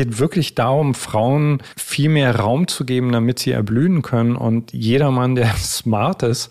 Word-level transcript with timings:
geht 0.00 0.18
wirklich 0.18 0.54
darum, 0.54 0.94
Frauen 0.94 1.58
viel 1.76 2.08
mehr 2.08 2.34
Raum 2.36 2.68
zu 2.68 2.86
geben, 2.86 3.12
damit 3.12 3.38
sie 3.38 3.50
erblühen 3.50 4.00
können. 4.00 4.34
Und 4.34 4.72
jeder 4.72 5.10
Mann, 5.10 5.34
der 5.34 5.54
smart 5.56 6.22
ist, 6.22 6.50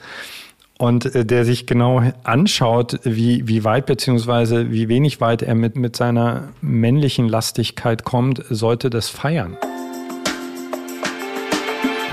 und 0.77 1.13
äh, 1.13 1.25
der 1.25 1.45
sich 1.45 1.66
genau 1.66 2.04
anschaut, 2.24 3.00
wie, 3.04 3.48
wie 3.48 3.64
weit 3.64 3.85
beziehungsweise 3.88 4.72
wie 4.72 4.88
wenig 4.88 5.20
weit 5.20 5.42
er 5.42 5.56
mit, 5.56 5.75
mit 5.75 5.96
seiner 5.96 6.50
männlichen 6.62 7.27
Lastigkeit 7.27 8.04
kommt, 8.05 8.43
sollte 8.50 8.89
das 8.89 9.09
feiern. 9.09 9.57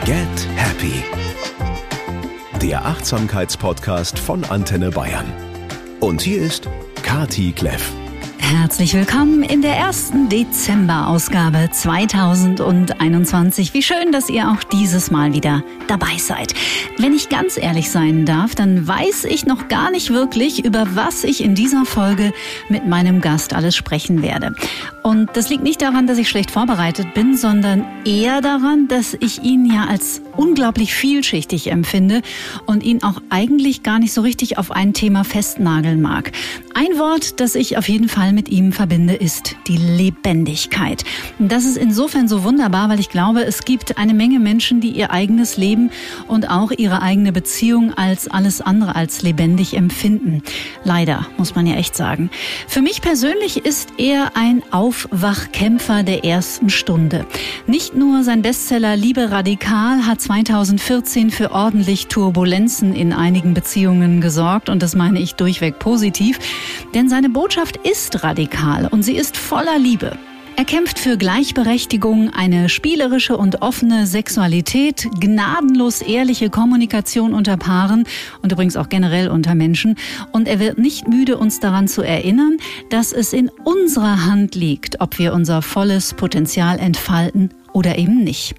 Get 0.05 0.49
Happy. 0.57 1.05
Der 2.63 2.85
Achtsamkeitspodcast 2.87 4.19
von 4.19 4.43
Antenne 4.45 4.91
Bayern. 4.91 5.27
Und 6.01 6.23
hier 6.23 6.41
ist 6.41 6.69
Kati 7.03 7.53
Kleff. 7.53 7.93
Herzlich 8.49 8.95
willkommen 8.95 9.43
in 9.43 9.61
der 9.61 9.75
ersten 9.75 10.29
Dezember-Ausgabe 10.29 11.69
2021. 11.73 13.75
Wie 13.75 13.83
schön, 13.83 14.13
dass 14.13 14.31
ihr 14.31 14.49
auch 14.49 14.63
dieses 14.63 15.11
Mal 15.11 15.35
wieder 15.35 15.65
dabei 15.89 16.17
seid. 16.17 16.55
Wenn 16.97 17.13
ich 17.13 17.29
ganz 17.29 17.57
ehrlich 17.57 17.91
sein 17.91 18.25
darf, 18.25 18.55
dann 18.55 18.87
weiß 18.87 19.25
ich 19.25 19.47
noch 19.47 19.67
gar 19.67 19.91
nicht 19.91 20.11
wirklich, 20.11 20.65
über 20.65 20.87
was 20.95 21.25
ich 21.25 21.43
in 21.43 21.57
dieser 21.57 21.85
Folge 21.85 22.33
mit 22.69 22.87
meinem 22.87 23.21
Gast 23.21 23.53
alles 23.53 23.75
sprechen 23.75 24.23
werde. 24.23 24.55
Und 25.03 25.31
das 25.35 25.51
liegt 25.51 25.65
nicht 25.65 25.83
daran, 25.83 26.07
dass 26.07 26.19
ich 26.19 26.29
schlecht 26.29 26.53
vorbereitet 26.53 27.15
bin, 27.15 27.37
sondern 27.37 27.85
eher 28.05 28.41
daran, 28.41 28.87
dass 28.87 29.15
ich 29.15 29.43
ihn 29.43 29.67
ja 29.67 29.87
als 29.87 30.23
unglaublich 30.37 30.95
vielschichtig 30.95 31.71
empfinde 31.71 32.23
und 32.67 32.83
ihn 32.83 33.03
auch 33.03 33.21
eigentlich 33.31 33.83
gar 33.83 33.99
nicht 33.99 34.13
so 34.13 34.21
richtig 34.21 34.59
auf 34.59 34.71
ein 34.71 34.95
Thema 34.95 35.25
festnageln 35.25 36.01
mag. 36.01 36.33
Ein 36.75 36.99
Wort, 36.99 37.41
das 37.41 37.55
ich 37.55 37.79
auf 37.79 37.89
jeden 37.89 38.09
Fall 38.09 38.33
mit 38.37 38.51
ihm 38.51 38.71
verbinde, 38.71 39.15
ist 39.15 39.57
die 39.67 39.79
Lebendigkeit. 39.79 41.03
Das 41.41 41.65
ist 41.65 41.77
insofern 41.77 42.29
so 42.29 42.45
wunderbar, 42.45 42.89
weil 42.89 43.01
ich 43.01 43.09
glaube, 43.09 43.43
es 43.43 43.65
gibt 43.65 43.99
eine 43.99 44.15
Menge 44.15 44.39
Menschen, 44.39 44.81
die 44.81 44.91
ihr 44.91 45.11
eigenes 45.11 45.57
Leben 45.57 45.91
und 46.29 46.51
auch 46.51 46.71
ihre 46.71 47.03
eigene 47.03 47.33
Beziehung 47.33 47.95
als 47.95 48.29
alles 48.29 48.61
andere 48.61 48.95
als 48.95 49.23
lebendig 49.23 49.75
empfinden. 49.75 50.43
Leider, 50.85 51.27
muss 51.39 51.55
man 51.55 51.67
ja 51.67 51.77
echt 51.77 51.97
sagen. 51.97 52.31
Für 52.69 52.83
mich 52.83 53.01
persönlich 53.01 53.65
ist 53.65 53.89
er 53.97 54.33
ein 54.37 54.63
Aufwachkämpfer 54.71 56.03
der 56.03 56.25
ersten 56.25 56.69
Stunde. 56.69 57.27
Nicht 57.67 57.97
nur 57.97 58.23
sein 58.23 58.43
Bestseller 58.43 58.97
Liebe 58.97 59.31
radikal 59.31 60.07
hat 60.07 60.21
2014 60.21 61.31
für 61.31 61.53
ordentlich 61.53 62.09
Turbulenzen 62.09 62.95
in 62.95 63.15
einigen 63.15 63.55
Beziehungen 63.55 64.21
gesorgt 64.21 64.69
und 64.69 64.83
das 64.83 64.95
meine 64.95 65.21
ich 65.21 65.37
durchweg 65.37 65.79
positiv, 65.79 66.39
denn 66.95 67.09
seine 67.09 67.31
Botschaft 67.31 67.79
ist 67.79 68.23
radikal 68.27 68.89
und 68.89 69.05
sie 69.05 69.15
ist 69.17 69.37
voller 69.37 69.79
Liebe. 69.79 70.19
Er 70.59 70.65
kämpft 70.65 70.99
für 70.99 71.19
Gleichberechtigung, 71.19 72.31
eine 72.31 72.71
spielerische 72.71 73.37
und 73.37 73.61
offene 73.61 74.07
Sexualität, 74.07 75.07
gnadenlos 75.21 76.01
ehrliche 76.01 76.49
Kommunikation 76.49 77.35
unter 77.35 77.59
Paaren 77.59 78.05
und 78.43 78.53
übrigens 78.53 78.77
auch 78.79 78.89
generell 78.89 79.29
unter 79.29 79.55
Menschen. 79.55 79.97
Und 80.33 80.49
er 80.49 80.59
wird 80.59 80.79
nicht 80.79 81.09
müde, 81.09 81.37
uns 81.37 81.61
daran 81.61 81.89
zu 81.89 82.01
erinnern, 82.01 82.57
dass 82.89 83.13
es 83.13 83.35
in 83.35 83.51
unserer 83.65 84.25
Hand 84.25 84.55
liegt, 84.55 85.01
ob 85.03 85.19
wir 85.19 85.35
unser 85.35 85.61
volles 85.61 86.15
Potenzial 86.15 86.79
entfalten 86.79 87.51
oder 87.75 87.99
eben 87.99 88.25
nicht. 88.25 88.55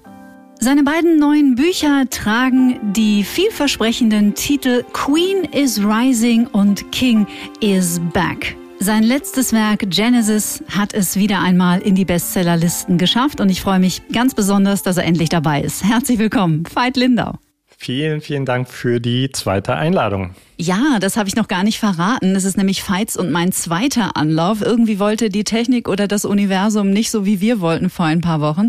Seine 0.60 0.84
beiden 0.84 1.18
neuen 1.18 1.56
Bücher 1.56 2.08
tragen 2.10 2.78
die 2.92 3.24
vielversprechenden 3.24 4.34
Titel 4.34 4.84
Queen 4.92 5.44
is 5.52 5.82
Rising 5.82 6.46
und 6.46 6.90
King 6.92 7.26
is 7.60 8.00
Back. 8.12 8.56
Sein 8.80 9.02
letztes 9.02 9.52
Werk 9.52 9.90
Genesis 9.90 10.62
hat 10.70 10.94
es 10.94 11.16
wieder 11.16 11.40
einmal 11.40 11.80
in 11.80 11.96
die 11.96 12.04
Bestsellerlisten 12.04 12.96
geschafft 12.96 13.40
und 13.40 13.48
ich 13.48 13.60
freue 13.60 13.80
mich 13.80 14.02
ganz 14.12 14.34
besonders, 14.34 14.84
dass 14.84 14.96
er 14.96 15.04
endlich 15.04 15.28
dabei 15.28 15.60
ist. 15.60 15.82
Herzlich 15.84 16.18
willkommen, 16.20 16.62
Veit 16.72 16.96
Lindau. 16.96 17.34
Vielen, 17.66 18.20
vielen 18.20 18.44
Dank 18.44 18.68
für 18.68 19.00
die 19.00 19.30
zweite 19.30 19.74
Einladung. 19.74 20.34
Ja, 20.56 20.98
das 21.00 21.16
habe 21.16 21.28
ich 21.28 21.36
noch 21.36 21.48
gar 21.48 21.64
nicht 21.64 21.78
verraten. 21.78 22.34
Es 22.36 22.44
ist 22.44 22.56
nämlich 22.56 22.88
Veits 22.88 23.16
und 23.16 23.30
mein 23.30 23.52
zweiter 23.52 24.16
Anlauf. 24.16 24.62
Irgendwie 24.62 24.98
wollte 24.98 25.28
die 25.28 25.44
Technik 25.44 25.88
oder 25.88 26.08
das 26.08 26.24
Universum 26.24 26.90
nicht 26.90 27.10
so, 27.10 27.24
wie 27.24 27.40
wir 27.40 27.60
wollten 27.60 27.90
vor 27.90 28.06
ein 28.06 28.20
paar 28.20 28.40
Wochen. 28.40 28.68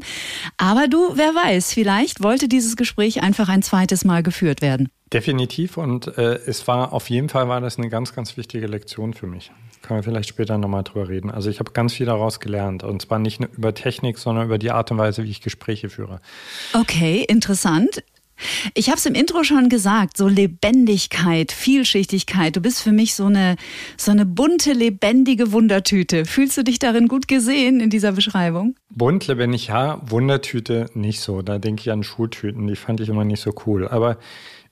Aber 0.58 0.88
du, 0.88 1.14
wer 1.16 1.34
weiß, 1.34 1.74
vielleicht 1.74 2.22
wollte 2.22 2.48
dieses 2.48 2.76
Gespräch 2.76 3.22
einfach 3.22 3.50
ein 3.50 3.62
zweites 3.62 4.06
Mal 4.06 4.22
geführt 4.22 4.62
werden. 4.62 4.90
Definitiv 5.14 5.78
und 5.78 6.18
äh, 6.18 6.40
es 6.46 6.68
war 6.68 6.94
auf 6.94 7.10
jeden 7.10 7.30
Fall 7.30 7.48
war 7.48 7.62
das 7.62 7.78
eine 7.78 7.90
ganz, 7.90 8.14
ganz 8.14 8.38
wichtige 8.38 8.68
Lektion 8.68 9.14
für 9.14 9.26
mich 9.26 9.52
können 9.90 10.00
wir 10.02 10.04
vielleicht 10.04 10.30
später 10.30 10.60
nochmal 10.60 10.84
drüber 10.84 11.10
reden. 11.10 11.32
Also 11.32 11.50
ich 11.50 11.60
habe 11.60 11.72
ganz 11.72 11.94
viel 11.94 12.06
daraus 12.06 12.40
gelernt. 12.40 12.84
Und 12.84 13.02
zwar 13.02 13.18
nicht 13.18 13.40
nur 13.40 13.50
über 13.58 13.74
Technik, 13.74 14.20
sondern 14.20 14.46
über 14.46 14.60
die 14.60 14.70
Art 14.70 14.92
und 14.92 15.00
Weise, 15.00 15.24
wie 15.24 15.32
ich 15.32 15.42
Gespräche 15.42 15.90
führe. 15.90 16.22
Okay, 16.74 17.26
interessant. 17.28 18.04
Ich 18.76 18.88
habe 18.90 18.98
es 18.98 19.06
im 19.08 19.16
Intro 19.16 19.44
schon 19.44 19.68
gesagt, 19.68 20.16
so 20.16 20.28
Lebendigkeit, 20.28 21.52
Vielschichtigkeit. 21.52 22.56
Du 22.56 22.62
bist 22.62 22.84
für 22.84 22.92
mich 22.92 23.16
so 23.16 23.26
eine, 23.26 23.56
so 23.98 24.12
eine 24.12 24.28
bunte, 24.28 24.74
lebendige 24.74 25.52
Wundertüte. 25.52 26.26
Fühlst 26.26 26.56
du 26.56 26.64
dich 26.64 26.78
darin 26.78 27.08
gut 27.08 27.28
gesehen 27.28 27.80
in 27.80 27.90
dieser 27.90 28.12
Beschreibung? 28.12 28.76
Bunt, 28.92 29.26
lebendig, 29.26 29.70
ja. 29.70 30.00
Wundertüte 30.06 30.86
nicht 30.94 31.20
so. 31.20 31.42
Da 31.42 31.58
denke 31.58 31.82
ich 31.82 31.92
an 31.92 32.04
Schultüten. 32.04 32.68
Die 32.68 32.76
fand 32.76 33.00
ich 33.00 33.10
immer 33.10 33.26
nicht 33.26 33.42
so 33.42 33.56
cool. 33.66 33.88
Aber 33.88 34.18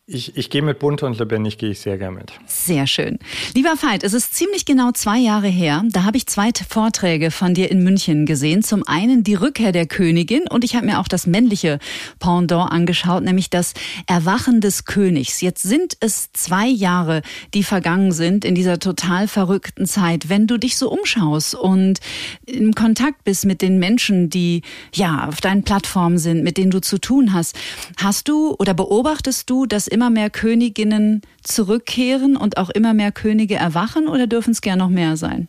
ich, 0.09 0.38
ich 0.38 0.50
gehe 0.50 0.62
mit 0.62 0.79
bunt 0.79 1.03
und 1.03 1.19
lebendig 1.19 1.57
gehe 1.57 1.72
ich 1.72 1.81
sehr 1.81 1.97
gern 1.97 2.13
mit. 2.13 2.31
Sehr 2.45 2.88
schön. 2.88 3.19
Lieber 3.53 3.75
Veit, 3.81 4.06
es 4.06 4.13
ist 4.13 4.34
ziemlich 4.34 4.63
genau 4.63 4.91
zwei 4.94 5.18
Jahre 5.18 5.50
her. 5.50 5.84
Da 5.90 6.06
habe 6.06 6.16
ich 6.16 6.28
zwei 6.28 6.51
Vorträge 6.69 7.29
von 7.29 7.53
dir 7.53 7.69
in 7.69 7.84
München 7.84 8.25
gesehen. 8.25 8.63
Zum 8.63 8.88
einen 8.88 9.25
die 9.25 9.35
Rückkehr 9.35 9.73
der 9.73 9.85
Königin 9.85 10.44
und 10.50 10.63
ich 10.63 10.78
habe 10.78 10.85
mir 10.85 11.00
auch 11.00 11.09
das 11.09 11.28
männliche 11.28 11.79
Pendant 12.19 12.72
angeschaut, 12.72 13.22
nämlich 13.22 13.50
das 13.50 13.73
Erwachen 14.07 14.62
des 14.62 14.85
Königs. 14.85 15.41
Jetzt 15.41 15.63
sind 15.63 15.97
es 16.00 16.31
zwei 16.31 16.68
Jahre, 16.68 17.22
die 17.53 17.63
vergangen 17.63 18.13
sind 18.13 18.45
in 18.45 18.56
dieser 18.56 18.79
total 18.79 19.28
verrückten 19.28 19.85
Zeit. 19.85 20.29
Wenn 20.29 20.47
du 20.47 20.57
dich 20.57 20.78
so 20.78 20.89
umschaust 20.89 21.53
und 21.53 22.00
in 22.45 22.74
Kontakt 22.74 23.25
bist 23.25 23.45
mit 23.45 23.62
den 23.62 23.78
Menschen, 23.78 24.29
die 24.29 24.62
ja 24.94 25.28
auf 25.28 25.41
deinen 25.41 25.63
Plattformen 25.63 26.18
sind, 26.18 26.45
mit 26.45 26.56
denen 26.57 26.72
du 26.72 26.79
zu 26.79 26.97
tun 26.97 27.34
hast, 27.34 27.57
hast 27.97 28.29
du 28.29 28.56
oder 28.57 28.74
beobachtest 28.74 29.50
du, 29.50 29.66
dass 29.66 29.89
immer 29.97 30.12
mehr 30.12 30.30
Königinnen 30.30 31.22
zurückkehren 31.41 32.38
und 32.38 32.58
auch 32.58 32.69
immer 32.69 32.94
mehr 32.94 33.12
Könige 33.12 33.56
erwachen 33.56 34.08
oder 34.08 34.28
dürfen 34.28 34.52
es 34.52 34.62
gern 34.62 34.78
noch 34.78 34.90
mehr 34.90 35.18
sein? 35.18 35.47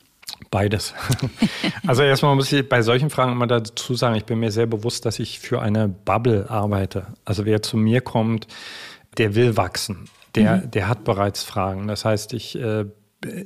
Beides. 0.50 0.94
Also 1.86 2.03
erstmal 2.03 2.34
muss 2.36 2.53
ich 2.53 2.69
bei 2.69 2.82
solchen 2.82 3.08
Fragen 3.08 3.32
immer 3.32 3.47
dazu 3.47 3.94
sagen, 3.94 4.14
ich 4.16 4.26
bin 4.26 4.41
mir 4.41 4.50
sehr 4.50 4.66
bewusst, 4.66 5.06
dass 5.06 5.19
ich 5.19 5.38
für 5.38 5.62
eine 5.62 5.88
Bubble 5.88 6.50
arbeite. 6.50 7.06
Also 7.25 7.47
wer 7.47 7.62
zu 7.62 7.78
mir 7.78 8.03
kommt, 8.03 8.47
der 9.16 9.34
will 9.34 9.56
wachsen. 9.56 10.04
Der, 10.34 10.56
mhm. 10.56 10.70
der 10.70 10.88
hat 10.88 11.04
bereits 11.04 11.44
Fragen. 11.44 11.88
Das 11.88 12.04
heißt, 12.04 12.34
ich 12.34 12.58
äh, 12.58 12.84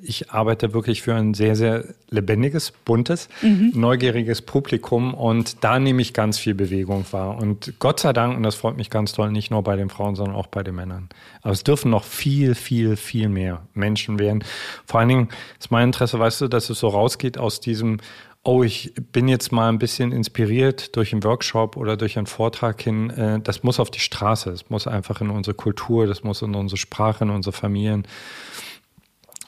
ich 0.03 0.31
arbeite 0.31 0.75
wirklich 0.75 1.01
für 1.01 1.15
ein 1.15 1.33
sehr, 1.33 1.57
sehr 1.57 1.85
lebendiges, 2.11 2.73
buntes, 2.85 3.31
mhm. 3.41 3.73
neugieriges 3.75 4.43
Publikum 4.43 5.15
und 5.15 5.65
da 5.65 5.79
nehme 5.79 6.03
ich 6.03 6.13
ganz 6.13 6.39
viel 6.39 6.55
Bewegung 6.55 7.07
wahr. 7.11 7.39
Und 7.39 7.75
Gott 7.79 8.01
sei 8.01 8.13
Dank, 8.13 8.37
und 8.37 8.43
das 8.43 8.55
freut 8.55 8.77
mich 8.77 8.91
ganz 8.91 9.13
toll, 9.13 9.33
nicht 9.33 9.51
nur 9.51 9.63
bei 9.63 9.77
den 9.77 9.89
Frauen, 9.89 10.15
sondern 10.15 10.37
auch 10.37 10.47
bei 10.47 10.63
den 10.63 10.75
Männern. 10.75 11.09
Aber 11.41 11.53
es 11.53 11.65
dürfen 11.65 11.91
noch 11.91 12.05
viel, 12.05 12.55
viel, 12.55 12.97
viel 12.97 13.31
mehr 13.31 13.63
Menschen 13.73 14.19
werden. 14.19 14.45
Vor 14.85 15.01
allen 15.01 15.09
Dingen 15.09 15.29
ist 15.59 15.71
mein 15.71 15.89
Interesse, 15.89 16.19
weißt 16.19 16.43
du, 16.43 16.49
dass 16.49 16.69
es 16.69 16.79
so 16.79 16.89
rausgeht 16.89 17.39
aus 17.39 17.61
diesem, 17.61 17.99
oh, 18.45 18.63
ich 18.63 18.93
bin 19.13 19.27
jetzt 19.27 19.53
mal 19.53 19.71
ein 19.71 19.79
bisschen 19.79 20.13
inspiriert 20.13 20.97
durch 20.97 21.13
einen 21.13 21.25
Workshop 21.25 21.79
oder 21.79 21.97
durch 21.97 22.19
einen 22.19 22.27
Vortrag 22.27 22.83
hin. 22.83 23.09
Äh, 23.09 23.41
das 23.41 23.63
muss 23.63 23.81
auf 23.81 23.91
die 23.91 24.01
Straße, 24.01 24.51
es 24.51 24.69
muss 24.69 24.87
einfach 24.87 25.23
in 25.23 25.31
unsere 25.31 25.55
Kultur, 25.55 26.07
das 26.07 26.25
muss 26.25 26.43
in 26.43 26.55
unsere 26.55 26.77
Sprache, 26.77 27.25
in 27.25 27.31
unsere 27.31 27.53
Familien. 27.53 28.07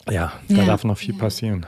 Ja, 0.09 0.33
da 0.49 0.55
ja. 0.57 0.65
darf 0.65 0.83
noch 0.83 0.97
viel 0.97 1.15
passieren. 1.15 1.65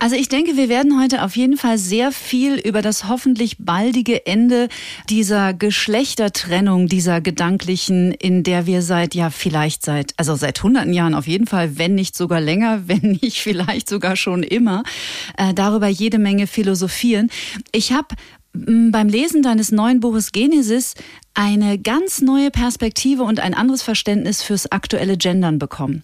Also 0.00 0.16
ich 0.16 0.28
denke, 0.28 0.56
wir 0.56 0.68
werden 0.68 1.00
heute 1.00 1.22
auf 1.22 1.36
jeden 1.36 1.56
Fall 1.56 1.78
sehr 1.78 2.10
viel 2.10 2.56
über 2.56 2.82
das 2.82 3.08
hoffentlich 3.08 3.58
baldige 3.58 4.26
Ende 4.26 4.68
dieser 5.08 5.54
Geschlechtertrennung, 5.54 6.88
dieser 6.88 7.20
gedanklichen, 7.20 8.10
in 8.12 8.42
der 8.42 8.66
wir 8.66 8.82
seit, 8.82 9.14
ja 9.14 9.30
vielleicht 9.30 9.84
seit, 9.84 10.12
also 10.16 10.34
seit 10.34 10.60
hunderten 10.60 10.92
Jahren 10.92 11.14
auf 11.14 11.28
jeden 11.28 11.46
Fall, 11.46 11.78
wenn 11.78 11.94
nicht 11.94 12.16
sogar 12.16 12.40
länger, 12.40 12.82
wenn 12.88 13.18
nicht 13.22 13.40
vielleicht 13.40 13.88
sogar 13.88 14.16
schon 14.16 14.42
immer, 14.42 14.82
äh, 15.36 15.54
darüber 15.54 15.86
jede 15.86 16.18
Menge 16.18 16.48
philosophieren. 16.48 17.30
Ich 17.70 17.92
habe 17.92 18.08
beim 18.54 19.08
Lesen 19.08 19.42
deines 19.42 19.70
neuen 19.70 20.00
Buches 20.00 20.32
Genesis 20.32 20.94
eine 21.38 21.78
ganz 21.78 22.20
neue 22.20 22.50
Perspektive 22.50 23.22
und 23.22 23.38
ein 23.38 23.54
anderes 23.54 23.84
Verständnis 23.84 24.42
fürs 24.42 24.72
aktuelle 24.72 25.16
Gendern 25.16 25.60
bekommen. 25.60 26.02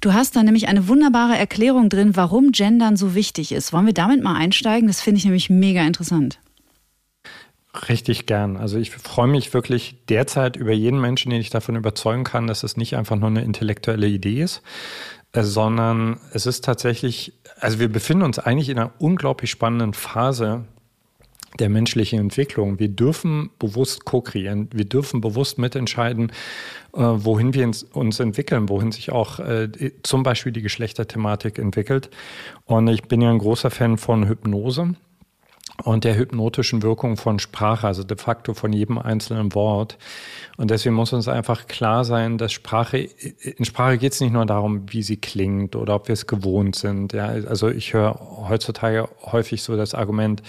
Du 0.00 0.12
hast 0.12 0.36
da 0.36 0.44
nämlich 0.44 0.68
eine 0.68 0.86
wunderbare 0.86 1.36
Erklärung 1.36 1.88
drin, 1.88 2.14
warum 2.14 2.52
Gendern 2.52 2.96
so 2.96 3.16
wichtig 3.16 3.50
ist. 3.50 3.72
Wollen 3.72 3.86
wir 3.86 3.94
damit 3.94 4.22
mal 4.22 4.36
einsteigen? 4.36 4.86
Das 4.86 5.00
finde 5.00 5.18
ich 5.18 5.24
nämlich 5.24 5.50
mega 5.50 5.82
interessant. 5.82 6.38
Richtig 7.88 8.26
gern. 8.26 8.56
Also 8.56 8.78
ich 8.78 8.92
freue 8.92 9.26
mich 9.26 9.52
wirklich 9.52 9.96
derzeit 10.08 10.54
über 10.54 10.72
jeden 10.72 11.00
Menschen, 11.00 11.30
den 11.30 11.40
ich 11.40 11.50
davon 11.50 11.74
überzeugen 11.74 12.22
kann, 12.22 12.46
dass 12.46 12.62
es 12.62 12.76
nicht 12.76 12.94
einfach 12.94 13.16
nur 13.16 13.28
eine 13.28 13.42
intellektuelle 13.42 14.06
Idee 14.06 14.40
ist, 14.40 14.62
äh, 15.32 15.42
sondern 15.42 16.20
es 16.32 16.46
ist 16.46 16.64
tatsächlich, 16.64 17.32
also 17.58 17.80
wir 17.80 17.88
befinden 17.88 18.22
uns 18.22 18.38
eigentlich 18.38 18.68
in 18.68 18.78
einer 18.78 18.92
unglaublich 19.00 19.50
spannenden 19.50 19.94
Phase 19.94 20.64
der 21.58 21.68
menschlichen 21.68 22.18
Entwicklung. 22.18 22.78
Wir 22.78 22.88
dürfen 22.88 23.50
bewusst 23.58 24.04
ko-kreieren, 24.04 24.68
wir 24.72 24.84
dürfen 24.84 25.20
bewusst 25.20 25.58
mitentscheiden, 25.58 26.30
äh, 26.94 27.00
wohin 27.00 27.54
wir 27.54 27.70
uns 27.92 28.20
entwickeln, 28.20 28.68
wohin 28.68 28.92
sich 28.92 29.10
auch 29.10 29.40
äh, 29.40 29.68
zum 30.02 30.22
Beispiel 30.22 30.52
die 30.52 30.62
Geschlechterthematik 30.62 31.58
entwickelt. 31.58 32.10
Und 32.64 32.88
ich 32.88 33.02
bin 33.04 33.20
ja 33.20 33.30
ein 33.30 33.38
großer 33.38 33.70
Fan 33.70 33.98
von 33.98 34.28
Hypnose 34.28 34.94
und 35.84 36.04
der 36.04 36.16
hypnotischen 36.16 36.82
Wirkung 36.82 37.16
von 37.16 37.38
Sprache, 37.38 37.86
also 37.86 38.04
de 38.04 38.16
facto 38.16 38.54
von 38.54 38.72
jedem 38.72 38.98
einzelnen 38.98 39.54
Wort. 39.54 39.98
Und 40.56 40.70
deswegen 40.70 40.94
muss 40.94 41.12
uns 41.12 41.28
einfach 41.28 41.66
klar 41.66 42.04
sein, 42.04 42.38
dass 42.38 42.52
Sprache, 42.52 42.98
in 42.98 43.64
Sprache 43.64 43.98
geht 43.98 44.12
es 44.12 44.20
nicht 44.20 44.32
nur 44.32 44.46
darum, 44.46 44.84
wie 44.90 45.02
sie 45.02 45.16
klingt 45.16 45.76
oder 45.76 45.94
ob 45.94 46.08
wir 46.08 46.12
es 46.12 46.26
gewohnt 46.26 46.76
sind. 46.76 47.12
Ja, 47.12 47.26
also 47.26 47.68
ich 47.68 47.92
höre 47.92 48.18
heutzutage 48.48 49.08
häufig 49.22 49.62
so 49.62 49.76
das 49.76 49.94
Argument, 49.94 50.42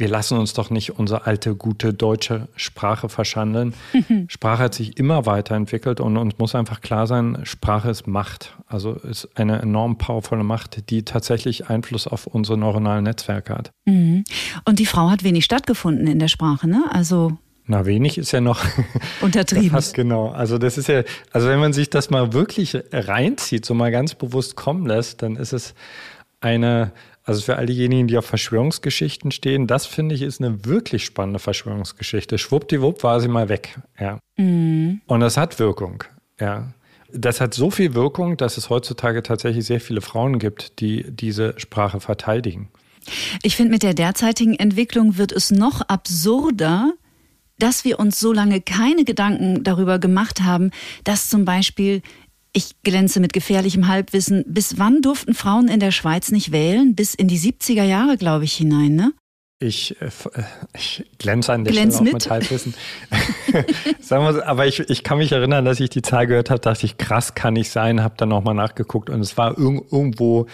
wir 0.00 0.08
lassen 0.08 0.38
uns 0.38 0.54
doch 0.54 0.70
nicht 0.70 0.98
unsere 0.98 1.26
alte, 1.26 1.54
gute 1.54 1.92
deutsche 1.92 2.48
Sprache 2.56 3.10
verschandeln. 3.10 3.74
Sprache 4.28 4.62
hat 4.64 4.74
sich 4.74 4.96
immer 4.98 5.26
weiterentwickelt 5.26 6.00
und 6.00 6.16
uns 6.16 6.38
muss 6.38 6.54
einfach 6.54 6.80
klar 6.80 7.06
sein, 7.06 7.40
Sprache 7.44 7.90
ist 7.90 8.06
Macht. 8.06 8.56
Also 8.66 8.94
ist 8.94 9.28
eine 9.34 9.60
enorm 9.60 9.98
powervolle 9.98 10.42
Macht, 10.42 10.88
die 10.88 11.04
tatsächlich 11.04 11.68
Einfluss 11.68 12.06
auf 12.06 12.26
unsere 12.26 12.56
neuronalen 12.56 13.04
Netzwerke 13.04 13.54
hat. 13.54 13.72
Mhm. 13.84 14.24
Und 14.64 14.78
die 14.78 14.86
Frau 14.86 15.10
hat 15.10 15.22
wenig 15.22 15.44
stattgefunden 15.44 16.06
in 16.06 16.18
der 16.18 16.28
Sprache, 16.28 16.66
ne? 16.66 16.84
Also 16.90 17.36
na, 17.66 17.86
wenig 17.86 18.18
ist 18.18 18.32
ja 18.32 18.40
noch 18.40 18.64
untertrieben. 19.20 19.70
Fast 19.70 19.94
genau. 19.94 20.30
Also 20.30 20.56
das 20.56 20.78
ist 20.78 20.88
ja, 20.88 21.02
also 21.30 21.46
wenn 21.46 21.60
man 21.60 21.74
sich 21.74 21.90
das 21.90 22.08
mal 22.08 22.32
wirklich 22.32 22.76
reinzieht, 22.90 23.66
so 23.66 23.74
mal 23.74 23.92
ganz 23.92 24.14
bewusst 24.14 24.56
kommen 24.56 24.86
lässt, 24.86 25.22
dann 25.22 25.36
ist 25.36 25.52
es 25.52 25.74
eine 26.40 26.92
also 27.30 27.42
für 27.42 27.56
all 27.56 27.66
diejenigen, 27.66 28.08
die 28.08 28.18
auf 28.18 28.26
Verschwörungsgeschichten 28.26 29.30
stehen, 29.30 29.68
das 29.68 29.86
finde 29.86 30.16
ich 30.16 30.22
ist 30.22 30.40
eine 30.40 30.64
wirklich 30.64 31.04
spannende 31.04 31.38
Verschwörungsgeschichte. 31.38 32.38
Schwuppdiwupp 32.38 33.04
war 33.04 33.20
sie 33.20 33.28
mal 33.28 33.48
weg. 33.48 33.78
Ja. 34.00 34.18
Mhm. 34.36 35.00
Und 35.06 35.20
das 35.20 35.36
hat 35.36 35.60
Wirkung. 35.60 36.02
Ja. 36.40 36.72
Das 37.12 37.40
hat 37.40 37.54
so 37.54 37.70
viel 37.70 37.94
Wirkung, 37.94 38.36
dass 38.36 38.56
es 38.56 38.68
heutzutage 38.68 39.22
tatsächlich 39.22 39.64
sehr 39.64 39.80
viele 39.80 40.00
Frauen 40.00 40.40
gibt, 40.40 40.80
die 40.80 41.04
diese 41.08 41.54
Sprache 41.56 42.00
verteidigen. 42.00 42.68
Ich 43.44 43.54
finde, 43.54 43.70
mit 43.70 43.84
der 43.84 43.94
derzeitigen 43.94 44.54
Entwicklung 44.54 45.16
wird 45.16 45.30
es 45.30 45.52
noch 45.52 45.82
absurder, 45.82 46.94
dass 47.60 47.84
wir 47.84 48.00
uns 48.00 48.18
so 48.18 48.32
lange 48.32 48.60
keine 48.60 49.04
Gedanken 49.04 49.62
darüber 49.62 50.00
gemacht 50.00 50.40
haben, 50.40 50.72
dass 51.04 51.28
zum 51.28 51.44
Beispiel 51.44 52.02
ich 52.52 52.82
glänze 52.82 53.20
mit 53.20 53.32
gefährlichem 53.32 53.88
Halbwissen. 53.88 54.44
Bis 54.46 54.78
wann 54.78 55.02
durften 55.02 55.34
Frauen 55.34 55.68
in 55.68 55.80
der 55.80 55.92
Schweiz 55.92 56.30
nicht 56.30 56.52
wählen? 56.52 56.94
Bis 56.94 57.14
in 57.14 57.28
die 57.28 57.38
70er 57.38 57.84
Jahre, 57.84 58.16
glaube 58.16 58.44
ich, 58.44 58.54
hinein, 58.54 58.94
ne? 58.94 59.12
Ich, 59.62 60.00
äh, 60.00 60.06
äh, 60.06 60.42
ich 60.74 61.04
glänze 61.18 61.52
an 61.52 61.64
der 61.64 61.72
Glänz 61.72 61.96
Stelle 61.96 62.10
auch 62.10 62.14
mit, 62.14 62.24
mit 62.24 62.30
Halbwissen. 62.30 62.74
Sagen 64.00 64.24
wir, 64.24 64.46
aber 64.46 64.66
ich, 64.66 64.80
ich 64.80 65.04
kann 65.04 65.18
mich 65.18 65.32
erinnern, 65.32 65.66
dass 65.66 65.80
ich 65.80 65.90
die 65.90 66.00
Zahl 66.00 66.26
gehört 66.26 66.48
habe, 66.48 66.60
dachte 66.60 66.86
ich, 66.86 66.96
krass 66.96 67.34
kann 67.34 67.56
ich 67.56 67.70
sein, 67.70 68.02
habe 68.02 68.14
dann 68.16 68.30
nochmal 68.30 68.54
nachgeguckt 68.54 69.10
und 69.10 69.20
es 69.20 69.36
war 69.36 69.58
irg 69.58 69.84
irgendwo 69.92 70.46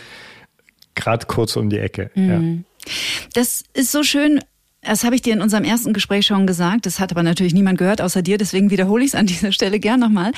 gerade 0.97 1.27
kurz 1.27 1.55
um 1.57 1.71
die 1.71 1.79
Ecke. 1.79 2.11
Mhm. 2.15 2.65
Ja. 2.87 2.91
Das 3.35 3.63
ist 3.75 3.93
so 3.93 4.03
schön, 4.03 4.41
das 4.87 5.05
habe 5.05 5.15
ich 5.15 5.23
dir 5.23 5.33
in 5.33 5.43
unserem 5.43 5.65
ersten 5.65 5.93
Gespräch 5.93 6.27
schon 6.27 6.47
gesagt. 6.47 6.87
Das 6.87 7.01
hat 7.01 7.11
aber 7.11 7.23
natürlich 7.23 7.55
niemand 7.55 7.79
gehört 7.79 8.01
außer 8.01 8.23
dir. 8.23 8.39
Deswegen 8.39 8.71
wiederhole 8.71 9.05
ich 9.05 9.11
es 9.11 9.15
an 9.15 9.27
dieser 9.27 9.53
Stelle 9.53 9.81
gern 9.81 10.01
nochmal. 10.01 10.33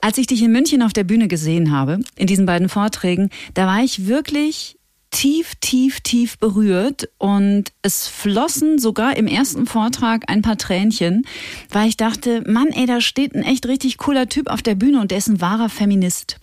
Als 0.00 0.18
ich 0.18 0.26
dich 0.26 0.42
in 0.42 0.52
München 0.52 0.82
auf 0.82 0.92
der 0.92 1.04
Bühne 1.04 1.28
gesehen 1.28 1.70
habe, 1.72 2.00
in 2.16 2.26
diesen 2.26 2.46
beiden 2.46 2.68
Vorträgen, 2.68 3.30
da 3.54 3.66
war 3.66 3.82
ich 3.82 4.06
wirklich 4.06 4.76
tief, 5.10 5.54
tief, 5.60 6.00
tief 6.00 6.38
berührt 6.38 7.08
und 7.18 7.72
es 7.82 8.08
flossen 8.08 8.78
sogar 8.78 9.16
im 9.16 9.26
ersten 9.26 9.66
Vortrag 9.66 10.24
ein 10.28 10.42
paar 10.42 10.56
Tränchen, 10.56 11.26
weil 11.70 11.88
ich 11.88 11.96
dachte, 11.96 12.42
Mann, 12.50 12.68
ey, 12.68 12.86
da 12.86 13.00
steht 13.00 13.34
ein 13.34 13.42
echt 13.42 13.66
richtig 13.66 13.98
cooler 13.98 14.28
Typ 14.28 14.48
auf 14.48 14.62
der 14.62 14.74
Bühne 14.74 15.00
und 15.00 15.10
der 15.10 15.18
ist 15.18 15.28
ein 15.28 15.40
wahrer 15.40 15.68
Feminist. 15.68 16.38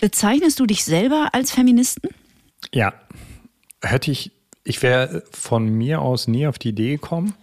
Bezeichnest 0.00 0.58
du 0.58 0.66
dich 0.66 0.82
selber 0.84 1.28
als 1.32 1.52
Feministen? 1.52 2.08
Ja, 2.72 2.94
hätte 3.82 4.10
ich 4.10 4.32
ich 4.64 4.82
wäre 4.82 5.22
von 5.30 5.68
mir 5.68 6.00
aus 6.00 6.28
nie 6.28 6.46
auf 6.46 6.58
die 6.58 6.70
Idee 6.70 6.92
gekommen. 6.92 7.34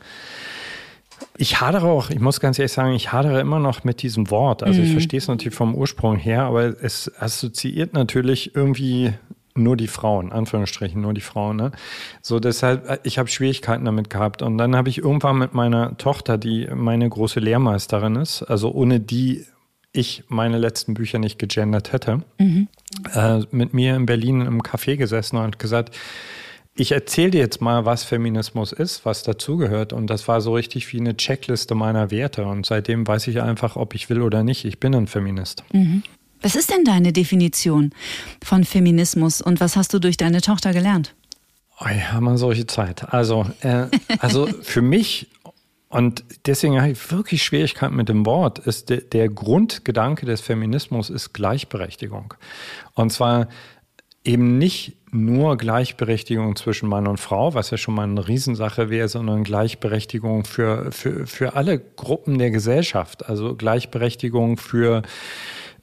Ich 1.35 1.61
hadere 1.61 1.87
auch, 1.87 2.09
ich 2.09 2.19
muss 2.19 2.39
ganz 2.39 2.59
ehrlich 2.59 2.71
sagen, 2.71 2.93
ich 2.93 3.11
hadere 3.11 3.39
immer 3.39 3.59
noch 3.59 3.83
mit 3.83 4.01
diesem 4.01 4.29
Wort. 4.29 4.63
Also 4.63 4.81
ich 4.81 4.89
mhm. 4.89 4.93
verstehe 4.93 5.17
es 5.17 5.27
natürlich 5.27 5.55
vom 5.55 5.75
Ursprung 5.75 6.17
her, 6.17 6.43
aber 6.43 6.81
es 6.81 7.11
assoziiert 7.19 7.93
natürlich 7.93 8.55
irgendwie 8.55 9.13
nur 9.57 9.75
die 9.75 9.87
Frauen, 9.87 10.31
Anführungsstrichen 10.31 11.01
nur 11.01 11.13
die 11.13 11.21
Frauen. 11.21 11.57
Ne? 11.57 11.71
So 12.21 12.39
deshalb, 12.39 12.99
ich 13.03 13.17
habe 13.17 13.29
Schwierigkeiten 13.29 13.85
damit 13.85 14.09
gehabt. 14.09 14.41
Und 14.41 14.57
dann 14.57 14.75
habe 14.75 14.89
ich 14.89 14.99
irgendwann 14.99 15.37
mit 15.37 15.53
meiner 15.53 15.97
Tochter, 15.97 16.37
die 16.37 16.67
meine 16.73 17.09
große 17.09 17.39
Lehrmeisterin 17.39 18.15
ist, 18.15 18.43
also 18.43 18.71
ohne 18.71 18.99
die 18.99 19.45
ich 19.93 20.23
meine 20.27 20.59
letzten 20.59 20.93
Bücher 20.93 21.17
nicht 21.17 21.39
gegendert 21.39 21.91
hätte, 21.91 22.21
mhm. 22.37 22.67
äh, 23.13 23.39
mit 23.51 23.73
mir 23.73 23.95
in 23.95 24.05
Berlin 24.05 24.41
im 24.41 24.61
Café 24.61 24.95
gesessen 24.95 25.37
und 25.37 25.57
gesagt, 25.59 25.95
ich 26.77 26.91
erzähle 26.91 27.31
dir 27.31 27.39
jetzt 27.39 27.61
mal, 27.61 27.85
was 27.85 28.03
Feminismus 28.03 28.71
ist, 28.71 29.05
was 29.05 29.23
dazugehört. 29.23 29.93
Und 29.93 30.07
das 30.07 30.27
war 30.27 30.41
so 30.41 30.53
richtig 30.53 30.91
wie 30.93 30.99
eine 30.99 31.17
Checkliste 31.17 31.75
meiner 31.75 32.11
Werte. 32.11 32.45
Und 32.45 32.65
seitdem 32.65 33.07
weiß 33.07 33.27
ich 33.27 33.41
einfach, 33.41 33.75
ob 33.75 33.95
ich 33.95 34.09
will 34.09 34.21
oder 34.21 34.43
nicht. 34.43 34.63
Ich 34.65 34.79
bin 34.79 34.93
ein 34.93 35.07
Feminist. 35.07 35.63
Mhm. 35.73 36.03
Was 36.41 36.55
ist 36.55 36.71
denn 36.71 36.83
deine 36.83 37.13
Definition 37.13 37.91
von 38.43 38.63
Feminismus 38.63 39.41
und 39.41 39.59
was 39.59 39.75
hast 39.75 39.93
du 39.93 39.99
durch 39.99 40.17
deine 40.17 40.41
Tochter 40.41 40.71
gelernt? 40.71 41.15
Oh 41.79 41.87
ja, 41.87 42.19
wir 42.21 42.37
solche 42.37 42.67
Zeit. 42.67 43.11
Also, 43.11 43.45
äh, 43.61 43.87
also 44.19 44.47
für 44.61 44.81
mich 44.81 45.27
und 45.89 46.25
deswegen 46.45 46.79
habe 46.81 46.91
ich 46.91 47.11
wirklich 47.11 47.43
Schwierigkeiten 47.43 47.95
mit 47.95 48.09
dem 48.09 48.25
Wort. 48.25 48.59
Ist 48.59 48.89
der, 48.89 49.01
der 49.01 49.29
Grundgedanke 49.29 50.25
des 50.25 50.41
Feminismus 50.41 51.09
ist 51.09 51.33
Gleichberechtigung. 51.33 52.33
Und 52.93 53.11
zwar 53.13 53.47
eben 54.27 54.57
nicht 54.57 54.97
nur 55.11 55.57
Gleichberechtigung 55.57 56.55
zwischen 56.57 56.89
Mann 56.89 57.07
und 57.07 57.17
Frau, 57.17 57.53
was 57.53 57.71
ja 57.71 57.77
schon 57.77 57.95
mal 57.95 58.03
eine 58.03 58.27
Riesensache 58.27 58.89
wäre, 58.89 59.07
sondern 59.07 59.43
Gleichberechtigung 59.43 60.43
für, 60.43 60.91
für, 60.91 61.25
für 61.25 61.55
alle 61.55 61.79
Gruppen 61.79 62.37
der 62.37 62.51
Gesellschaft. 62.51 63.27
Also 63.27 63.55
Gleichberechtigung 63.55 64.57
für 64.57 65.03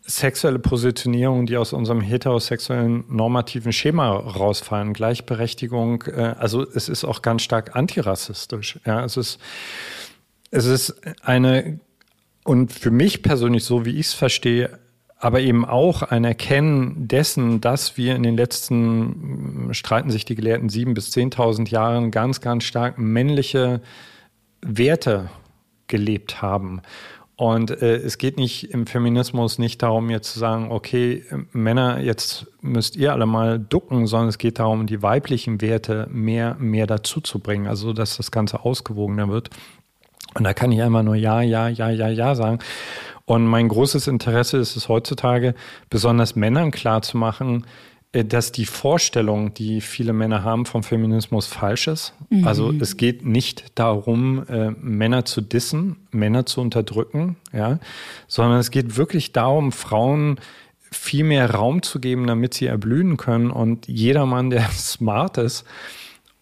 sexuelle 0.03 0.59
Positionierung, 0.59 1.47
die 1.47 1.57
aus 1.57 1.73
unserem 1.73 2.03
heterosexuellen 2.03 3.05
normativen 3.09 3.73
Schema 3.73 4.11
rausfallen. 4.11 4.93
Gleichberechtigung, 4.93 6.03
äh, 6.03 6.35
also 6.39 6.63
es 6.63 6.91
ist 6.91 7.05
auch 7.05 7.23
ganz 7.23 7.43
stark 7.43 7.75
antirassistisch. 7.75 8.79
Ja, 8.85 9.03
es 9.05 9.17
ist, 9.17 9.41
es 10.51 10.67
ist 10.67 11.01
eine, 11.23 11.81
und 12.45 12.75
für 12.75 12.91
mich 12.91 13.23
persönlich, 13.23 13.65
so 13.65 13.87
wie 13.87 13.99
ich 13.99 14.09
es 14.09 14.15
verstehe, 14.15 14.79
aber 15.25 15.41
eben 15.41 15.65
auch 15.65 16.03
ein 16.03 16.23
Erkennen 16.23 17.09
dessen, 17.09 17.63
dass 17.63 17.97
wir 17.97 18.15
in 18.15 18.23
den 18.23 18.37
letzten, 18.37 19.71
streiten 19.73 20.11
sich 20.11 20.27
die 20.27 20.35
Gelehrten, 20.35 20.69
sieben 20.69 20.93
bis 20.93 21.11
zehntausend 21.11 21.71
Jahren 21.71 22.11
ganz, 22.11 22.43
ganz 22.43 22.65
stark 22.65 22.99
männliche 22.99 23.81
Werte 24.61 25.31
gelebt 25.87 26.43
haben. 26.43 26.83
Und 27.37 27.71
äh, 27.71 27.97
es 27.97 28.19
geht 28.19 28.37
nicht 28.37 28.71
im 28.71 28.87
Feminismus 28.87 29.59
nicht 29.59 29.83
darum, 29.83 30.11
jetzt 30.11 30.31
zu 30.31 30.39
sagen, 30.39 30.71
okay, 30.71 31.25
Männer, 31.53 32.01
jetzt 32.01 32.47
müsst 32.61 32.95
ihr 32.95 33.15
alle 33.15 33.25
mal 33.25 33.59
ducken, 33.59 34.07
sondern 34.07 34.29
es 34.29 34.37
geht 34.37 34.59
darum, 34.59 34.87
die 34.87 35.01
weiblichen 35.01 35.63
Werte 35.63 36.07
mehr, 36.13 36.55
mehr 36.59 36.87
dazu 36.87 37.23
zu 37.23 37.39
bringen, 37.39 37.67
also 37.67 37.95
dass 37.95 38.19
das 38.19 38.31
Ganze 38.31 38.63
ausgewogener 38.63 39.31
wird. 39.31 39.49
Und 40.35 40.45
da 40.45 40.53
kann 40.53 40.71
ich 40.71 40.83
einmal 40.83 41.03
nur 41.03 41.15
Ja, 41.15 41.41
Ja, 41.41 41.69
Ja, 41.69 41.89
Ja, 41.89 42.09
Ja 42.09 42.35
sagen. 42.35 42.59
Und 43.27 43.47
mein 43.47 43.69
großes 43.69 44.07
Interesse 44.07 44.59
ist 44.59 44.77
es 44.77 44.89
heutzutage, 44.89 45.55
besonders 45.89 46.37
Männern 46.37 46.71
klarzumachen, 46.71 47.65
äh, 48.13 48.25
dass 48.25 48.53
die 48.53 48.67
Vorstellung, 48.67 49.55
die 49.55 49.81
viele 49.81 50.13
Männer 50.13 50.45
haben 50.45 50.67
vom 50.67 50.83
Feminismus, 50.83 51.47
falsch 51.47 51.89
ist. 51.89 52.15
Mhm. 52.31 52.47
Also 52.47 52.73
es 52.81 52.97
geht 52.97 53.25
nicht 53.25 53.79
darum, 53.79 54.47
äh, 54.49 54.71
Männer 54.71 55.25
zu 55.25 55.41
dissen, 55.41 55.97
Männer 56.11 56.47
zu 56.47 56.61
unterdrücken, 56.61 57.37
ja, 57.53 57.79
sondern 58.29 58.59
es 58.59 58.71
geht 58.71 58.97
wirklich 58.97 59.33
darum, 59.33 59.73
Frauen 59.73 60.39
viel 60.93 61.25
mehr 61.25 61.51
Raum 61.51 61.83
zu 61.83 61.99
geben, 61.99 62.27
damit 62.27 62.55
sie 62.55 62.67
erblühen 62.67 63.17
können. 63.17 63.51
Und 63.51 63.89
jeder 63.89 64.27
Mann, 64.27 64.51
der 64.51 64.69
smart 64.71 65.39
ist, 65.39 65.65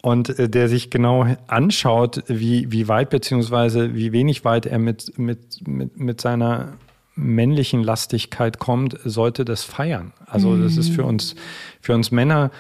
und 0.03 0.39
äh, 0.39 0.51
der 0.51 0.69
sich 0.69 0.91
genau 0.91 1.27
anschaut, 1.47 2.23
wie, 2.27 2.71
wie 2.71 2.89
weit 2.89 3.09
beziehungsweise 3.09 3.95
wie 3.95 4.13
wenig 4.13 4.45
weit 4.45 4.67
er 4.67 4.79
mit, 4.79 5.19
mit, 5.19 5.67
mit, 5.67 5.99
mit 5.99 6.21
seiner 6.21 6.75
männlichen 7.15 7.83
Lastigkeit 7.83 8.59
kommt, 8.59 8.99
sollte 9.05 9.45
das 9.45 9.65
feiern. 9.65 10.13
Also 10.27 10.51
mhm. 10.51 10.63
das 10.63 10.77
ist 10.77 10.91
für 10.91 11.05
uns, 11.05 11.35
für 11.81 11.95
uns 11.95 12.11
Männer 12.11 12.51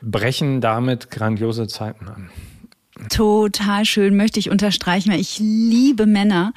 brechen 0.00 0.60
damit 0.60 1.10
grandiose 1.10 1.66
Zeiten 1.66 2.08
an. 2.08 2.30
Total 3.10 3.84
schön, 3.84 4.16
möchte 4.16 4.38
ich 4.38 4.50
unterstreichen, 4.50 5.10
weil 5.10 5.20
ich 5.20 5.40
liebe 5.40 6.06
Männer 6.06 6.52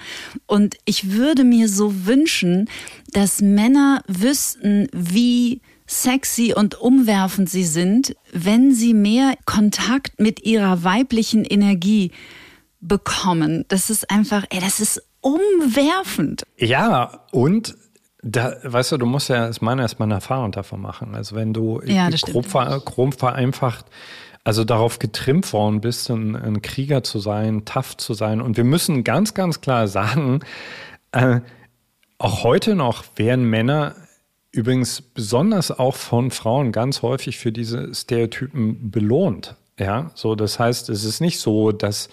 und 0.45 0.77
ich 0.85 1.11
würde 1.13 1.43
mir 1.43 1.67
so 1.67 2.05
wünschen, 2.05 2.69
dass 3.11 3.41
Männer 3.41 4.03
wüssten, 4.07 4.87
wie 4.93 5.61
sexy 5.87 6.53
und 6.55 6.79
umwerfend 6.79 7.49
sie 7.49 7.63
sind, 7.63 8.15
wenn 8.31 8.73
sie 8.73 8.93
mehr 8.93 9.33
Kontakt 9.45 10.19
mit 10.19 10.43
ihrer 10.43 10.83
weiblichen 10.83 11.45
Energie 11.45 12.11
bekommen. 12.79 13.65
Das 13.69 13.89
ist 13.89 14.09
einfach, 14.11 14.43
ey, 14.49 14.59
das 14.59 14.79
ist 14.79 15.01
umwerfend. 15.21 16.43
Ja, 16.57 17.25
und 17.31 17.75
da, 18.21 18.55
weißt 18.63 18.93
du, 18.93 18.97
du 18.97 19.05
musst 19.05 19.29
ja 19.29 19.45
als 19.45 19.61
Mann 19.61 19.79
erstmal 19.79 20.07
eine 20.07 20.15
Erfahrung 20.15 20.51
davon 20.51 20.81
machen. 20.81 21.15
Also 21.15 21.35
wenn 21.35 21.53
du 21.53 21.81
ja, 21.85 22.09
grob, 22.09 22.45
ver, 22.45 22.81
grob 22.83 23.17
vereinfacht 23.17 23.85
also 24.47 24.63
darauf 24.63 24.97
getrimmt 24.99 25.51
worden 25.51 25.81
bist, 25.81 26.09
ein, 26.09 26.33
ein, 26.37 26.61
Krieger 26.61 27.03
zu 27.03 27.19
sein, 27.19 27.65
tough 27.65 27.97
zu 27.97 28.13
sein. 28.13 28.39
Und 28.39 28.55
wir 28.55 28.63
müssen 28.63 29.03
ganz, 29.03 29.33
ganz 29.33 29.59
klar 29.59 29.89
sagen, 29.89 30.39
äh, 31.11 31.41
auch 32.17 32.43
heute 32.45 32.75
noch 32.75 33.03
werden 33.17 33.43
Männer 33.43 33.95
übrigens 34.57 35.01
besonders 35.01 35.71
auch 35.71 35.95
von 35.95 36.31
Frauen 36.31 36.71
ganz 36.71 37.01
häufig 37.01 37.37
für 37.37 37.51
diese 37.51 37.93
Stereotypen 37.93 38.91
belohnt. 38.91 39.55
Ja, 39.79 40.11
so 40.15 40.35
das 40.35 40.57
heißt, 40.57 40.89
es 40.89 41.03
ist 41.03 41.21
nicht 41.21 41.39
so, 41.39 41.71
dass 41.71 42.09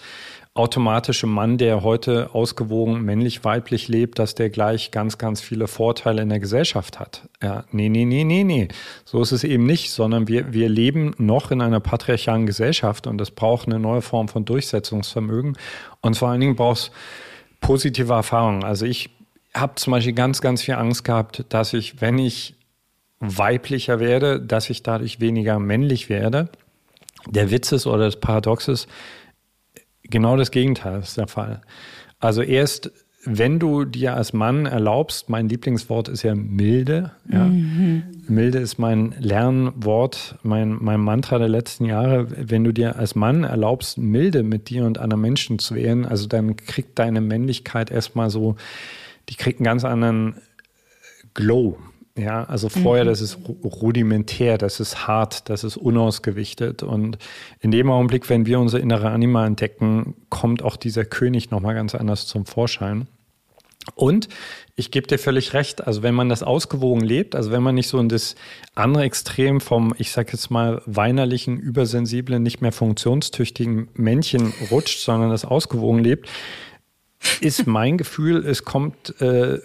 automatische 0.55 1.27
Mann, 1.27 1.57
der 1.57 1.83
heute 1.83 2.29
ausgewogen 2.33 3.01
männlich-weiblich 3.01 3.89
lebt, 3.89 4.19
dass 4.19 4.35
der 4.35 4.49
gleich 4.49 4.91
ganz, 4.91 5.17
ganz 5.17 5.41
viele 5.41 5.67
Vorteile 5.67 6.21
in 6.21 6.29
der 6.29 6.39
Gesellschaft 6.39 6.97
hat. 6.97 7.27
Ja, 7.43 7.65
nee, 7.71 7.89
nee, 7.89 8.05
nee, 8.05 8.23
nee, 8.23 8.45
nee. 8.45 8.69
So 9.03 9.21
ist 9.21 9.33
es 9.33 9.43
eben 9.43 9.65
nicht, 9.65 9.91
sondern 9.91 10.29
wir, 10.29 10.53
wir 10.53 10.69
leben 10.69 11.13
noch 11.17 11.51
in 11.51 11.61
einer 11.61 11.81
patriarchalen 11.81 12.45
Gesellschaft 12.45 13.05
und 13.05 13.17
das 13.17 13.31
braucht 13.31 13.67
eine 13.67 13.79
neue 13.79 14.01
Form 14.01 14.29
von 14.29 14.45
Durchsetzungsvermögen. 14.45 15.57
Und 15.99 16.15
vor 16.15 16.29
allen 16.29 16.39
Dingen 16.39 16.55
braucht 16.55 16.77
es 16.77 16.91
positive 17.59 18.13
Erfahrungen. 18.13 18.63
Also 18.63 18.85
ich 18.85 19.09
habe 19.55 19.75
zum 19.75 19.91
Beispiel 19.91 20.13
ganz, 20.13 20.41
ganz 20.41 20.61
viel 20.61 20.75
Angst 20.75 21.03
gehabt, 21.03 21.45
dass 21.49 21.73
ich, 21.73 22.01
wenn 22.01 22.19
ich 22.19 22.55
weiblicher 23.19 23.99
werde, 23.99 24.39
dass 24.39 24.69
ich 24.69 24.83
dadurch 24.83 25.19
weniger 25.19 25.59
männlich 25.59 26.09
werde. 26.09 26.49
Der 27.27 27.49
Witz 27.49 27.71
ist 27.71 27.87
oder 27.87 28.05
das 28.05 28.19
Paradox 28.19 28.67
ist, 28.67 28.87
Genau 30.09 30.37
das 30.37 30.51
Gegenteil 30.51 30.99
ist 30.99 31.17
der 31.17 31.27
Fall. 31.27 31.61
Also 32.19 32.41
erst, 32.41 32.91
wenn 33.25 33.59
du 33.59 33.85
dir 33.85 34.15
als 34.15 34.33
Mann 34.33 34.65
erlaubst, 34.65 35.29
mein 35.29 35.49
Lieblingswort 35.49 36.09
ist 36.09 36.23
ja 36.23 36.35
milde. 36.35 37.11
Ja? 37.31 37.45
Mhm. 37.45 38.03
Milde 38.27 38.59
ist 38.59 38.77
mein 38.77 39.15
Lernwort, 39.19 40.37
mein, 40.43 40.77
mein 40.79 40.99
Mantra 40.99 41.39
der 41.39 41.49
letzten 41.49 41.85
Jahre. 41.85 42.27
Wenn 42.49 42.63
du 42.63 42.71
dir 42.71 42.97
als 42.97 43.15
Mann 43.15 43.43
erlaubst, 43.43 43.97
milde 43.97 44.43
mit 44.43 44.69
dir 44.69 44.85
und 44.85 44.99
anderen 44.99 45.21
Menschen 45.21 45.59
zu 45.59 45.75
werden, 45.75 46.05
also 46.05 46.27
dann 46.27 46.55
kriegt 46.55 46.99
deine 46.99 47.21
Männlichkeit 47.21 47.89
erstmal 47.89 48.29
so, 48.29 48.55
die 49.29 49.35
kriegt 49.35 49.59
einen 49.59 49.65
ganz 49.65 49.83
anderen 49.83 50.41
Glow. 51.33 51.77
Ja, 52.17 52.45
also 52.45 52.69
vorher, 52.69 53.03
mhm. 53.03 53.09
das 53.09 53.19
ist 53.19 53.39
rudimentär, 53.63 54.57
das 54.57 54.79
ist 54.79 55.05
hart, 55.05 55.49
das 55.49 55.65
ist 55.65 55.75
unausgewichtet. 55.75 56.81
Und 56.81 57.17
in 57.59 57.71
dem 57.71 57.89
Augenblick, 57.91 58.29
wenn 58.29 58.45
wir 58.45 58.59
unsere 58.59 58.81
innere 58.81 59.09
Anima 59.09 59.45
entdecken, 59.45 60.15
kommt 60.29 60.63
auch 60.63 60.77
dieser 60.77 61.03
König 61.03 61.51
nochmal 61.51 61.75
ganz 61.75 61.93
anders 61.93 62.25
zum 62.25 62.45
Vorschein. 62.45 63.07
Und 63.93 64.29
ich 64.75 64.91
gebe 64.91 65.07
dir 65.07 65.19
völlig 65.19 65.53
recht, 65.53 65.85
also 65.85 66.03
wenn 66.03 66.15
man 66.15 66.27
das 66.27 66.41
ausgewogen 66.41 67.03
lebt, 67.03 67.35
also 67.35 67.51
wenn 67.51 67.61
man 67.61 67.75
nicht 67.75 67.87
so 67.87 67.99
in 67.99 68.09
das 68.09 68.35
andere 68.73 69.03
Extrem 69.03 69.61
vom, 69.61 69.93
ich 69.97 70.11
sag 70.11 70.31
jetzt 70.31 70.49
mal, 70.49 70.81
weinerlichen, 70.85 71.59
übersensiblen, 71.59 72.41
nicht 72.41 72.61
mehr 72.61 72.71
funktionstüchtigen 72.71 73.89
Männchen 73.93 74.53
rutscht, 74.71 74.99
sondern 74.99 75.29
das 75.29 75.45
ausgewogen 75.45 75.99
lebt, 75.99 76.29
ist 77.41 77.67
mein 77.67 77.97
Gefühl, 77.97 78.45
es 78.45 78.63
kommt, 78.63 79.19
äh, 79.21 79.59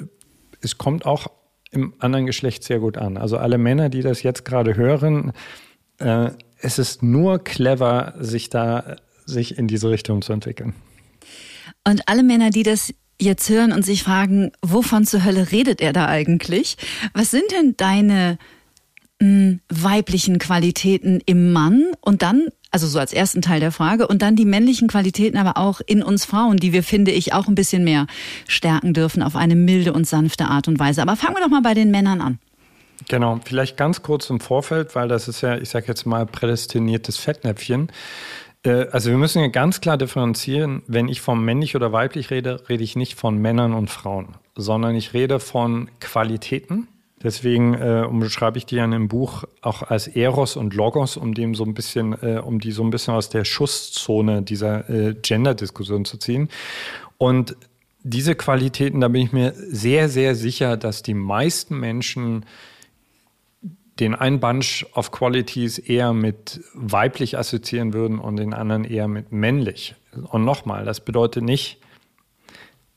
es 0.60 0.78
kommt 0.78 1.06
auch 1.06 1.28
im 1.70 1.94
anderen 1.98 2.26
Geschlecht 2.26 2.64
sehr 2.64 2.80
gut 2.80 2.98
an. 2.98 3.16
Also 3.16 3.36
alle 3.38 3.58
Männer, 3.58 3.88
die 3.88 4.02
das 4.02 4.22
jetzt 4.22 4.44
gerade 4.44 4.76
hören, 4.76 5.32
äh, 5.98 6.30
es 6.58 6.78
ist 6.78 7.02
nur 7.02 7.38
clever, 7.42 8.14
sich 8.18 8.50
da 8.50 8.96
sich 9.24 9.56
in 9.56 9.68
diese 9.68 9.90
Richtung 9.90 10.22
zu 10.22 10.32
entwickeln. 10.32 10.74
Und 11.86 12.02
alle 12.06 12.22
Männer, 12.22 12.50
die 12.50 12.62
das 12.62 12.92
jetzt 13.20 13.48
hören 13.48 13.72
und 13.72 13.84
sich 13.84 14.02
fragen, 14.02 14.50
wovon 14.62 15.06
zur 15.06 15.24
Hölle 15.24 15.52
redet 15.52 15.80
er 15.80 15.92
da 15.92 16.06
eigentlich? 16.06 16.76
Was 17.14 17.30
sind 17.30 17.44
denn 17.52 17.74
deine 17.76 18.38
hm, 19.20 19.60
weiblichen 19.68 20.38
Qualitäten 20.38 21.20
im 21.26 21.52
Mann? 21.52 21.92
Und 22.00 22.22
dann 22.22 22.48
also 22.70 22.86
so 22.86 22.98
als 22.98 23.12
ersten 23.12 23.42
Teil 23.42 23.60
der 23.60 23.72
Frage. 23.72 24.06
Und 24.06 24.22
dann 24.22 24.36
die 24.36 24.44
männlichen 24.44 24.88
Qualitäten 24.88 25.38
aber 25.38 25.56
auch 25.56 25.80
in 25.86 26.02
uns 26.02 26.24
Frauen, 26.24 26.56
die 26.56 26.72
wir, 26.72 26.82
finde 26.82 27.10
ich, 27.10 27.32
auch 27.32 27.48
ein 27.48 27.54
bisschen 27.54 27.84
mehr 27.84 28.06
stärken 28.48 28.94
dürfen 28.94 29.22
auf 29.22 29.36
eine 29.36 29.56
milde 29.56 29.92
und 29.92 30.06
sanfte 30.06 30.46
Art 30.46 30.68
und 30.68 30.78
Weise. 30.78 31.02
Aber 31.02 31.16
fangen 31.16 31.36
wir 31.36 31.42
doch 31.42 31.50
mal 31.50 31.62
bei 31.62 31.74
den 31.74 31.90
Männern 31.90 32.20
an. 32.20 32.38
Genau, 33.08 33.40
vielleicht 33.44 33.76
ganz 33.76 34.02
kurz 34.02 34.28
im 34.30 34.40
Vorfeld, 34.40 34.94
weil 34.94 35.08
das 35.08 35.26
ist 35.26 35.40
ja, 35.40 35.56
ich 35.56 35.70
sage 35.70 35.86
jetzt 35.88 36.04
mal, 36.04 36.26
prädestiniertes 36.26 37.16
Fettnäpfchen. 37.16 37.90
Äh, 38.64 38.86
also 38.90 39.10
wir 39.10 39.16
müssen 39.16 39.40
ja 39.40 39.48
ganz 39.48 39.80
klar 39.80 39.96
differenzieren, 39.96 40.82
wenn 40.86 41.08
ich 41.08 41.20
von 41.20 41.42
männlich 41.42 41.76
oder 41.76 41.92
weiblich 41.92 42.30
rede, 42.30 42.68
rede 42.68 42.84
ich 42.84 42.96
nicht 42.96 43.14
von 43.18 43.38
Männern 43.38 43.72
und 43.72 43.90
Frauen, 43.90 44.36
sondern 44.54 44.94
ich 44.94 45.14
rede 45.14 45.40
von 45.40 45.90
Qualitäten 46.00 46.88
Deswegen 47.22 47.74
äh, 47.74 48.06
umschreibe 48.08 48.56
ich 48.56 48.64
die 48.64 48.76
ja 48.76 48.84
in 48.84 48.92
dem 48.92 49.08
Buch 49.08 49.44
auch 49.60 49.82
als 49.82 50.08
Eros 50.08 50.56
und 50.56 50.72
Logos, 50.72 51.18
um 51.18 51.34
dem 51.34 51.54
so 51.54 51.64
ein 51.64 51.74
bisschen, 51.74 52.14
äh, 52.22 52.40
um 52.42 52.60
die 52.60 52.72
so 52.72 52.82
ein 52.82 52.90
bisschen 52.90 53.14
aus 53.14 53.28
der 53.28 53.44
Schusszone 53.44 54.42
dieser 54.42 54.88
äh, 54.88 55.14
Gender-Diskussion 55.14 56.06
zu 56.06 56.16
ziehen. 56.16 56.48
Und 57.18 57.56
diese 58.02 58.34
Qualitäten, 58.34 59.02
da 59.02 59.08
bin 59.08 59.22
ich 59.22 59.32
mir 59.32 59.52
sehr, 59.54 60.08
sehr 60.08 60.34
sicher, 60.34 60.78
dass 60.78 61.02
die 61.02 61.12
meisten 61.12 61.78
Menschen 61.78 62.46
den 64.00 64.14
einen 64.14 64.40
Bunch 64.40 64.86
of 64.94 65.10
Qualities 65.10 65.78
eher 65.78 66.14
mit 66.14 66.62
weiblich 66.72 67.36
assoziieren 67.36 67.92
würden 67.92 68.18
und 68.18 68.36
den 68.36 68.54
anderen 68.54 68.84
eher 68.84 69.08
mit 69.08 69.30
männlich. 69.30 69.94
Und 70.30 70.46
nochmal, 70.46 70.86
das 70.86 71.00
bedeutet 71.00 71.44
nicht, 71.44 71.78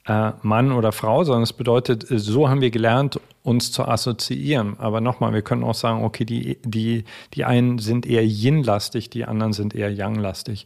äh, 0.05 0.31
Mann 0.41 0.71
oder 0.71 0.93
Frau, 0.93 1.25
sondern 1.25 1.43
es 1.43 1.53
bedeutet, 1.53 2.09
äh, 2.09 2.19
so 2.19 2.49
haben 2.49 2.61
wir 2.61 2.71
gelernt, 2.71 3.19
uns 3.43 3.71
zu 3.71 3.85
assoziieren. 3.85 4.79
Aber 4.79 5.01
nochmal, 5.01 5.33
wir 5.33 5.41
können 5.41 5.63
auch 5.63 5.75
sagen, 5.75 6.03
okay, 6.03 6.25
die, 6.25 6.57
die, 6.63 7.03
die 7.33 7.45
einen 7.45 7.77
sind 7.77 8.05
eher 8.05 8.25
Yin-lastig, 8.25 9.09
die 9.09 9.25
anderen 9.25 9.53
sind 9.53 9.75
eher 9.75 9.91
Yang-lastig. 9.91 10.65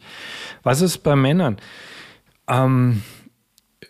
Was 0.63 0.81
ist 0.81 0.99
bei 0.99 1.15
Männern? 1.15 1.57
Ähm, 2.47 3.01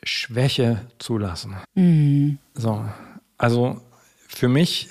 Schwäche 0.03 0.87
zulassen. 0.99 1.57
Mhm. 1.75 2.39
So, 2.53 2.83
also 3.37 3.81
für 4.27 4.47
mich, 4.47 4.89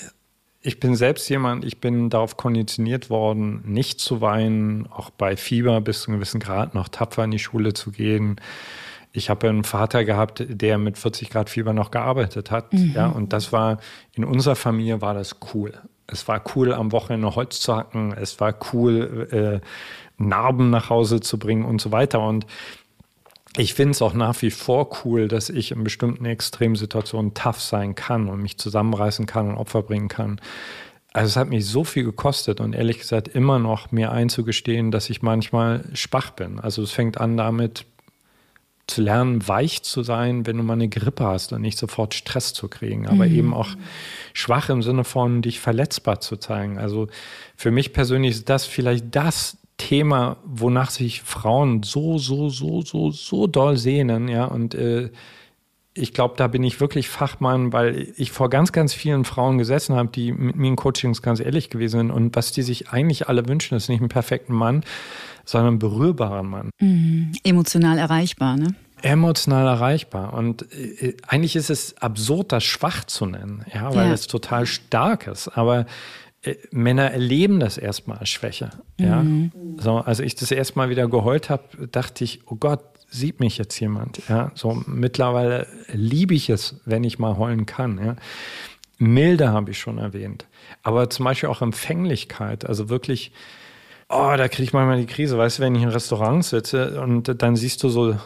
ich 0.61 0.79
bin 0.79 0.95
selbst 0.95 1.29
jemand, 1.31 1.65
ich 1.65 1.81
bin 1.81 2.11
darauf 2.11 2.37
konditioniert 2.37 3.09
worden, 3.09 3.63
nicht 3.65 4.01
zu 4.01 4.21
weinen, 4.21 4.87
auch 4.89 5.11
bei 5.11 5.37
Fieber 5.37 5.81
bis 5.81 6.03
zu 6.03 6.11
einem 6.11 6.19
gewissen 6.19 6.41
Grad 6.41 6.75
noch 6.75 6.89
tapfer 6.89 7.25
in 7.25 7.31
die 7.31 7.39
Schule 7.39 7.73
zu 7.73 7.93
gehen 7.93 8.41
ich 9.17 9.31
habe 9.31 9.49
einen 9.49 9.65
Vater 9.65 10.05
gehabt, 10.05 10.45
der 10.47 10.77
mit 10.77 10.99
40 10.99 11.31
Grad 11.31 11.49
Fieber 11.49 11.73
noch 11.73 11.91
gearbeitet 11.91 12.51
hat. 12.51 12.73
Mhm. 12.73 12.93
Ja, 12.95 13.07
und 13.07 13.33
das 13.33 13.53
war, 13.53 13.79
in 14.13 14.25
unserer 14.25 14.57
Familie 14.57 15.01
war 15.01 15.15
das 15.15 15.37
cool. 15.55 15.73
Es 16.07 16.29
war 16.29 16.43
cool, 16.55 16.73
am 16.73 16.93
Wochenende 16.93 17.35
Holz 17.35 17.61
zu 17.61 17.75
hacken. 17.75 18.13
Es 18.13 18.39
war 18.41 18.55
cool, 18.73 19.29
äh, 19.33 19.67
Narben 20.23 20.71
nach 20.71 20.91
Hause 20.91 21.21
zu 21.21 21.39
bringen 21.39 21.65
und 21.65 21.81
so 21.81 21.93
weiter. 21.93 22.21
Und 22.21 22.47
ich 23.57 23.73
finde 23.73 23.93
es 23.93 24.03
auch 24.03 24.13
nach 24.13 24.41
wie 24.43 24.51
vor 24.51 24.91
cool, 25.05 25.29
dass 25.29 25.49
ich 25.49 25.73
in 25.73 25.83
bestimmten 25.83 26.27
Extremsituationen 26.27 27.33
tough 27.33 27.61
sein 27.61 27.95
kann 27.95 28.29
und 28.29 28.43
mich 28.43 28.59
zusammenreißen 28.59 29.25
kann 29.25 29.49
und 29.49 29.57
Opfer 29.57 29.83
bringen 29.83 30.09
kann. 30.09 30.41
Also 31.15 31.29
es 31.29 31.37
hat 31.37 31.49
mich 31.49 31.65
so 31.65 31.85
viel 31.85 32.05
gekostet 32.05 32.61
und 32.61 32.75
ehrlich 32.75 32.99
gesagt 32.99 33.29
immer 33.29 33.59
noch 33.59 33.91
mir 33.91 34.13
einzugestehen, 34.13 34.91
dass 34.91 35.09
ich 35.09 35.23
manchmal 35.23 35.85
schwach 35.95 36.31
bin. 36.31 36.61
Also 36.61 36.83
es 36.83 36.91
fängt 36.91 37.19
an 37.19 37.39
damit, 37.39 37.87
zu 38.87 39.03
lernen, 39.03 39.47
weich 39.49 39.83
zu 39.83 40.03
sein, 40.03 40.47
wenn 40.47 40.57
du 40.57 40.63
mal 40.63 40.75
eine 40.75 40.89
Grippe 40.89 41.25
hast 41.25 41.53
und 41.53 41.63
nicht 41.63 41.79
sofort 41.79 42.15
Stress 42.15 42.53
zu 42.53 42.69
kriegen, 42.69 43.07
aber 43.07 43.27
mhm. 43.27 43.35
eben 43.37 43.55
auch 43.55 43.71
schwach 44.33 44.69
im 44.69 44.83
Sinne 44.83 45.05
von 45.05 45.43
dich 45.43 45.59
verletzbar 45.61 46.21
zu 46.21 46.37
zeigen. 46.37 46.79
Also 46.79 47.09
für 47.57 47.71
mich 47.71 47.93
persönlich 47.93 48.33
ist 48.33 48.49
das 48.49 48.65
vielleicht 48.65 49.07
das 49.15 49.59
Thema, 49.77 50.37
wonach 50.45 50.91
sich 50.91 51.23
Frauen 51.23 51.83
so, 51.83 52.19
so, 52.19 52.49
so, 52.49 52.81
so, 52.83 53.11
so 53.11 53.47
doll 53.47 53.77
sehnen, 53.77 54.29
ja, 54.29 54.45
und 54.45 54.75
äh, 54.75 55.11
ich 55.97 56.13
glaube, 56.13 56.35
da 56.37 56.47
bin 56.47 56.63
ich 56.63 56.79
wirklich 56.79 57.09
Fachmann, 57.09 57.73
weil 57.73 58.13
ich 58.17 58.31
vor 58.31 58.51
ganz, 58.51 58.73
ganz 58.73 58.93
vielen 58.93 59.25
Frauen 59.25 59.57
gesessen 59.57 59.97
habe, 59.97 60.11
die 60.11 60.31
mit 60.31 60.55
mir 60.55 60.69
in 60.69 60.77
Coachings 60.77 61.23
ganz 61.23 61.41
ehrlich 61.41 61.71
gewesen 61.71 62.01
sind. 62.01 62.11
Und 62.11 62.37
was 62.37 62.53
die 62.53 62.63
sich 62.63 62.91
eigentlich 62.91 63.29
alle 63.29 63.49
wünschen, 63.49 63.77
ist 63.77 63.89
nicht 63.89 64.01
einen 64.01 64.11
perfekten 64.11 64.53
Mann, 64.53 64.85
sondern 65.47 65.69
einen 65.69 65.79
berührbaren 65.79 66.47
Mann. 66.47 66.71
Mhm. 66.79 67.33
Emotional 67.43 67.97
erreichbar, 67.97 68.57
ne? 68.57 68.75
Emotional 69.01 69.67
erreichbar. 69.67 70.35
Und 70.35 70.71
äh, 70.73 71.17
eigentlich 71.27 71.57
ist 71.57 71.71
es 71.71 71.97
absurd, 71.99 72.53
das 72.53 72.65
schwach 72.65 73.05
zu 73.05 73.27
nennen, 73.27 73.65
ja, 73.73 73.95
weil 73.95 74.09
ja. 74.09 74.13
es 74.13 74.27
total 74.27 74.67
stark 74.67 75.27
ist. 75.27 75.49
Aber 75.49 75.87
äh, 76.43 76.57
Männer 76.71 77.11
erleben 77.11 77.61
das 77.61 77.79
erstmal 77.79 78.19
als 78.19 78.31
Schwäche. 78.31 78.71
Ja? 78.99 79.23
Mhm. 79.23 79.53
So, 79.79 79.99
als 79.99 80.21
ich 80.21 80.35
das 80.35 80.51
erstmal 80.51 80.89
wieder 80.89 81.09
geheult 81.09 81.51
habe, 81.51 81.89
dachte 81.89 82.25
ich, 82.25 82.41
oh 82.47 82.57
Gott, 82.57 82.81
sieht 83.09 83.41
mich 83.41 83.59
jetzt 83.59 83.79
jemand. 83.81 84.21
Ja? 84.29 84.51
So 84.55 84.83
mittlerweile 84.87 85.67
liebe 85.93 86.35
ich 86.35 86.51
es, 86.51 86.81
wenn 86.85 87.05
ich 87.05 87.19
mal 87.19 87.37
heulen 87.37 87.67
kann. 87.67 88.05
Ja? 88.05 88.17
Milde 88.99 89.51
habe 89.51 89.71
ich 89.71 89.79
schon 89.79 89.99
erwähnt. 89.99 90.47
Aber 90.83 91.11
zum 91.11 91.25
Beispiel 91.25 91.49
auch 91.49 91.63
Empfänglichkeit, 91.63 92.67
also 92.67 92.89
wirklich 92.89 93.33
oh, 94.09 94.35
da 94.37 94.49
kriege 94.49 94.65
ich 94.65 94.73
manchmal 94.73 94.99
die 94.99 95.07
Krise, 95.07 95.37
weißt 95.39 95.59
du, 95.59 95.63
wenn 95.63 95.75
ich 95.75 95.83
in 95.83 95.89
Restaurants 95.89 96.51
sitze 96.51 97.01
und 97.01 97.43
dann 97.43 97.57
siehst 97.57 97.83
du 97.83 97.89
so 97.89 98.17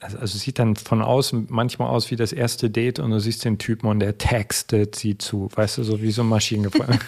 also, 0.00 0.18
also 0.18 0.38
sieht 0.38 0.58
dann 0.58 0.76
von 0.76 1.02
außen 1.02 1.46
manchmal 1.50 1.88
aus 1.88 2.10
wie 2.10 2.16
das 2.16 2.32
erste 2.32 2.70
Date 2.70 2.98
und 2.98 3.10
du 3.10 3.20
siehst 3.20 3.44
den 3.44 3.58
Typen 3.58 3.86
und 3.86 4.00
der 4.00 4.16
textet 4.18 4.94
sie 4.94 5.18
zu, 5.18 5.50
weißt 5.54 5.78
du, 5.78 5.84
so 5.84 6.00
wie 6.00 6.10
so 6.10 6.22
ein 6.22 6.28
Maschinengewehr. 6.28 6.98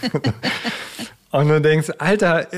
und 1.31 1.49
du 1.49 1.61
denkst, 1.61 1.91
Alter, 1.99 2.49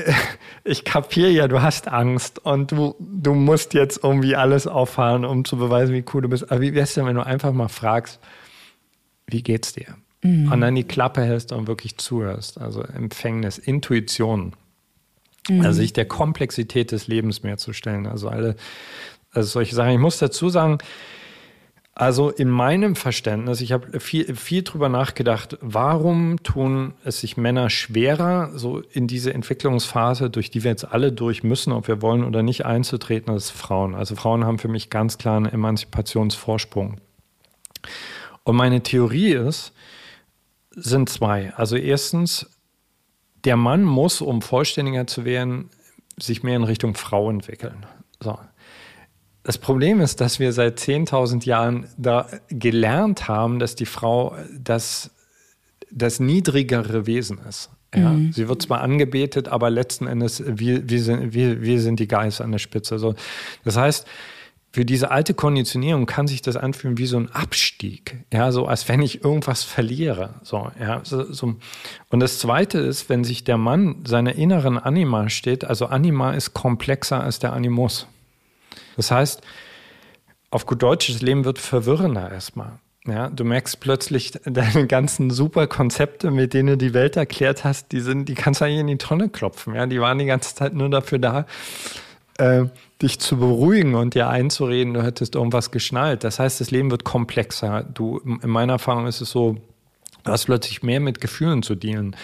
ich 0.65 0.83
kapiere 0.83 1.29
ja, 1.29 1.47
du 1.47 1.61
hast 1.61 1.87
Angst 1.87 2.39
und 2.39 2.71
du, 2.71 2.95
du 2.99 3.33
musst 3.33 3.73
jetzt 3.73 4.03
irgendwie 4.03 4.35
alles 4.35 4.67
auffahren, 4.67 5.23
um 5.23 5.45
zu 5.45 5.55
beweisen, 5.55 5.95
wie 5.95 6.03
cool 6.13 6.23
du 6.23 6.27
bist. 6.27 6.51
Aber 6.51 6.59
wie 6.59 6.73
wär's 6.73 6.95
denn, 6.95 7.05
wenn 7.05 7.15
du 7.15 7.25
einfach 7.25 7.53
mal 7.53 7.69
fragst, 7.69 8.19
wie 9.27 9.41
geht's 9.41 9.71
dir? 9.71 9.95
Mhm. 10.21 10.51
Und 10.51 10.59
dann 10.59 10.75
die 10.75 10.83
Klappe 10.83 11.21
hältst 11.21 11.53
und 11.53 11.67
wirklich 11.67 11.97
zuhörst. 11.97 12.59
Also 12.59 12.81
Empfängnis, 12.81 13.57
Intuition. 13.57 14.53
Mhm. 15.49 15.61
Also 15.61 15.81
sich 15.81 15.93
der 15.93 16.05
Komplexität 16.05 16.91
des 16.91 17.07
Lebens 17.07 17.43
mehr 17.43 17.57
zu 17.57 17.73
stellen. 17.73 18.07
Also 18.07 18.29
alle 18.29 18.55
also 19.35 19.49
solche 19.49 19.75
Sachen. 19.75 19.91
Ich 19.91 19.99
muss 19.99 20.17
dazu 20.17 20.49
sagen, 20.49 20.77
also 21.93 22.29
in 22.29 22.49
meinem 22.49 22.95
Verständnis, 22.95 23.61
ich 23.61 23.71
habe 23.71 24.01
viel, 24.01 24.35
viel 24.35 24.63
drüber 24.63 24.89
nachgedacht, 24.89 25.57
warum 25.61 26.43
tun 26.43 26.93
es 27.05 27.21
sich 27.21 27.37
Männer 27.37 27.69
schwerer, 27.69 28.51
so 28.53 28.81
in 28.91 29.07
diese 29.07 29.33
Entwicklungsphase, 29.33 30.29
durch 30.29 30.51
die 30.51 30.63
wir 30.63 30.71
jetzt 30.71 30.83
alle 30.83 31.13
durch 31.13 31.43
müssen, 31.43 31.71
ob 31.71 31.87
wir 31.87 32.01
wollen 32.01 32.25
oder 32.25 32.43
nicht, 32.43 32.65
einzutreten 32.65 33.31
als 33.31 33.49
Frauen. 33.49 33.95
Also 33.95 34.15
Frauen 34.15 34.43
haben 34.43 34.59
für 34.59 34.67
mich 34.67 34.89
ganz 34.89 35.17
klar 35.17 35.37
einen 35.37 35.45
Emanzipationsvorsprung. 35.45 36.97
Und 38.43 38.55
meine 38.57 38.83
Theorie 38.83 39.33
ist, 39.33 39.71
sind 40.71 41.07
zwei. 41.07 41.53
Also 41.55 41.77
erstens, 41.77 42.49
der 43.45 43.57
Mann 43.57 43.83
muss, 43.83 44.21
um 44.21 44.41
vollständiger 44.41 45.07
zu 45.07 45.25
werden, 45.25 45.69
sich 46.17 46.43
mehr 46.43 46.55
in 46.55 46.63
Richtung 46.63 46.95
Frau 46.95 47.29
entwickeln. 47.29 47.85
So. 48.19 48.37
Das 49.43 49.59
Problem 49.59 50.01
ist, 50.01 50.21
dass 50.21 50.39
wir 50.39 50.51
seit 50.53 50.79
10.000 50.79 51.45
Jahren 51.45 51.87
da 51.97 52.27
gelernt 52.49 53.27
haben, 53.27 53.59
dass 53.59 53.75
die 53.75 53.85
Frau 53.85 54.35
das, 54.57 55.11
das 55.91 56.19
niedrigere 56.19 57.05
Wesen 57.05 57.37
ist. 57.47 57.69
Ja, 57.93 58.09
mhm. 58.09 58.33
Sie 58.33 58.47
wird 58.47 58.61
zwar 58.61 58.81
angebetet, 58.81 59.47
aber 59.47 59.69
letzten 59.69 60.07
Endes, 60.07 60.43
wir, 60.45 60.89
wir, 60.89 61.01
sind, 61.01 61.33
wir, 61.33 61.61
wir 61.61 61.79
sind 61.79 61.99
die 61.99 62.07
Geister 62.07 62.43
an 62.43 62.51
der 62.51 62.59
Spitze. 62.59 62.97
So, 62.97 63.13
das 63.63 63.77
heißt, 63.77 64.07
für 64.75 64.83
diese 64.83 65.09
alte 65.09 65.33
Konditionierung 65.33 66.05
kann 66.05 66.27
sich 66.27 66.41
das 66.41 66.57
anfühlen 66.57 66.97
wie 66.97 67.05
so 67.05 67.15
ein 67.15 67.31
Abstieg, 67.31 68.25
ja, 68.33 68.51
so 68.51 68.65
als 68.65 68.89
wenn 68.89 69.01
ich 69.01 69.23
irgendwas 69.23 69.63
verliere, 69.63 70.33
so, 70.43 70.69
ja, 70.77 70.99
so, 71.05 71.31
so. 71.31 71.55
Und 72.09 72.19
das 72.19 72.39
Zweite 72.39 72.79
ist, 72.79 73.07
wenn 73.07 73.23
sich 73.23 73.45
der 73.45 73.57
Mann 73.57 74.03
seiner 74.05 74.35
inneren 74.35 74.77
Anima 74.77 75.29
steht, 75.29 75.63
also 75.63 75.85
Anima 75.85 76.33
ist 76.33 76.53
komplexer 76.53 77.23
als 77.23 77.39
der 77.39 77.53
Animus. 77.53 78.05
Das 78.97 79.11
heißt, 79.11 79.43
auf 80.51 80.65
gut 80.65 80.83
Deutsch, 80.83 81.09
das 81.09 81.21
Leben 81.21 81.45
wird 81.45 81.57
verwirrender 81.57 82.29
erstmal. 82.29 82.73
Ja, 83.07 83.29
du 83.29 83.45
merkst 83.45 83.79
plötzlich 83.79 84.33
deine 84.43 84.87
ganzen 84.87 85.31
super 85.31 85.67
Konzepte, 85.67 86.31
mit 86.31 86.53
denen 86.53 86.67
du 86.67 86.77
die 86.77 86.93
Welt 86.93 87.15
erklärt 87.15 87.63
hast, 87.63 87.93
die 87.93 88.01
sind, 88.01 88.27
die 88.27 88.35
kannst 88.35 88.59
du 88.59 88.65
eigentlich 88.65 88.81
in 88.81 88.87
die 88.87 88.97
Tonne 88.97 89.29
klopfen. 89.29 89.73
Ja, 89.73 89.85
die 89.85 90.01
waren 90.01 90.17
die 90.17 90.25
ganze 90.25 90.53
Zeit 90.53 90.73
nur 90.73 90.89
dafür 90.89 91.19
da, 91.19 91.45
äh, 92.39 92.65
dich 93.01 93.19
zu 93.19 93.37
beruhigen 93.37 93.95
und 93.95 94.13
dir 94.13 94.29
einzureden, 94.29 94.93
du 94.93 95.03
hättest 95.03 95.35
irgendwas 95.35 95.71
geschnallt. 95.71 96.23
Das 96.23 96.39
heißt, 96.39 96.61
das 96.61 96.71
Leben 96.71 96.91
wird 96.91 97.03
komplexer. 97.03 97.83
Du, 97.83 98.19
in 98.19 98.49
meiner 98.49 98.73
Erfahrung 98.73 99.05
ist 99.07 99.21
es 99.21 99.29
so, 99.29 99.57
du 100.23 100.31
hast 100.31 100.45
plötzlich 100.45 100.81
mehr 100.81 100.99
mit 100.99 101.19
Gefühlen 101.19 101.61
zu 101.61 101.75
dealen. 101.75 102.15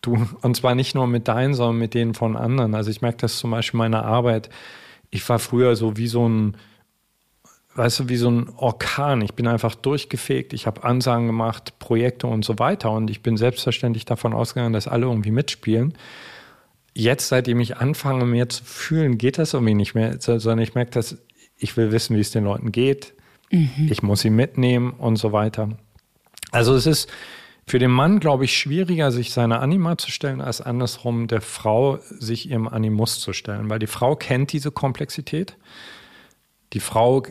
Du, 0.00 0.26
und 0.42 0.56
zwar 0.56 0.74
nicht 0.74 0.94
nur 0.94 1.06
mit 1.06 1.28
deinen, 1.28 1.54
sondern 1.54 1.78
mit 1.78 1.94
denen 1.94 2.14
von 2.14 2.36
anderen. 2.36 2.74
Also 2.74 2.90
ich 2.90 3.02
merke 3.02 3.18
das 3.18 3.38
zum 3.38 3.50
Beispiel 3.50 3.76
in 3.76 3.78
meiner 3.78 4.04
Arbeit 4.04 4.50
ich 5.14 5.28
war 5.28 5.38
früher 5.38 5.76
so 5.76 5.96
wie 5.96 6.08
so 6.08 6.28
ein, 6.28 6.56
weißt 7.76 8.00
du, 8.00 8.08
wie 8.08 8.16
so 8.16 8.28
ein 8.28 8.48
Orkan. 8.56 9.20
Ich 9.22 9.34
bin 9.34 9.46
einfach 9.46 9.76
durchgefegt, 9.76 10.52
ich 10.52 10.66
habe 10.66 10.82
Ansagen 10.82 11.28
gemacht, 11.28 11.78
Projekte 11.78 12.26
und 12.26 12.44
so 12.44 12.58
weiter. 12.58 12.90
Und 12.90 13.10
ich 13.10 13.22
bin 13.22 13.36
selbstverständlich 13.36 14.04
davon 14.04 14.32
ausgegangen, 14.32 14.72
dass 14.72 14.88
alle 14.88 15.06
irgendwie 15.06 15.30
mitspielen. 15.30 15.94
Jetzt, 16.94 17.28
seitdem 17.28 17.60
ich 17.60 17.76
anfange, 17.76 18.24
mehr 18.24 18.48
zu 18.48 18.64
fühlen, 18.64 19.18
geht 19.18 19.38
das 19.38 19.52
irgendwie 19.52 19.74
nicht 19.74 19.94
mehr, 19.94 20.16
sondern 20.20 20.60
ich 20.60 20.74
merke, 20.74 20.92
dass 20.92 21.18
ich 21.58 21.76
will 21.76 21.92
wissen, 21.92 22.16
wie 22.16 22.20
es 22.20 22.30
den 22.30 22.44
Leuten 22.44 22.72
geht. 22.72 23.14
Mhm. 23.50 23.88
Ich 23.90 24.02
muss 24.02 24.20
sie 24.20 24.30
mitnehmen 24.30 24.92
und 24.92 25.16
so 25.16 25.32
weiter. 25.32 25.76
Also 26.52 26.74
es 26.74 26.86
ist, 26.86 27.10
für 27.66 27.78
den 27.78 27.90
Mann, 27.90 28.20
glaube 28.20 28.44
ich, 28.44 28.56
schwieriger, 28.56 29.10
sich 29.10 29.32
seiner 29.32 29.60
Anima 29.60 29.96
zu 29.96 30.10
stellen, 30.10 30.40
als 30.40 30.60
andersrum 30.60 31.28
der 31.28 31.40
Frau 31.40 31.98
sich 32.18 32.50
ihrem 32.50 32.68
Animus 32.68 33.20
zu 33.20 33.32
stellen, 33.32 33.70
weil 33.70 33.78
die 33.78 33.86
Frau 33.86 34.16
kennt 34.16 34.52
diese 34.52 34.70
Komplexität. 34.70 35.56
Die 36.74 36.80
Frau 36.80 37.22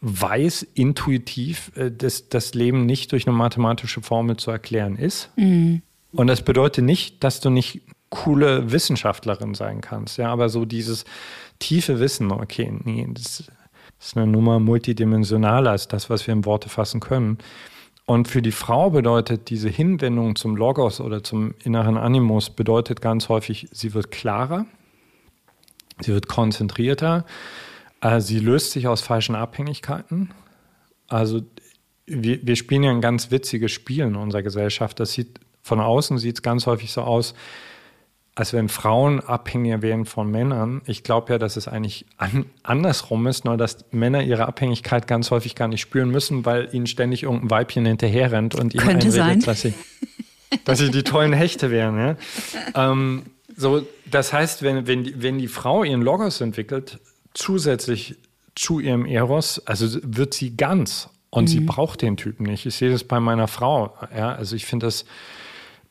weiß 0.00 0.66
intuitiv, 0.74 1.72
äh, 1.76 1.90
dass 1.90 2.28
das 2.28 2.54
Leben 2.54 2.86
nicht 2.86 3.12
durch 3.12 3.28
eine 3.28 3.36
mathematische 3.36 4.02
Formel 4.02 4.36
zu 4.36 4.50
erklären 4.50 4.96
ist. 4.96 5.30
Mhm. 5.36 5.82
Und 6.12 6.26
das 6.26 6.42
bedeutet 6.42 6.84
nicht, 6.84 7.22
dass 7.22 7.40
du 7.40 7.50
nicht 7.50 7.82
coole 8.10 8.70
Wissenschaftlerin 8.72 9.54
sein 9.54 9.80
kannst. 9.80 10.18
Ja, 10.18 10.30
aber 10.30 10.48
so 10.48 10.64
dieses 10.64 11.04
tiefe 11.58 12.00
Wissen, 12.00 12.30
okay, 12.32 12.72
nee, 12.84 13.06
das 13.10 13.44
ist 14.00 14.16
eine 14.16 14.26
Nummer 14.26 14.58
multidimensionaler 14.58 15.70
als 15.70 15.88
das, 15.88 16.10
was 16.10 16.26
wir 16.26 16.34
in 16.34 16.44
Worte 16.44 16.68
fassen 16.68 17.00
können. 17.00 17.38
Und 18.06 18.26
für 18.26 18.42
die 18.42 18.52
Frau 18.52 18.90
bedeutet 18.90 19.50
diese 19.50 19.68
Hinwendung 19.68 20.34
zum 20.34 20.56
Logos 20.56 21.00
oder 21.00 21.22
zum 21.22 21.54
inneren 21.62 21.96
Animus 21.96 22.50
bedeutet 22.50 23.00
ganz 23.00 23.28
häufig, 23.28 23.68
sie 23.70 23.94
wird 23.94 24.10
klarer, 24.10 24.66
sie 26.00 26.12
wird 26.12 26.26
konzentrierter, 26.26 27.24
äh, 28.00 28.20
sie 28.20 28.40
löst 28.40 28.72
sich 28.72 28.88
aus 28.88 29.00
falschen 29.00 29.36
Abhängigkeiten. 29.36 30.32
Also 31.06 31.42
wir, 32.06 32.44
wir 32.44 32.56
spielen 32.56 32.82
ja 32.82 32.90
ein 32.90 33.00
ganz 33.00 33.30
witziges 33.30 33.70
Spiel 33.70 34.04
in 34.04 34.16
unserer 34.16 34.42
Gesellschaft. 34.42 34.98
Das 34.98 35.12
sieht 35.12 35.38
von 35.62 35.78
außen 35.78 36.18
sieht 36.18 36.36
es 36.38 36.42
ganz 36.42 36.66
häufig 36.66 36.90
so 36.90 37.02
aus, 37.02 37.34
als 38.40 38.54
wenn 38.54 38.70
Frauen 38.70 39.20
abhängiger 39.20 39.82
werden 39.82 40.06
von 40.06 40.30
Männern. 40.30 40.80
Ich 40.86 41.02
glaube 41.02 41.30
ja, 41.34 41.38
dass 41.38 41.58
es 41.58 41.68
eigentlich 41.68 42.06
an, 42.16 42.46
andersrum 42.62 43.26
ist, 43.26 43.44
nur 43.44 43.58
dass 43.58 43.84
Männer 43.90 44.22
ihre 44.22 44.46
Abhängigkeit 44.46 45.06
ganz 45.06 45.30
häufig 45.30 45.54
gar 45.54 45.68
nicht 45.68 45.82
spüren 45.82 46.08
müssen, 46.08 46.46
weil 46.46 46.70
ihnen 46.72 46.86
ständig 46.86 47.24
irgendein 47.24 47.50
Weibchen 47.50 47.84
hinterher 47.84 48.32
rennt 48.32 48.54
und 48.54 48.72
ihnen 48.72 48.82
Könnte 48.82 49.08
einredet, 49.08 49.46
dass 49.46 49.60
sie, 49.60 49.74
dass 50.64 50.78
sie 50.78 50.90
die 50.90 51.02
tollen 51.02 51.34
Hechte 51.34 51.70
wären. 51.70 51.98
Ja? 51.98 52.16
Ähm, 52.74 53.24
so, 53.58 53.86
das 54.10 54.32
heißt, 54.32 54.62
wenn, 54.62 54.86
wenn, 54.86 55.04
die, 55.04 55.22
wenn 55.22 55.38
die 55.38 55.48
Frau 55.48 55.84
ihren 55.84 56.00
Logos 56.00 56.40
entwickelt, 56.40 56.98
zusätzlich 57.34 58.16
zu 58.54 58.80
ihrem 58.80 59.04
Eros, 59.04 59.60
also 59.66 60.00
wird 60.02 60.32
sie 60.32 60.56
ganz 60.56 61.10
und 61.28 61.44
mhm. 61.44 61.48
sie 61.48 61.60
braucht 61.60 62.00
den 62.00 62.16
Typen 62.16 62.46
nicht. 62.46 62.64
Ich 62.64 62.76
sehe 62.76 62.90
das 62.90 63.04
bei 63.04 63.20
meiner 63.20 63.48
Frau. 63.48 63.94
Ja? 64.16 64.34
Also 64.34 64.56
ich 64.56 64.64
finde 64.64 64.86
das 64.86 65.04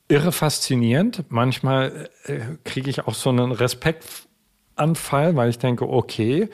irre 0.10 0.32
faszinierend. 0.32 1.24
Manchmal 1.30 2.10
äh, 2.26 2.40
kriege 2.66 2.90
ich 2.90 3.08
auch 3.08 3.14
so 3.14 3.30
einen 3.30 3.52
Respektanfall, 3.52 5.36
weil 5.36 5.50
ich 5.50 5.60
denke, 5.60 5.88
okay, 5.88 6.50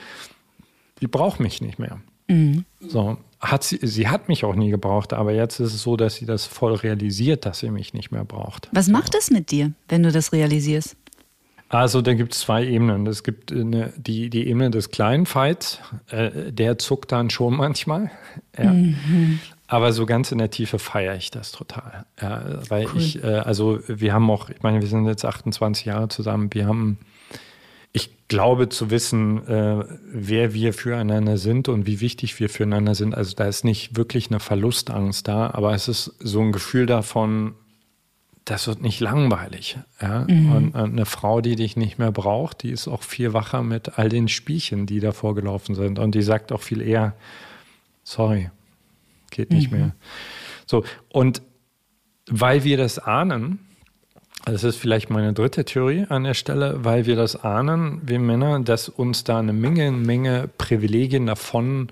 die 1.01 1.07
braucht 1.07 1.39
mich 1.39 1.61
nicht 1.61 1.79
mehr. 1.79 1.99
Mhm. 2.27 2.65
So, 2.79 3.17
hat 3.39 3.63
sie, 3.63 3.79
sie 3.81 4.07
hat 4.07 4.27
mich 4.29 4.43
auch 4.45 4.55
nie 4.55 4.69
gebraucht, 4.69 5.13
aber 5.13 5.33
jetzt 5.33 5.59
ist 5.59 5.73
es 5.73 5.81
so, 5.81 5.95
dass 5.97 6.15
sie 6.15 6.25
das 6.25 6.45
voll 6.45 6.73
realisiert, 6.73 7.45
dass 7.45 7.59
sie 7.59 7.71
mich 7.71 7.93
nicht 7.93 8.11
mehr 8.11 8.25
braucht. 8.25 8.69
Was 8.71 8.87
macht 8.87 9.15
es 9.15 9.31
mit 9.31 9.51
dir, 9.51 9.73
wenn 9.89 10.03
du 10.03 10.11
das 10.11 10.31
realisierst? 10.31 10.95
Also 11.69 12.01
da 12.01 12.13
gibt 12.13 12.33
es 12.33 12.41
zwei 12.41 12.65
Ebenen. 12.65 13.07
Es 13.07 13.23
gibt 13.23 13.51
eine, 13.51 13.91
die, 13.97 14.29
die 14.29 14.47
Ebene 14.47 14.69
des 14.69 14.91
kleinen 14.91 15.25
Fights, 15.25 15.79
äh, 16.09 16.51
der 16.51 16.77
zuckt 16.77 17.11
dann 17.11 17.29
schon 17.29 17.55
manchmal. 17.55 18.11
Ja. 18.57 18.71
Mhm. 18.71 19.39
Aber 19.67 19.93
so 19.93 20.05
ganz 20.05 20.31
in 20.31 20.37
der 20.37 20.51
Tiefe 20.51 20.77
feiere 20.77 21.15
ich 21.15 21.31
das 21.31 21.51
total. 21.51 22.05
Ja, 22.21 22.43
weil 22.69 22.85
cool. 22.85 23.01
ich, 23.01 23.23
äh, 23.23 23.27
also 23.27 23.79
wir 23.87 24.13
haben 24.13 24.29
auch, 24.29 24.49
ich 24.49 24.61
meine, 24.61 24.81
wir 24.81 24.87
sind 24.87 25.07
jetzt 25.07 25.25
28 25.25 25.85
Jahre 25.85 26.07
zusammen, 26.07 26.53
wir 26.53 26.67
haben, 26.67 26.99
ich 27.91 28.27
glaube 28.27 28.69
zu 28.69 28.91
wissen, 28.91 29.47
äh, 29.47 29.83
wer 30.11 30.53
wir 30.53 30.73
füreinander 30.73 31.37
sind 31.37 31.67
und 31.67 31.87
wie 31.87 31.99
wichtig 31.99 32.39
wir 32.39 32.49
füreinander 32.49 32.93
sind. 32.93 33.15
Also 33.15 33.35
da 33.35 33.45
ist 33.45 33.63
nicht 33.63 33.97
wirklich 33.97 34.29
eine 34.29 34.39
Verlustangst 34.39 35.27
da, 35.27 35.49
aber 35.51 35.73
es 35.73 35.87
ist 35.87 36.13
so 36.19 36.41
ein 36.41 36.51
Gefühl 36.51 36.85
davon, 36.85 37.55
das 38.43 38.67
wird 38.67 38.83
nicht 38.83 38.99
langweilig. 38.99 39.79
Ja? 39.99 40.25
Mhm. 40.29 40.51
Und, 40.51 40.75
und 40.75 40.91
eine 40.91 41.05
Frau, 41.05 41.41
die 41.41 41.55
dich 41.55 41.75
nicht 41.75 41.97
mehr 41.97 42.11
braucht, 42.11 42.61
die 42.61 42.69
ist 42.69 42.87
auch 42.87 43.01
viel 43.01 43.33
wacher 43.33 43.63
mit 43.63 43.97
all 43.97 44.09
den 44.09 44.27
Spielchen, 44.27 44.85
die 44.85 44.99
da 44.99 45.11
vorgelaufen 45.11 45.73
sind. 45.73 45.97
Und 45.97 46.13
die 46.13 46.21
sagt 46.21 46.51
auch 46.51 46.61
viel 46.61 46.81
eher, 46.81 47.15
sorry, 48.03 48.51
geht 49.35 49.51
nicht 49.51 49.71
mhm. 49.71 49.77
mehr. 49.77 49.95
So, 50.65 50.83
und 51.09 51.41
weil 52.27 52.63
wir 52.63 52.77
das 52.77 52.97
ahnen, 52.97 53.59
das 54.45 54.63
ist 54.63 54.77
vielleicht 54.77 55.09
meine 55.09 55.33
dritte 55.33 55.65
Theorie 55.65 56.05
an 56.09 56.23
der 56.23 56.33
Stelle, 56.33 56.83
weil 56.83 57.05
wir 57.05 57.15
das 57.15 57.35
ahnen, 57.35 58.01
wir 58.03 58.19
Männer, 58.19 58.59
dass 58.59 58.89
uns 58.89 59.23
da 59.23 59.39
eine 59.39 59.53
Menge, 59.53 59.91
Menge 59.91 60.49
Privilegien 60.57 61.25
davon 61.25 61.89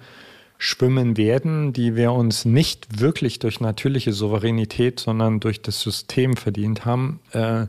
schwimmen 0.57 1.17
werden, 1.17 1.73
die 1.73 1.95
wir 1.95 2.13
uns 2.13 2.45
nicht 2.45 2.99
wirklich 2.99 3.39
durch 3.39 3.59
natürliche 3.59 4.13
Souveränität, 4.13 4.99
sondern 4.99 5.39
durch 5.39 5.61
das 5.61 5.81
System 5.81 6.37
verdient 6.37 6.85
haben, 6.85 7.19
äh, 7.31 7.67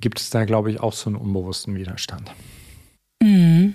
gibt 0.00 0.20
es 0.20 0.30
da, 0.30 0.44
glaube 0.44 0.70
ich, 0.70 0.80
auch 0.80 0.94
so 0.94 1.10
einen 1.10 1.16
unbewussten 1.16 1.76
Widerstand. 1.76 2.32
Mhm. 3.22 3.74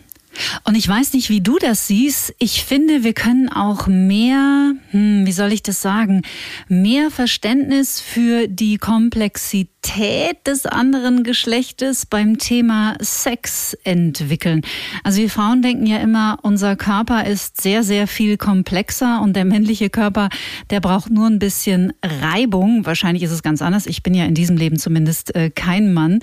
Und 0.63 0.75
ich 0.75 0.87
weiß 0.87 1.13
nicht, 1.13 1.29
wie 1.29 1.41
du 1.41 1.57
das 1.57 1.87
siehst. 1.87 2.33
Ich 2.39 2.63
finde, 2.63 3.03
wir 3.03 3.13
können 3.13 3.49
auch 3.49 3.87
mehr, 3.87 4.73
hm, 4.91 5.25
wie 5.25 5.31
soll 5.31 5.51
ich 5.51 5.63
das 5.63 5.81
sagen, 5.81 6.21
mehr 6.67 7.11
Verständnis 7.11 7.99
für 7.99 8.47
die 8.47 8.77
Komplexität 8.77 10.45
des 10.45 10.65
anderen 10.65 11.23
Geschlechtes 11.23 12.05
beim 12.05 12.37
Thema 12.37 12.95
Sex 13.01 13.75
entwickeln. 13.83 14.61
Also 15.03 15.19
wir 15.19 15.29
Frauen 15.29 15.61
denken 15.61 15.85
ja 15.85 15.97
immer, 15.97 16.37
unser 16.43 16.75
Körper 16.75 17.25
ist 17.25 17.61
sehr, 17.61 17.83
sehr 17.83 18.07
viel 18.07 18.37
komplexer 18.37 19.21
und 19.21 19.35
der 19.35 19.45
männliche 19.45 19.89
Körper, 19.89 20.29
der 20.69 20.79
braucht 20.79 21.09
nur 21.09 21.27
ein 21.27 21.39
bisschen 21.39 21.93
Reibung. 22.03 22.85
Wahrscheinlich 22.85 23.23
ist 23.23 23.31
es 23.31 23.43
ganz 23.43 23.61
anders. 23.61 23.87
Ich 23.87 24.03
bin 24.03 24.13
ja 24.13 24.25
in 24.25 24.35
diesem 24.35 24.57
Leben 24.57 24.77
zumindest 24.77 25.35
äh, 25.35 25.49
kein 25.49 25.93
Mann. 25.93 26.19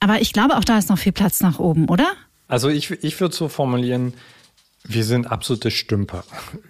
Aber 0.00 0.20
ich 0.20 0.32
glaube, 0.32 0.56
auch 0.56 0.64
da 0.64 0.78
ist 0.78 0.88
noch 0.88 0.98
viel 0.98 1.12
Platz 1.12 1.40
nach 1.40 1.58
oben, 1.58 1.88
oder? 1.88 2.06
Also 2.50 2.68
ich, 2.68 2.90
ich 2.90 3.20
würde 3.20 3.34
so 3.34 3.48
formulieren, 3.48 4.12
wir 4.82 5.04
sind 5.04 5.30
absolute 5.30 5.70
Stümper. 5.70 6.24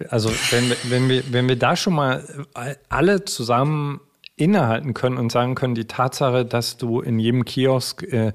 Also 0.09 0.31
wenn, 0.51 0.71
wenn, 0.83 1.09
wir, 1.09 1.23
wenn 1.31 1.49
wir 1.49 1.55
da 1.55 1.75
schon 1.75 1.93
mal 1.93 2.45
alle 2.87 3.25
zusammen 3.25 3.99
innehalten 4.35 4.93
können 4.93 5.17
und 5.17 5.31
sagen 5.31 5.55
können, 5.55 5.73
die 5.73 5.85
Tatsache, 5.85 6.45
dass 6.45 6.77
du 6.77 7.01
in 7.01 7.17
jedem 7.17 7.45
Kiosk 7.45 8.03
äh, 8.03 8.33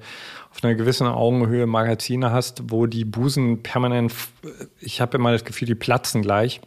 auf 0.50 0.64
einer 0.64 0.74
gewissen 0.74 1.06
Augenhöhe 1.06 1.66
Magazine 1.66 2.32
hast, 2.32 2.70
wo 2.70 2.86
die 2.86 3.04
Busen 3.04 3.62
permanent, 3.62 4.12
ich 4.80 5.00
habe 5.00 5.16
immer 5.16 5.30
das 5.30 5.44
Gefühl, 5.44 5.68
die 5.68 5.74
platzen 5.76 6.22
gleich. 6.22 6.60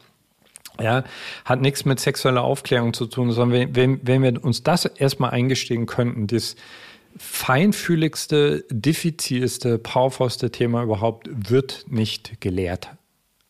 Ja, 0.80 1.04
hat 1.44 1.60
nichts 1.60 1.84
mit 1.84 2.00
sexueller 2.00 2.44
Aufklärung 2.44 2.94
zu 2.94 3.06
tun, 3.06 3.34
sondern 3.34 3.76
wenn, 3.76 4.00
wenn 4.08 4.24
wir 4.24 4.42
uns 4.42 4.64
das 4.64 4.86
erstmal 4.86 5.32
eingestehen 5.32 5.88
könnten, 5.88 6.28
das, 6.28 6.56
feinfühligste, 7.18 8.66
diffizilste, 8.70 9.78
powervollste 9.78 10.52
Thema 10.52 10.84
überhaupt 10.84 11.30
wird 11.32 11.86
nicht 11.90 12.40
gelehrt. 12.42 12.90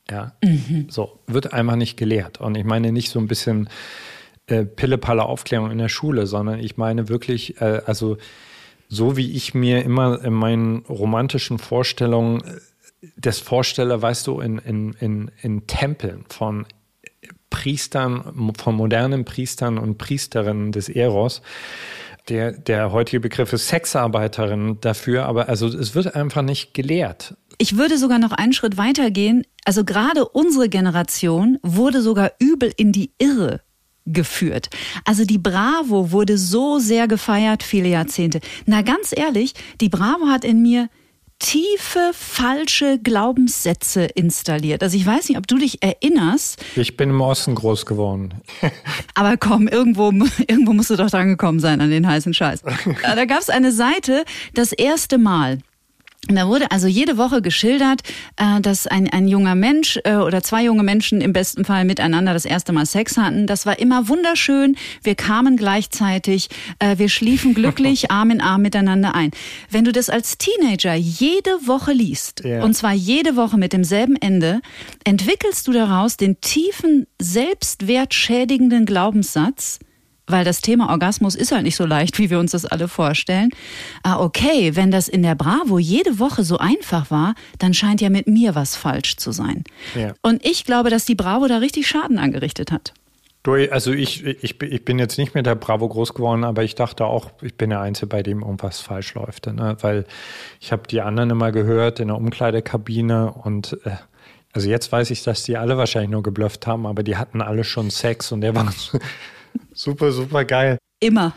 Ja, 0.09 0.33
mhm. 0.43 0.87
so 0.89 1.19
wird 1.27 1.53
einfach 1.53 1.75
nicht 1.75 1.97
gelehrt. 1.97 2.41
Und 2.41 2.55
ich 2.55 2.63
meine 2.63 2.91
nicht 2.91 3.11
so 3.11 3.19
ein 3.19 3.27
bisschen 3.27 3.69
äh, 4.47 4.65
Pille-Palle 4.65 5.23
Aufklärung 5.23 5.69
in 5.71 5.77
der 5.77 5.89
Schule, 5.89 6.25
sondern 6.25 6.59
ich 6.59 6.77
meine 6.77 7.09
wirklich, 7.09 7.61
äh, 7.61 7.81
also 7.85 8.17
so 8.87 9.17
wie 9.17 9.31
ich 9.33 9.53
mir 9.53 9.83
immer 9.83 10.23
in 10.23 10.33
meinen 10.33 10.77
romantischen 10.89 11.59
Vorstellungen 11.59 12.41
äh, 12.41 12.59
das 13.15 13.39
vorstelle, 13.39 14.01
weißt 14.01 14.27
du, 14.27 14.41
in, 14.41 14.57
in, 14.57 14.93
in, 14.93 15.31
in 15.41 15.67
Tempeln 15.67 16.25
von 16.27 16.65
Priestern, 17.49 18.53
von 18.57 18.75
modernen 18.75 19.25
Priestern 19.25 19.77
und 19.77 19.97
Priesterinnen 19.97 20.71
des 20.71 20.89
Eros, 20.89 21.41
der, 22.29 22.51
der 22.51 22.91
heutige 22.91 23.19
Begriff 23.19 23.53
ist 23.53 23.67
Sexarbeiterin 23.67 24.77
dafür, 24.81 25.25
aber 25.25 25.49
also 25.49 25.67
es 25.67 25.95
wird 25.95 26.15
einfach 26.15 26.41
nicht 26.41 26.73
gelehrt. 26.73 27.35
Ich 27.57 27.77
würde 27.77 27.97
sogar 27.97 28.19
noch 28.19 28.31
einen 28.31 28.53
Schritt 28.53 28.77
weiter 28.77 29.11
gehen. 29.11 29.45
Also 29.65 29.83
gerade 29.83 30.27
unsere 30.27 30.69
Generation 30.69 31.57
wurde 31.61 32.01
sogar 32.01 32.31
übel 32.39 32.71
in 32.77 32.91
die 32.91 33.11
Irre 33.17 33.61
geführt. 34.05 34.69
Also 35.05 35.25
die 35.25 35.37
Bravo 35.37 36.11
wurde 36.11 36.37
so 36.37 36.79
sehr 36.79 37.07
gefeiert 37.07 37.63
viele 37.63 37.89
Jahrzehnte. 37.89 38.39
Na 38.65 38.81
ganz 38.81 39.13
ehrlich, 39.15 39.53
die 39.81 39.89
Bravo 39.89 40.27
hat 40.27 40.45
in 40.45 40.61
mir 40.61 40.89
tiefe 41.39 42.11
falsche 42.13 42.99
Glaubenssätze 42.99 44.03
installiert. 44.03 44.83
Also 44.83 44.97
ich 44.97 45.05
weiß 45.05 45.29
nicht, 45.29 45.37
ob 45.37 45.47
du 45.47 45.57
dich 45.57 45.81
erinnerst. 45.81 46.63
Ich 46.75 46.97
bin 46.97 47.09
im 47.09 47.21
Osten 47.21 47.55
groß 47.55 47.85
geworden. 47.85 48.35
Aber 49.15 49.37
komm, 49.37 49.67
irgendwo, 49.67 50.11
irgendwo 50.47 50.73
musst 50.73 50.89
du 50.89 50.97
doch 50.97 51.09
dran 51.09 51.29
gekommen 51.29 51.59
sein 51.59 51.81
an 51.81 51.89
den 51.89 52.07
heißen 52.07 52.33
Scheiß. 52.33 52.61
Da 53.01 53.25
gab 53.25 53.39
es 53.39 53.49
eine 53.49 53.71
Seite, 53.71 54.23
das 54.53 54.71
erste 54.71 55.17
Mal. 55.17 55.59
Und 56.27 56.35
da 56.35 56.47
wurde 56.47 56.69
also 56.71 56.87
jede 56.87 57.17
Woche 57.17 57.41
geschildert, 57.41 58.01
äh, 58.35 58.59
dass 58.59 58.87
ein, 58.87 59.09
ein 59.09 59.27
junger 59.27 59.55
Mensch 59.55 59.97
äh, 60.03 60.15
oder 60.15 60.43
zwei 60.43 60.65
junge 60.65 60.83
Menschen 60.83 61.21
im 61.21 61.31
besten 61.31 61.63
Fall 61.63 61.85
miteinander 61.85 62.33
das 62.33 62.43
erste 62.43 62.73
Mal 62.73 62.85
Sex 62.85 63.15
hatten. 63.15 63.47
Das 63.47 63.65
war 63.65 63.79
immer 63.79 64.09
wunderschön. 64.09 64.75
Wir 65.01 65.15
kamen 65.15 65.55
gleichzeitig, 65.55 66.49
äh, 66.79 66.97
wir 66.97 67.07
schliefen 67.07 67.53
glücklich 67.53 68.11
Arm 68.11 68.31
in 68.31 68.41
Arm 68.41 68.61
miteinander 68.61 69.15
ein. 69.15 69.31
Wenn 69.71 69.85
du 69.85 69.93
das 69.93 70.09
als 70.09 70.37
Teenager 70.37 70.93
jede 70.93 71.51
Woche 71.65 71.93
liest, 71.93 72.43
ja. 72.43 72.63
und 72.63 72.73
zwar 72.73 72.93
jede 72.93 73.37
Woche 73.37 73.57
mit 73.57 73.71
demselben 73.71 74.17
Ende, 74.17 74.61
entwickelst 75.05 75.67
du 75.67 75.71
daraus 75.71 76.17
den 76.17 76.41
tiefen, 76.41 77.07
selbstwertschädigenden 77.19 78.85
Glaubenssatz, 78.85 79.79
weil 80.29 80.45
das 80.45 80.61
Thema 80.61 80.89
Orgasmus 80.89 81.35
ist 81.35 81.51
halt 81.51 81.63
nicht 81.63 81.75
so 81.75 81.85
leicht, 81.85 82.17
wie 82.19 82.29
wir 82.29 82.39
uns 82.39 82.51
das 82.51 82.65
alle 82.65 82.87
vorstellen. 82.87 83.49
Ah, 84.03 84.19
okay, 84.19 84.75
wenn 84.75 84.91
das 84.91 85.07
in 85.07 85.23
der 85.23 85.35
Bravo 85.35 85.79
jede 85.79 86.19
Woche 86.19 86.43
so 86.43 86.57
einfach 86.57 87.11
war, 87.11 87.35
dann 87.57 87.73
scheint 87.73 88.01
ja 88.01 88.09
mit 88.09 88.27
mir 88.27 88.55
was 88.55 88.75
falsch 88.75 89.17
zu 89.17 89.31
sein. 89.31 89.63
Ja. 89.95 90.13
Und 90.21 90.45
ich 90.45 90.65
glaube, 90.65 90.89
dass 90.89 91.05
die 91.05 91.15
Bravo 91.15 91.47
da 91.47 91.57
richtig 91.57 91.87
Schaden 91.87 92.17
angerichtet 92.17 92.71
hat. 92.71 92.93
Also 93.71 93.93
ich, 93.93 94.23
ich, 94.25 94.61
ich 94.61 94.85
bin 94.85 94.99
jetzt 94.99 95.17
nicht 95.17 95.33
mehr 95.33 95.41
der 95.41 95.55
Bravo 95.55 95.87
groß 95.87 96.13
geworden, 96.13 96.43
aber 96.43 96.63
ich 96.63 96.75
dachte 96.75 97.05
auch, 97.05 97.31
ich 97.41 97.55
bin 97.55 97.71
der 97.71 97.79
Einzige, 97.79 98.05
bei 98.07 98.21
dem 98.21 98.41
irgendwas 98.41 98.79
falsch 98.79 99.15
läuft. 99.15 99.47
Ne? 99.47 99.75
Weil 99.81 100.05
ich 100.59 100.71
habe 100.71 100.83
die 100.87 101.01
anderen 101.01 101.31
immer 101.31 101.51
gehört 101.51 101.99
in 101.99 102.09
der 102.09 102.17
Umkleidekabine 102.17 103.31
und 103.31 103.77
äh, 103.85 103.91
also 104.51 104.67
jetzt 104.67 104.91
weiß 104.91 105.11
ich, 105.11 105.23
dass 105.23 105.43
die 105.43 105.57
alle 105.57 105.77
wahrscheinlich 105.77 106.11
nur 106.11 106.23
geblufft 106.23 106.67
haben, 106.67 106.85
aber 106.85 107.03
die 107.03 107.17
hatten 107.17 107.41
alle 107.41 107.63
schon 107.63 107.89
Sex 107.91 108.31
und 108.31 108.41
der 108.41 108.55
war 108.55 108.73
Super, 109.79 110.11
super 110.11 110.43
geil. 110.43 110.77
Immer. 110.99 111.33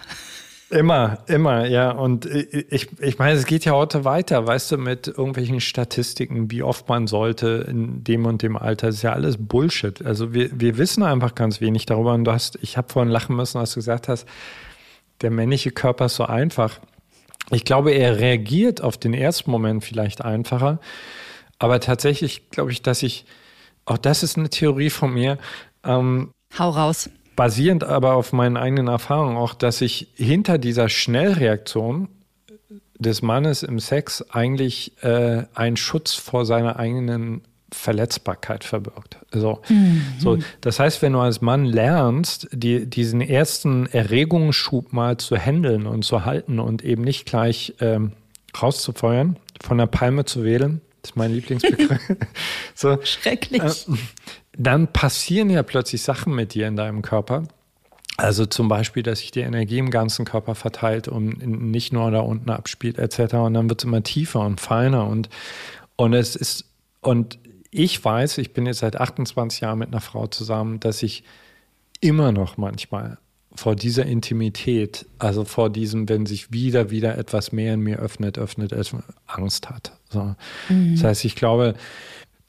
Immer, 0.69 1.19
immer, 1.29 1.65
ja. 1.69 1.93
Und 1.93 2.27
ich, 2.27 2.89
ich 2.99 3.19
meine, 3.21 3.39
es 3.39 3.47
geht 3.47 3.65
ja 3.65 3.71
heute 3.71 4.05
weiter, 4.05 4.45
weißt 4.45 4.73
du, 4.73 4.79
mit 4.79 5.07
irgendwelchen 5.07 5.61
Statistiken, 5.61 6.51
wie 6.51 6.65
oft 6.65 6.89
man 6.89 7.07
sollte 7.07 7.65
in 7.69 8.03
dem 8.03 8.27
und 8.27 8.43
dem 8.43 8.57
Alter. 8.57 8.89
Das 8.89 8.97
ist 8.97 9.03
ja 9.03 9.13
alles 9.13 9.37
Bullshit. 9.39 10.05
Also 10.05 10.35
wir, 10.35 10.51
wir 10.59 10.77
wissen 10.77 11.05
einfach 11.05 11.37
ganz 11.37 11.61
wenig 11.61 11.87
darüber. 11.87 12.15
Und 12.15 12.25
du 12.25 12.33
hast, 12.33 12.59
ich 12.63 12.77
habe 12.77 12.93
vorhin 12.93 13.13
lachen 13.13 13.37
müssen, 13.37 13.59
als 13.59 13.75
du 13.75 13.77
gesagt 13.77 14.09
hast, 14.09 14.27
der 15.21 15.31
männliche 15.31 15.71
Körper 15.71 16.07
ist 16.07 16.17
so 16.17 16.25
einfach. 16.25 16.81
Ich 17.53 17.65
glaube, 17.65 17.93
er 17.93 18.19
reagiert 18.19 18.81
auf 18.81 18.97
den 18.97 19.15
ersten 19.15 19.53
Moment 19.53 19.85
vielleicht 19.85 20.25
einfacher. 20.25 20.81
Aber 21.61 21.79
tatsächlich 21.79 22.51
glaube 22.51 22.73
ich, 22.73 22.83
dass 22.83 23.05
ich, 23.05 23.25
auch 23.85 23.99
das 23.99 24.25
ist 24.25 24.37
eine 24.37 24.51
Theorie 24.51 24.91
von 24.91 25.15
mir. 25.15 25.39
Ähm, 25.85 26.33
Hau 26.59 26.71
raus 26.71 27.09
basierend 27.43 27.83
aber 27.83 28.15
auf 28.15 28.33
meinen 28.33 28.57
eigenen 28.57 28.87
Erfahrungen 28.87 29.37
auch, 29.37 29.55
dass 29.55 29.79
sich 29.79 30.07
hinter 30.15 30.59
dieser 30.59 30.89
Schnellreaktion 30.89 32.07
des 33.01 33.21
Mannes 33.21 33.65
im 33.65 33.81
Sex 33.81 34.25
eigentlich 34.31 34.93
äh, 35.03 35.43
ein 35.53 35.77
Schutz 35.77 36.15
vor 36.15 36.47
seiner 36.47 36.79
eigenen 36.79 37.41
Verletzbarkeit 37.73 38.63
verbirgt. 38.63 39.17
So. 39.33 39.61
Mhm. 39.69 40.05
so, 40.21 40.39
das 40.61 40.79
heißt, 40.79 41.03
wenn 41.03 41.15
du 41.15 41.19
als 41.19 41.41
Mann 41.41 41.65
lernst, 41.65 42.47
die, 42.53 42.87
diesen 42.87 43.21
ersten 43.21 43.87
Erregungsschub 43.87 44.93
mal 44.93 45.17
zu 45.17 45.37
handeln 45.37 45.89
und 45.89 46.05
zu 46.05 46.25
halten 46.25 46.61
und 46.61 46.85
eben 46.85 47.03
nicht 47.03 47.27
gleich 47.27 47.75
ähm, 47.81 48.13
rauszufeuern, 48.63 49.37
von 49.61 49.79
der 49.79 49.87
Palme 49.87 50.27
zu 50.27 50.45
wählen, 50.45 50.81
das 51.03 51.11
ist 51.11 51.17
mein 51.17 51.33
Lieblingsbegriff. 51.33 51.99
so, 52.77 52.99
Schrecklich. 53.03 53.63
Äh, 53.63 53.97
dann 54.57 54.93
passieren 54.93 55.51
ja 55.51 55.63
plötzlich 55.63 56.03
Sachen 56.03 56.35
mit 56.35 56.55
dir 56.55 56.69
in 56.69 56.77
deinem 56.77 57.03
Körper. 57.03 57.45
Also 58.19 58.45
zum 58.45 58.69
Beispiel, 58.69 59.03
dass 59.03 59.21
sich 59.21 59.31
die 59.31 59.41
Energie 59.41 59.79
im 59.79 59.91
ganzen 59.91 60.25
Körper 60.25 60.55
verteilt 60.55 61.09
und 61.09 61.47
nicht 61.47 61.93
nur 61.93 62.11
da 62.11 62.21
unten 62.21 62.51
abspielt, 62.51 62.99
etc. 62.99 63.35
Und 63.35 63.55
dann 63.55 63.69
wird 63.69 63.81
es 63.81 63.85
immer 63.85 64.03
tiefer 64.03 64.41
und 64.41 64.61
feiner. 64.61 65.07
Und, 65.07 65.31
und 65.97 66.13
es 66.13 66.37
ist, 66.37 66.67
und 67.01 67.39
ich 67.71 68.05
weiß, 68.05 68.39
ich 68.39 68.53
bin 68.53 68.67
jetzt 68.67 68.81
seit 68.81 69.01
28 69.01 69.63
Jahren 69.63 69.79
mit 69.79 69.89
einer 69.89 70.03
Frau 70.03 70.27
zusammen, 70.27 70.79
dass 70.79 71.03
ich 71.03 71.25
immer 72.01 72.33
noch 72.33 72.59
manchmal 72.59 73.17
vor 73.55 73.77
dieser 73.77 74.07
Intimität, 74.07 75.07
also 75.19 75.45
vor 75.45 75.71
diesem, 75.71 76.09
wenn 76.09 76.27
sich 76.27 76.53
wieder, 76.53 76.91
wieder 76.91 77.17
etwas 77.19 77.53
mehr 77.53 77.75
in 77.75 77.81
mir 77.81 77.99
öffnet, 77.99 78.39
öffnet, 78.39 78.75
Angst 79.27 79.71
hat. 79.71 79.93
So. 80.11 80.35
Mhm. 80.69 80.95
Das 80.95 81.05
heißt, 81.05 81.25
ich 81.25 81.35
glaube, 81.35 81.75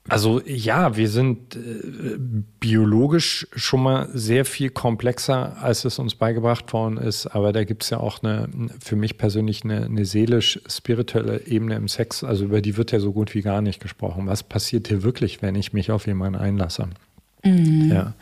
also 0.10 0.42
ja, 0.46 0.98
wir 0.98 1.08
sind 1.08 1.56
äh, 1.56 2.18
biologisch 2.60 3.48
schon 3.56 3.84
mal 3.84 4.10
sehr 4.14 4.44
viel 4.44 4.70
komplexer, 4.70 5.58
als 5.62 5.86
es 5.86 5.98
uns 5.98 6.16
beigebracht 6.16 6.74
worden 6.74 6.98
ist. 6.98 7.28
Aber 7.28 7.54
da 7.54 7.64
gibt 7.64 7.84
es 7.84 7.90
ja 7.90 8.00
auch 8.00 8.22
eine, 8.22 8.50
für 8.82 8.98
mich 8.98 9.18
persönlich 9.18 9.64
eine, 9.64 9.86
eine 9.86 10.04
seelisch-spirituelle 10.04 11.48
Ebene 11.48 11.76
im 11.76 11.88
Sex. 11.88 12.24
Also 12.24 12.46
über 12.46 12.62
die 12.62 12.76
wird 12.76 12.92
ja 12.92 13.00
so 13.00 13.14
gut 13.14 13.34
wie 13.34 13.42
gar 13.42 13.62
nicht 13.62 13.82
gesprochen. 13.82 14.28
Was 14.28 14.44
passiert 14.44 14.90
hier 14.90 15.04
wirklich, 15.04 15.42
wenn 15.42 15.56
ich 15.56 15.72
mich 15.72 15.90
auf 15.90 16.06
jemanden 16.06 16.40
einlasse? 16.40 16.90
Mhm. 17.44 17.90
Ja. 17.90 18.14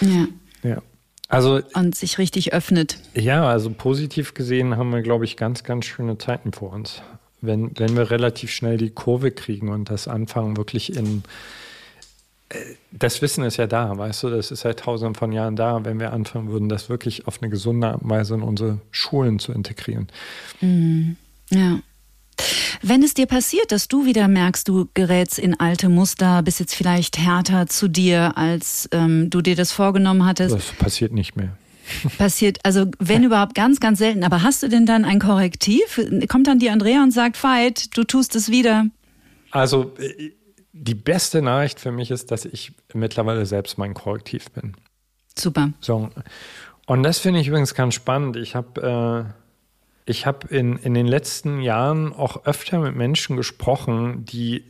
Ja. 0.00 0.28
Ja. 0.62 0.82
Also, 1.28 1.60
und 1.74 1.94
sich 1.94 2.16
richtig 2.16 2.54
öffnet. 2.54 2.98
Ja, 3.12 3.46
also 3.46 3.68
positiv 3.68 4.32
gesehen 4.32 4.78
haben 4.78 4.90
wir, 4.94 5.02
glaube 5.02 5.26
ich, 5.26 5.36
ganz, 5.36 5.62
ganz 5.62 5.84
schöne 5.84 6.16
Zeiten 6.16 6.52
vor 6.52 6.72
uns 6.72 7.02
wenn, 7.40 7.70
wenn 7.78 7.96
wir 7.96 8.10
relativ 8.10 8.50
schnell 8.50 8.76
die 8.76 8.90
Kurve 8.90 9.30
kriegen 9.30 9.68
und 9.68 9.90
das 9.90 10.08
anfangen, 10.08 10.56
wirklich 10.56 10.96
in 10.96 11.22
äh, 12.48 12.56
das 12.90 13.22
Wissen 13.22 13.44
ist 13.44 13.56
ja 13.56 13.66
da, 13.66 13.96
weißt 13.96 14.22
du, 14.24 14.30
das 14.30 14.50
ist 14.50 14.60
seit 14.60 14.80
tausenden 14.80 15.14
von 15.14 15.32
Jahren 15.32 15.56
da, 15.56 15.84
wenn 15.84 16.00
wir 16.00 16.12
anfangen 16.12 16.50
würden, 16.50 16.68
das 16.68 16.88
wirklich 16.88 17.26
auf 17.26 17.42
eine 17.42 17.50
gesunde 17.50 17.96
Weise 18.00 18.34
in 18.34 18.42
unsere 18.42 18.78
Schulen 18.90 19.38
zu 19.38 19.52
integrieren. 19.52 20.08
Mhm. 20.60 21.16
Ja. 21.50 21.78
Wenn 22.82 23.02
es 23.02 23.14
dir 23.14 23.26
passiert, 23.26 23.72
dass 23.72 23.88
du 23.88 24.06
wieder 24.06 24.28
merkst, 24.28 24.68
du 24.68 24.88
gerätst 24.94 25.38
in 25.38 25.58
alte 25.58 25.88
Muster, 25.88 26.42
bist 26.42 26.60
jetzt 26.60 26.74
vielleicht 26.74 27.18
härter 27.18 27.66
zu 27.66 27.88
dir, 27.88 28.36
als 28.36 28.88
ähm, 28.92 29.28
du 29.30 29.42
dir 29.42 29.56
das 29.56 29.72
vorgenommen 29.72 30.24
hattest. 30.24 30.54
Das 30.54 30.70
passiert 30.72 31.12
nicht 31.12 31.36
mehr. 31.36 31.56
Passiert, 32.18 32.58
also 32.64 32.86
wenn 32.98 33.24
überhaupt 33.24 33.54
ganz, 33.54 33.80
ganz 33.80 33.98
selten. 33.98 34.24
Aber 34.24 34.42
hast 34.42 34.62
du 34.62 34.68
denn 34.68 34.86
dann 34.86 35.04
ein 35.04 35.18
Korrektiv? 35.18 36.00
Kommt 36.28 36.46
dann 36.46 36.58
die 36.58 36.70
Andrea 36.70 37.02
und 37.02 37.12
sagt, 37.12 37.42
Veit, 37.42 37.96
du 37.96 38.04
tust 38.04 38.36
es 38.36 38.50
wieder? 38.50 38.86
Also 39.50 39.94
die 40.72 40.94
beste 40.94 41.42
Nachricht 41.42 41.80
für 41.80 41.92
mich 41.92 42.10
ist, 42.10 42.30
dass 42.30 42.44
ich 42.44 42.72
mittlerweile 42.94 43.46
selbst 43.46 43.78
mein 43.78 43.94
Korrektiv 43.94 44.50
bin. 44.50 44.74
Super. 45.36 45.70
So. 45.80 46.10
Und 46.86 47.02
das 47.02 47.18
finde 47.18 47.40
ich 47.40 47.48
übrigens 47.48 47.74
ganz 47.74 47.94
spannend. 47.94 48.36
Ich 48.36 48.54
habe 48.54 49.26
äh, 49.26 50.10
ich 50.10 50.26
in, 50.50 50.76
in 50.76 50.94
den 50.94 51.06
letzten 51.06 51.60
Jahren 51.60 52.12
auch 52.12 52.44
öfter 52.44 52.78
mit 52.78 52.96
Menschen 52.96 53.36
gesprochen, 53.36 54.24
die 54.24 54.64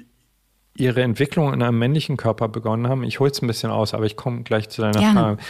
ihre 0.75 1.03
Entwicklung 1.03 1.53
in 1.53 1.63
einem 1.63 1.79
männlichen 1.79 2.17
Körper 2.17 2.49
begonnen 2.49 2.89
haben. 2.89 3.03
Ich 3.03 3.21
hole 3.21 3.31
es 3.31 3.43
ein 3.43 3.47
bisschen 3.47 3.71
aus, 3.71 3.95
aber 3.95 4.05
ich 4.07 4.17
komme 4.17 4.43
gleich 4.43 4.69
zu 4.69 4.81
deiner 4.81 5.01
Gerne. 5.01 5.21
Frage. 5.21 5.43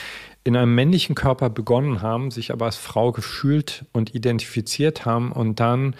In 0.49 0.57
einem 0.57 0.75
männlichen 0.75 1.15
Körper 1.15 1.51
begonnen 1.51 2.01
haben, 2.01 2.31
sich 2.31 2.53
aber 2.53 2.65
als 2.65 2.77
Frau 2.77 3.13
gefühlt 3.13 3.85
und 3.93 4.15
identifiziert 4.15 5.05
haben 5.05 5.31
und 5.31 5.61
dann 5.61 5.95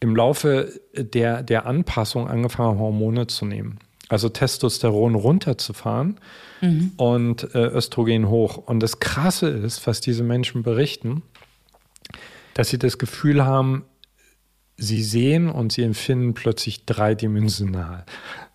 im 0.00 0.16
Laufe 0.16 0.80
der, 0.96 1.44
der 1.44 1.64
Anpassung 1.64 2.26
angefangen 2.26 2.70
haben, 2.70 2.80
Hormone 2.80 3.28
zu 3.28 3.46
nehmen. 3.46 3.78
Also 4.08 4.30
Testosteron 4.30 5.14
runterzufahren 5.14 6.18
mhm. 6.60 6.90
und 6.96 7.54
äh, 7.54 7.66
Östrogen 7.66 8.28
hoch. 8.28 8.56
Und 8.56 8.80
das 8.80 8.98
Krasse 8.98 9.48
ist, 9.48 9.86
was 9.86 10.00
diese 10.00 10.24
Menschen 10.24 10.64
berichten, 10.64 11.22
dass 12.54 12.70
sie 12.70 12.80
das 12.80 12.98
Gefühl 12.98 13.44
haben, 13.44 13.84
sie 14.76 15.04
sehen 15.04 15.48
und 15.48 15.70
sie 15.70 15.84
empfinden 15.84 16.34
plötzlich 16.34 16.84
dreidimensional. 16.84 18.04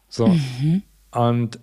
So. 0.10 0.28
Mhm. 0.28 0.84
Und 1.12 1.60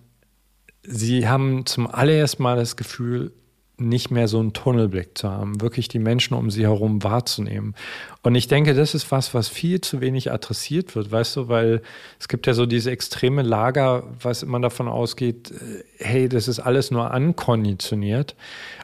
sie 0.83 1.29
haben 1.29 1.67
zum 1.67 1.87
allerersten 1.87 2.43
Mal 2.43 2.57
das 2.57 2.79
Gefühl, 2.79 3.35
nicht 3.81 4.11
mehr 4.11 4.29
so 4.29 4.39
einen 4.39 4.53
Tunnelblick 4.53 5.17
zu 5.17 5.31
haben, 5.31 5.61
wirklich 5.61 5.89
die 5.89 5.99
Menschen 5.99 6.35
um 6.35 6.51
sie 6.51 6.63
herum 6.63 7.03
wahrzunehmen. 7.03 7.75
Und 8.23 8.35
ich 8.35 8.49
denke, 8.49 8.75
das 8.75 8.95
ist 8.95 9.11
was, 9.11 9.35
was 9.35 9.49
viel 9.49 9.81
zu 9.81 10.01
wenig 10.01 10.31
adressiert 10.31 10.95
wird, 10.95 11.11
weißt 11.11 11.37
du, 11.37 11.49
weil 11.49 11.83
es 12.19 12.29
gibt 12.29 12.47
ja 12.47 12.53
so 12.53 12.67
diese 12.67 12.91
extreme 12.91 13.43
Lager, 13.43 14.05
was 14.23 14.43
immer 14.43 14.61
davon 14.61 14.89
ausgeht, 14.89 15.51
äh, 15.51 15.85
hey, 15.99 16.29
das 16.29 16.49
ist 16.49 16.61
alles 16.61 16.91
nur 16.91 17.11
ankonditioniert. 17.11 18.37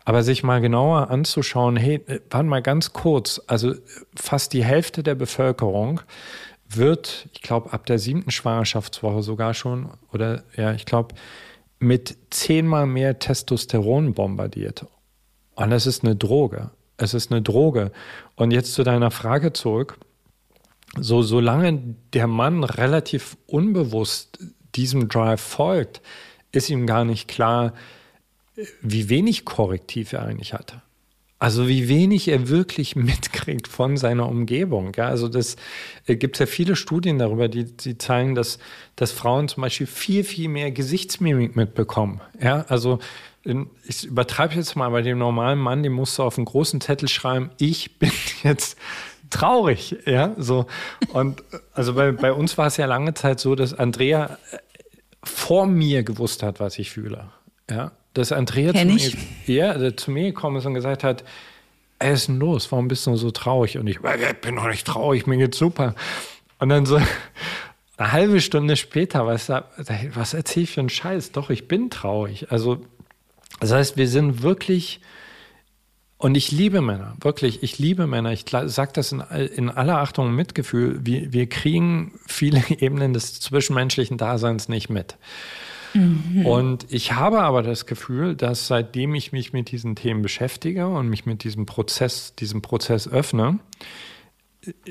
Aber 0.05 0.23
sich 0.23 0.43
mal 0.43 0.61
genauer 0.61 1.11
anzuschauen, 1.11 1.77
hey, 1.77 2.01
äh, 2.07 2.21
warte 2.31 2.49
mal 2.49 2.63
ganz 2.63 2.93
kurz, 2.93 3.41
also 3.47 3.75
fast 4.15 4.53
die 4.53 4.65
Hälfte 4.65 5.03
der 5.03 5.15
Bevölkerung 5.15 6.01
wird, 6.69 7.29
ich 7.33 7.43
glaube, 7.43 7.73
ab 7.73 7.87
der 7.87 7.99
siebten 7.99 8.31
Schwangerschaftswoche 8.31 9.23
sogar 9.23 9.55
schon, 9.55 9.91
oder 10.13 10.43
ja, 10.57 10.73
ich 10.73 10.85
glaube, 10.85 11.15
mit 11.79 12.17
zehnmal 12.31 12.87
mehr 12.87 13.19
Testosteron 13.19 14.15
bombardiert. 14.15 14.87
Und 15.55 15.73
es 15.73 15.87
ist 15.87 16.05
eine 16.05 16.17
Droge. 16.17 16.71
Es 16.97 17.15
ist 17.15 17.31
eine 17.31 17.43
Droge. 17.43 17.93
Und 18.35 18.53
jetzt 18.53 18.75
zu 18.75 18.83
deiner 18.83 19.11
Frage 19.11 19.53
zurück. 19.53 19.99
So, 20.99 21.23
solange 21.23 21.97
der 22.13 22.27
Mann 22.27 22.65
relativ 22.65 23.37
unbewusst 23.47 24.39
diesem 24.75 25.09
Drive 25.09 25.41
folgt, 25.41 26.01
ist 26.53 26.71
ihm 26.71 26.87
gar 26.87 27.05
nicht 27.05 27.29
klar, 27.29 27.75
wie 28.81 29.09
wenig 29.11 29.45
Korrektiv 29.45 30.13
er 30.13 30.23
eigentlich 30.23 30.55
hatte. 30.55 30.83
Also 31.39 31.69
wie 31.69 31.89
wenig 31.89 32.29
er 32.29 32.49
wirklich 32.49 32.97
mitkriegt 32.97 33.69
von 33.69 33.97
seiner 33.97 34.29
Umgebung. 34.29 34.93
Ja, 34.97 35.09
also 35.09 35.29
das 35.29 35.57
äh, 36.07 36.17
gibt 36.17 36.39
ja 36.39 36.47
viele 36.47 36.77
Studien 36.77 37.19
darüber, 37.19 37.49
die, 37.49 37.65
die 37.65 37.99
zeigen, 37.99 38.35
dass, 38.35 38.59
dass 38.97 39.13
Frauen 39.13 39.49
zum 39.49 39.63
Beispiel 39.63 39.87
viel, 39.87 40.25
viel 40.25 40.49
mehr 40.49 40.71
Gesichtsmimik 40.71 41.57
mitbekommen. 41.57 42.21
Ja, 42.41 42.65
also 42.69 42.99
ich 43.87 44.05
übertreibe 44.05 44.55
jetzt 44.55 44.75
mal 44.75 44.89
bei 44.91 45.03
dem 45.03 45.19
normalen 45.19 45.59
Mann, 45.59 45.83
dem 45.83 45.93
musst 45.93 46.19
du 46.19 46.25
auf 46.25 46.37
einen 46.37 46.47
großen 46.47 46.81
Zettel 46.81 47.09
schreiben, 47.09 47.51
ich 47.59 47.99
bin 47.99 48.11
jetzt 48.43 48.77
traurig. 49.31 49.97
Ja, 50.07 50.35
so. 50.37 50.67
Und 51.13 51.43
also 51.73 51.95
bei, 51.95 52.13
bei 52.13 52.33
uns 52.33 52.59
war 52.59 52.67
es 52.67 52.77
ja 52.77 52.87
lange 52.87 53.15
Zeit 53.15 53.41
so, 53.41 53.55
dass 53.55 53.75
Andrea 53.75 54.39
äh, 54.53 54.59
vor 55.23 55.67
mir 55.67 56.03
gewusst 56.03 56.43
hat, 56.43 56.61
was 56.61 56.79
ich 56.79 56.91
fühle. 56.91 57.31
Ja, 57.69 57.93
dass 58.17 58.33
Andrea 58.33 58.73
zu 58.73 58.87
mir, 58.87 59.11
ja, 59.47 59.97
zu 59.97 60.11
mir 60.11 60.25
gekommen 60.25 60.57
ist 60.57 60.67
und 60.67 60.75
gesagt 60.75 61.05
hat, 61.05 61.25
ey, 61.99 62.13
was 62.13 62.21
ist 62.21 62.29
denn 62.29 62.39
los? 62.39 62.71
Warum 62.73 62.89
bist 62.89 63.07
du 63.07 63.17
so 63.17 63.31
traurig? 63.31 63.79
Und 63.79 63.87
ich, 63.87 63.97
ich 63.97 64.41
bin 64.41 64.57
doch 64.57 64.69
nicht 64.69 64.87
traurig, 64.87 65.27
mir 65.27 65.37
geht's 65.37 65.59
super. 65.59 65.95
Und 66.59 66.71
dann 66.71 66.87
so 66.87 66.97
eine 67.97 68.13
halbe 68.13 68.41
Stunde 68.41 68.77
später, 68.77 69.27
was, 69.27 69.49
was 69.49 70.35
erzähle 70.35 70.65
ich 70.65 70.71
für 70.71 70.81
einen 70.81 70.89
Scheiß? 70.89 71.33
Doch, 71.33 71.51
ich 71.51 71.69
bin 71.69 71.91
traurig. 71.91 72.51
Also, 72.51 72.85
das 73.61 73.73
heißt, 73.73 73.97
wir 73.97 74.09
sind 74.09 74.43
wirklich, 74.43 75.01
und 76.19 76.37
ich 76.37 76.51
liebe 76.53 76.81
Männer, 76.81 77.17
wirklich, 77.21 77.63
ich 77.63 77.79
liebe 77.79 78.07
Männer. 78.07 78.33
Ich 78.33 78.45
sage 78.49 78.93
das 78.95 79.13
in, 79.13 79.21
in 79.21 79.71
aller 79.71 79.99
Achtung 79.99 80.29
und 80.29 80.35
Mitgefühl. 80.35 81.01
Wir, 81.05 81.33
wir 81.33 81.49
kriegen 81.49 82.19
viele 82.27 82.63
Ebenen 82.81 83.13
des 83.13 83.41
zwischenmenschlichen 83.41 84.17
Daseins 84.17 84.71
nicht 84.71 84.89
mit. 84.89 85.17
Mhm. 85.97 86.47
Und 86.47 86.87
ich 86.91 87.13
habe 87.13 87.43
aber 87.43 87.63
das 87.63 87.87
Gefühl, 87.87 88.35
dass 88.37 88.67
seitdem 88.67 89.15
ich 89.15 89.33
mich 89.33 89.53
mit 89.53 89.71
diesen 89.71 89.97
Themen 89.97 90.23
beschäftige 90.23 90.87
und 90.87 91.09
mich 91.09 91.27
mit 91.27 91.45
diesem 91.45 91.67
Prozess, 91.67 92.35
diesem 92.35 92.63
Prozess 92.63 93.09
öffne, 93.09 93.59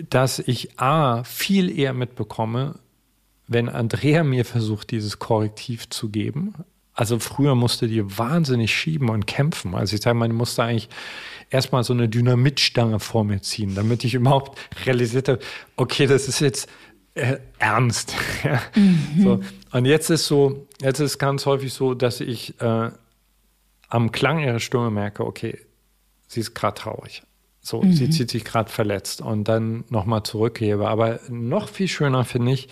dass 0.10 0.39
ich 0.39 0.80
A, 0.80 1.24
viel 1.24 1.78
eher 1.78 1.94
mitbekomme, 1.94 2.80
wenn 3.48 3.70
Andrea 3.70 4.24
mir 4.24 4.46
versucht, 4.46 4.91
dieses 4.91 5.20
Korrektiv 5.20 5.89
zu 5.89 6.10
geben. 6.10 6.56
Also 6.94 7.20
früher 7.20 7.56
musste 7.56 7.88
die 7.88 8.18
wahnsinnig 8.18 8.74
schieben 8.74 9.10
und 9.10 9.28
kämpfen. 9.28 9.76
Also 9.76 9.96
ich 9.96 10.02
sage 10.02 10.18
mal, 10.18 10.28
ich 10.28 10.34
musste 10.34 10.63
eigentlich 10.63 10.89
erstmal 11.50 11.84
so 11.84 11.94
eine 11.94 12.08
Dynamitstange 12.08 13.00
vor 13.00 13.26
mir 13.26 13.41
ziehen, 13.41 13.76
damit 13.76 14.04
ich 14.06 14.13
überhaupt 14.13 14.58
realisierte, 14.86 15.39
okay, 15.76 16.08
das 16.08 16.28
ist 16.28 16.39
jetzt 16.39 16.70
äh, 17.15 17.38
ernst. 17.60 18.13
mhm. 18.75 19.23
so. 19.23 19.41
Und 19.71 19.86
jetzt 19.86 20.10
ist 20.10 20.28
so, 20.28 20.67
jetzt 20.82 20.99
ist 20.99 21.17
ganz 21.17 21.45
häufig 21.45 21.73
so, 21.73 21.93
dass 21.93 22.21
ich 22.21 22.60
äh, 22.62 22.91
am 23.89 24.12
Klang 24.12 24.39
ihrer 24.39 24.60
Stimme 24.60 24.91
merke, 24.91 25.25
okay, 25.25 25.60
sie 26.28 26.41
ist 26.41 26.54
gerade 26.54 26.80
traurig. 26.80 27.23
So, 27.62 27.82
mhm. 27.82 27.93
sie 27.93 28.10
zieht 28.10 28.30
sich 28.30 28.45
gerade 28.45 28.69
verletzt 28.69 29.21
und 29.21 29.45
dann 29.45 29.86
nochmal 29.89 30.23
zurückgebe. 30.23 30.88
Aber 30.88 31.19
noch 31.30 31.69
viel 31.69 31.88
schöner 31.88 32.23
finde 32.23 32.51
ich, 32.51 32.69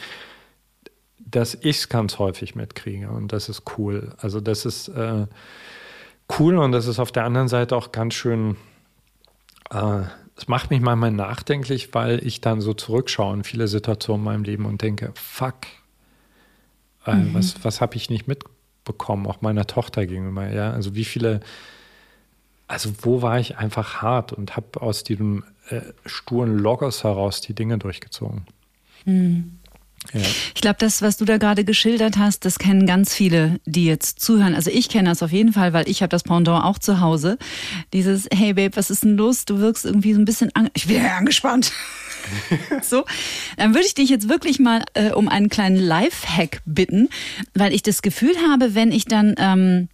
dass 1.18 1.56
ich 1.56 1.78
es 1.78 1.90
ganz 1.90 2.20
häufig 2.20 2.54
mitkriege 2.54 3.10
und 3.10 3.34
das 3.34 3.50
ist 3.50 3.64
cool. 3.78 4.14
Also 4.20 4.40
das 4.40 4.66
ist 4.66 4.90
äh, 4.90 5.26
cool 6.38 6.58
und 6.58 6.74
das 6.74 6.86
ist 6.86 7.00
auf 7.00 7.12
der 7.12 7.24
anderen 7.26 7.48
Seite 7.48 7.76
auch 7.76 7.92
ganz 7.92 8.14
schön 8.14 8.56
äh, 9.72 10.04
es 10.36 10.48
macht 10.48 10.72
mich 10.72 10.82
manchmal 10.82 11.12
nachdenklich, 11.12 11.94
weil 11.94 12.26
ich 12.26 12.42
dann 12.42 12.62
so 12.62 12.74
zurückschaue 12.74 13.36
in 13.36 13.44
viele 13.44 13.68
Situationen 13.68 14.22
in 14.22 14.26
meinem 14.26 14.44
Leben 14.44 14.66
und 14.66 14.82
denke, 14.82 15.12
fuck, 15.16 15.58
äh, 17.06 17.16
mhm. 17.16 17.34
was, 17.34 17.64
was 17.64 17.82
habe 17.82 17.96
ich 17.96 18.10
nicht 18.10 18.28
mitbekommen, 18.28 19.28
auch 19.28 19.42
meiner 19.42 19.68
Tochter 19.68 20.06
gegenüber, 20.06 20.50
ja, 20.50 20.72
also 20.72 20.96
wie 20.96 21.06
viele, 21.06 21.42
also 22.68 22.92
wo 23.02 23.22
war 23.22 23.40
ich 23.40 23.58
einfach 23.58 24.02
hart 24.02 24.34
und 24.34 24.56
habe 24.56 24.82
aus 24.82 25.04
diesem 25.04 25.44
äh, 25.70 25.82
sturen 26.06 26.58
Logos 26.58 27.04
heraus 27.04 27.42
die 27.42 27.54
Dinge 27.54 27.78
durchgezogen. 27.78 28.46
Mhm. 29.06 29.60
Ja. 30.14 30.22
Ich 30.54 30.62
glaube, 30.62 30.78
das, 30.80 31.02
was 31.02 31.18
du 31.18 31.26
da 31.26 31.38
gerade 31.38 31.64
geschildert 31.64 32.18
hast, 32.18 32.46
das 32.46 32.60
kennen 32.60 32.86
ganz 32.86 33.14
viele, 33.14 33.60
die 33.66 33.86
jetzt 33.86 34.20
zuhören. 34.20 34.56
Also 34.56 34.70
ich 34.70 34.90
kenne 34.90 35.10
das 35.10 35.24
auf 35.24 35.32
jeden 35.32 35.54
Fall, 35.54 35.74
weil 35.74 35.88
ich 35.90 36.02
habe 36.02 36.10
das 36.10 36.24
Pendant 36.24 36.64
auch 36.64 36.80
zu 36.80 37.00
Hause. 37.00 37.38
Dieses, 37.94 38.28
hey 38.34 38.54
Babe, 38.54 38.76
was 38.76 38.90
ist 38.90 39.04
denn 39.04 39.18
los? 39.18 39.46
Du 39.46 39.60
wirkst 39.60 39.86
irgendwie 39.86 40.14
so 40.14 40.20
ein 40.20 40.26
bisschen, 40.26 40.52
an 40.56 40.70
ich 40.74 40.88
bin 40.88 41.04
ja 41.04 41.18
angespannt. 41.18 41.72
so, 42.82 43.06
dann 43.58 43.74
würde 43.74 43.86
ich 43.86 43.96
dich 43.96 44.10
jetzt 44.10 44.30
wirklich 44.30 44.60
mal 44.60 44.84
äh, 44.94 45.12
um 45.12 45.28
einen 45.28 45.50
kleinen 45.50 45.78
Life-Hack 45.78 46.62
bitten, 46.66 47.10
weil 47.54 47.74
ich 47.74 47.84
das 47.84 48.02
Gefühl 48.02 48.36
habe, 48.50 48.76
wenn 48.76 48.92
ich 48.92 49.06
dann 49.06 49.36
ähm, 49.38 49.90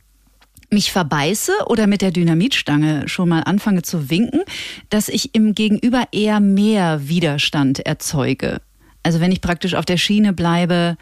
mich 0.72 0.91
verbeiße 0.91 1.52
oder 1.65 1.88
mit 1.88 2.02
der 2.02 2.12
Dynamitstange 2.12 3.08
schon 3.08 3.30
mal 3.30 3.41
anfange 3.41 3.82
zu 3.82 4.10
winken, 4.10 4.41
dass 4.89 5.10
ich 5.10 5.34
im 5.34 5.56
Gegenüber 5.56 6.08
eher 6.12 6.39
mehr 6.39 7.08
Widerstand 7.08 7.80
erzeuge. 7.80 8.62
Also 9.10 9.22
wenn 9.22 9.32
ich 9.32 9.41
praktisch 9.41 9.74
auf 9.74 9.86
der 9.86 9.98
Schiene 9.98 10.34
bleibe, 10.34 10.95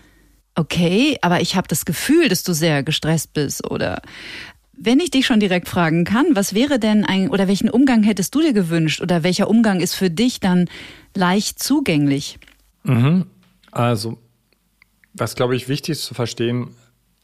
okay, 0.56 1.18
aber 1.22 1.42
ich 1.42 1.58
habe 1.58 1.68
das 1.68 1.84
Gefühl, 1.84 2.30
dass 2.30 2.42
du 2.42 2.54
sehr 2.54 2.82
gestresst 2.82 3.34
bist 3.34 3.70
oder 3.70 4.02
wenn 4.72 5.02
ich 5.02 5.12
dich 5.12 5.26
schon 5.26 5.42
direkt 5.42 5.68
fragen 5.68 6.06
kann, 6.06 6.28
was 6.32 6.54
wäre 6.54 6.80
denn 6.80 7.04
ein 7.04 7.30
oder 7.30 7.50
welchen 7.50 7.70
Umgang 7.70 8.04
hättest 8.04 8.34
du 8.34 8.40
dir 8.40 8.54
gewünscht 8.54 9.02
oder 9.02 9.24
welcher 9.24 9.50
Umgang 9.50 9.82
ist 9.82 9.94
für 9.94 10.10
dich 10.10 10.40
dann 10.40 10.70
leicht 11.16 11.62
zugänglich? 11.62 12.40
Mhm. 12.84 13.26
Also, 13.72 14.18
was 15.14 15.36
glaube 15.36 15.58
ich 15.58 15.68
wichtig 15.68 15.98
ist 15.98 16.06
zu 16.06 16.14
verstehen, 16.14 16.70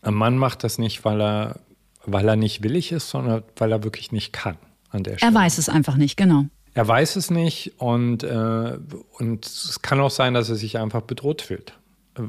ein 0.02 0.14
Mann 0.14 0.38
macht 0.38 0.66
das 0.66 0.80
nicht, 0.80 1.06
weil 1.06 1.22
er, 1.22 1.62
weil 2.06 2.28
er 2.28 2.36
nicht 2.36 2.62
willig 2.62 2.92
ist, 2.92 3.10
sondern 3.10 3.44
weil 3.56 3.72
er 3.72 3.86
wirklich 3.86 4.12
nicht 4.12 4.34
kann 4.34 4.58
an 4.90 5.04
der 5.04 5.16
Stelle. 5.16 5.32
Er 5.32 5.34
weiß 5.34 5.60
es 5.60 5.70
einfach 5.70 5.96
nicht, 5.96 6.18
genau. 6.18 6.48
Er 6.74 6.88
weiß 6.88 7.16
es 7.16 7.30
nicht 7.30 7.74
und, 7.78 8.24
äh, 8.24 8.78
und 9.20 9.46
es 9.46 9.82
kann 9.82 10.00
auch 10.00 10.12
sein, 10.12 10.34
dass 10.34 10.50
er 10.50 10.56
sich 10.56 10.78
einfach 10.78 11.02
bedroht 11.02 11.42
fühlt. 11.42 11.78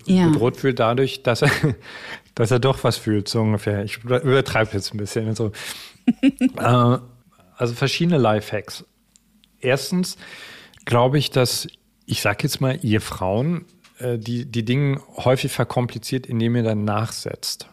Ja. 0.06 0.28
Bedroht 0.28 0.56
fühlt 0.56 0.78
dadurch, 0.78 1.22
dass 1.22 1.42
er, 1.42 1.50
dass 2.34 2.50
er 2.50 2.58
doch 2.58 2.84
was 2.84 2.96
fühlt, 2.96 3.28
so 3.28 3.40
ungefähr. 3.40 3.84
Ich 3.84 4.04
übertreibe 4.04 4.70
jetzt 4.72 4.94
ein 4.94 4.98
bisschen. 4.98 5.28
Also, 5.28 5.52
äh, 6.40 6.98
also 7.56 7.74
verschiedene 7.74 8.18
Lifehacks. 8.18 8.84
Erstens 9.60 10.16
glaube 10.84 11.18
ich, 11.18 11.30
dass, 11.30 11.68
ich 12.06 12.20
sage 12.20 12.42
jetzt 12.42 12.60
mal, 12.60 12.78
ihr 12.82 13.00
Frauen 13.00 13.64
äh, 13.98 14.18
die, 14.18 14.44
die 14.44 14.64
Dinge 14.64 15.00
häufig 15.16 15.52
verkompliziert, 15.52 16.26
indem 16.26 16.56
ihr 16.56 16.62
dann 16.62 16.84
nachsetzt. 16.84 17.68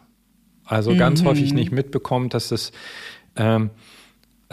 Also 0.64 0.96
ganz 0.96 1.22
mhm. 1.22 1.26
häufig 1.26 1.52
nicht 1.52 1.72
mitbekommt, 1.72 2.32
dass 2.32 2.48
das 2.48 2.72
ähm, 3.36 3.70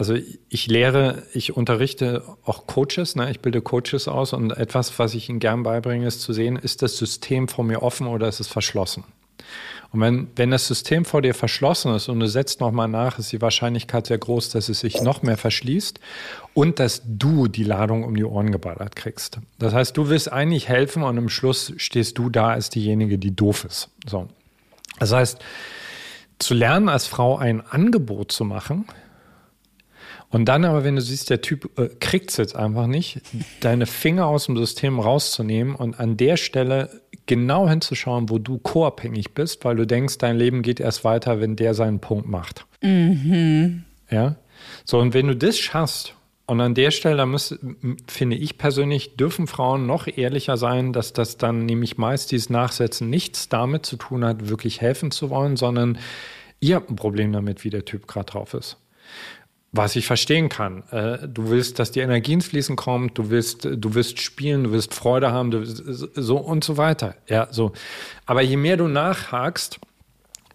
also 0.00 0.14
ich 0.48 0.66
lehre, 0.66 1.24
ich 1.34 1.54
unterrichte 1.54 2.24
auch 2.46 2.66
Coaches, 2.66 3.16
ne? 3.16 3.30
ich 3.30 3.40
bilde 3.40 3.60
Coaches 3.60 4.08
aus 4.08 4.32
und 4.32 4.50
etwas, 4.50 4.98
was 4.98 5.12
ich 5.12 5.28
ihnen 5.28 5.40
gern 5.40 5.62
beibringe, 5.62 6.06
ist 6.06 6.22
zu 6.22 6.32
sehen, 6.32 6.56
ist 6.56 6.80
das 6.80 6.96
System 6.96 7.48
vor 7.48 7.64
mir 7.64 7.82
offen 7.82 8.06
oder 8.06 8.26
ist 8.26 8.40
es 8.40 8.48
verschlossen? 8.48 9.04
Und 9.92 10.00
wenn, 10.00 10.28
wenn 10.36 10.50
das 10.52 10.66
System 10.66 11.04
vor 11.04 11.20
dir 11.20 11.34
verschlossen 11.34 11.94
ist 11.94 12.08
und 12.08 12.18
du 12.18 12.28
setzt 12.28 12.60
nochmal 12.60 12.88
nach, 12.88 13.18
ist 13.18 13.30
die 13.30 13.42
Wahrscheinlichkeit 13.42 14.06
sehr 14.06 14.16
groß, 14.16 14.48
dass 14.48 14.70
es 14.70 14.80
sich 14.80 15.02
noch 15.02 15.20
mehr 15.20 15.36
verschließt 15.36 16.00
und 16.54 16.78
dass 16.78 17.02
du 17.04 17.46
die 17.46 17.64
Ladung 17.64 18.04
um 18.04 18.14
die 18.16 18.24
Ohren 18.24 18.52
geballert 18.52 18.96
kriegst. 18.96 19.38
Das 19.58 19.74
heißt, 19.74 19.94
du 19.98 20.08
willst 20.08 20.32
eigentlich 20.32 20.66
helfen 20.66 21.02
und 21.02 21.18
im 21.18 21.28
Schluss 21.28 21.74
stehst 21.76 22.16
du 22.16 22.30
da 22.30 22.52
als 22.52 22.70
diejenige, 22.70 23.18
die 23.18 23.36
doof 23.36 23.66
ist. 23.66 23.90
So. 24.08 24.28
Das 24.98 25.12
heißt, 25.12 25.40
zu 26.38 26.54
lernen, 26.54 26.88
als 26.88 27.06
Frau 27.06 27.36
ein 27.36 27.60
Angebot 27.60 28.32
zu 28.32 28.46
machen, 28.46 28.86
und 30.30 30.44
dann 30.44 30.64
aber, 30.64 30.84
wenn 30.84 30.94
du 30.94 31.02
siehst, 31.02 31.28
der 31.28 31.40
Typ 31.40 31.76
äh, 31.78 31.88
kriegt 31.98 32.30
es 32.30 32.36
jetzt 32.36 32.54
einfach 32.54 32.86
nicht, 32.86 33.20
deine 33.60 33.86
Finger 33.86 34.26
aus 34.26 34.46
dem 34.46 34.56
System 34.56 35.00
rauszunehmen 35.00 35.74
und 35.74 35.98
an 35.98 36.16
der 36.16 36.36
Stelle 36.36 37.02
genau 37.26 37.68
hinzuschauen, 37.68 38.30
wo 38.30 38.38
du 38.38 38.58
co-abhängig 38.58 39.34
bist, 39.34 39.64
weil 39.64 39.76
du 39.76 39.86
denkst, 39.86 40.18
dein 40.18 40.36
Leben 40.36 40.62
geht 40.62 40.78
erst 40.78 41.04
weiter, 41.04 41.40
wenn 41.40 41.56
der 41.56 41.74
seinen 41.74 42.00
Punkt 42.00 42.28
macht. 42.28 42.64
Mhm. 42.80 43.84
Ja. 44.08 44.36
So, 44.84 44.98
und 45.00 45.14
wenn 45.14 45.26
du 45.26 45.36
das 45.36 45.58
schaffst, 45.58 46.14
und 46.46 46.60
an 46.60 46.74
der 46.74 46.90
Stelle, 46.90 47.16
da 47.16 47.26
muss, 47.26 47.56
finde 48.08 48.34
ich 48.34 48.58
persönlich, 48.58 49.14
dürfen 49.14 49.46
Frauen 49.46 49.86
noch 49.86 50.08
ehrlicher 50.08 50.56
sein, 50.56 50.92
dass 50.92 51.12
das 51.12 51.38
dann 51.38 51.64
nämlich 51.64 51.96
meist 51.96 52.32
dieses 52.32 52.50
Nachsetzen 52.50 53.08
nichts 53.08 53.48
damit 53.48 53.86
zu 53.86 53.96
tun 53.96 54.24
hat, 54.24 54.48
wirklich 54.48 54.80
helfen 54.80 55.12
zu 55.12 55.30
wollen, 55.30 55.56
sondern 55.56 55.96
ihr 56.58 56.74
habt 56.74 56.90
ein 56.90 56.96
Problem 56.96 57.32
damit, 57.32 57.62
wie 57.62 57.70
der 57.70 57.84
Typ 57.84 58.08
gerade 58.08 58.32
drauf 58.32 58.54
ist 58.54 58.78
was 59.72 59.94
ich 59.94 60.06
verstehen 60.06 60.48
kann. 60.48 60.82
Äh, 60.90 61.28
du 61.28 61.48
willst, 61.48 61.78
dass 61.78 61.92
die 61.92 62.00
Energie 62.00 62.32
ins 62.32 62.46
Fließen 62.46 62.76
kommt, 62.76 63.16
du 63.18 63.30
willst, 63.30 63.64
du 63.64 63.94
willst 63.94 64.20
spielen, 64.20 64.64
du 64.64 64.72
willst 64.72 64.94
Freude 64.94 65.32
haben, 65.32 65.50
du, 65.50 65.64
so 65.64 66.38
und 66.38 66.64
so 66.64 66.76
weiter. 66.76 67.14
Ja, 67.28 67.48
so. 67.50 67.72
Aber 68.26 68.42
je 68.42 68.56
mehr 68.56 68.76
du 68.76 68.88
nachhakst, 68.88 69.78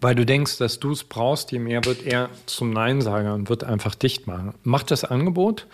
weil 0.00 0.14
du 0.14 0.26
denkst, 0.26 0.58
dass 0.58 0.78
du 0.78 0.92
es 0.92 1.04
brauchst, 1.04 1.52
je 1.52 1.58
mehr 1.58 1.84
wird 1.84 2.04
er 2.04 2.28
zum 2.44 2.70
Neinsager 2.70 3.34
und 3.34 3.48
wird 3.48 3.64
einfach 3.64 3.94
dicht 3.94 4.26
machen. 4.26 4.54
Mach 4.62 4.82
das 4.82 5.04
Angebot. 5.04 5.66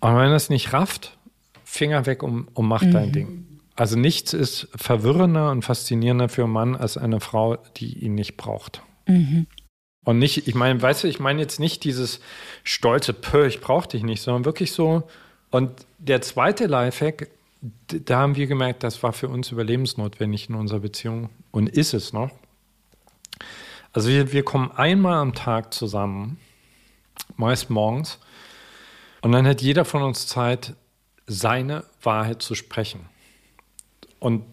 Und 0.00 0.16
wenn 0.16 0.30
es 0.30 0.50
nicht 0.50 0.72
rafft, 0.72 1.16
Finger 1.64 2.06
weg 2.06 2.22
und, 2.22 2.46
und 2.54 2.66
mach 2.66 2.82
mhm. 2.82 2.92
dein 2.92 3.12
Ding. 3.12 3.46
Also 3.74 3.98
nichts 3.98 4.32
ist 4.32 4.68
verwirrender 4.76 5.50
und 5.50 5.62
faszinierender 5.62 6.28
für 6.28 6.44
einen 6.44 6.52
Mann 6.52 6.76
als 6.76 6.96
eine 6.96 7.18
Frau, 7.18 7.56
die 7.76 7.98
ihn 8.04 8.14
nicht 8.14 8.36
braucht. 8.36 8.82
Mhm. 9.06 9.46
Und 10.04 10.18
nicht, 10.18 10.46
ich 10.46 10.54
meine, 10.54 10.80
weißt 10.80 11.04
du, 11.04 11.08
ich 11.08 11.18
meine 11.18 11.40
jetzt 11.40 11.58
nicht 11.58 11.82
dieses 11.84 12.20
stolze 12.62 13.12
Pö, 13.12 13.46
ich 13.46 13.60
brauche 13.60 13.88
dich 13.88 14.02
nicht, 14.02 14.22
sondern 14.22 14.44
wirklich 14.44 14.72
so. 14.72 15.08
Und 15.50 15.70
der 15.98 16.20
zweite 16.20 16.66
Lifehack, 16.66 17.30
da 17.88 18.18
haben 18.18 18.36
wir 18.36 18.46
gemerkt, 18.46 18.82
das 18.82 19.02
war 19.02 19.12
für 19.14 19.28
uns 19.28 19.50
überlebensnotwendig 19.50 20.50
in 20.50 20.54
unserer 20.54 20.80
Beziehung 20.80 21.30
und 21.50 21.68
ist 21.70 21.94
es 21.94 22.12
noch. 22.12 22.30
Also 23.94 24.10
wir, 24.10 24.32
wir 24.32 24.44
kommen 24.44 24.70
einmal 24.72 25.14
am 25.14 25.34
Tag 25.34 25.72
zusammen, 25.72 26.38
meist 27.36 27.70
morgens, 27.70 28.18
und 29.22 29.32
dann 29.32 29.46
hat 29.46 29.62
jeder 29.62 29.86
von 29.86 30.02
uns 30.02 30.26
Zeit, 30.26 30.74
seine 31.26 31.84
Wahrheit 32.02 32.42
zu 32.42 32.54
sprechen. 32.54 33.06
Und 34.18 34.44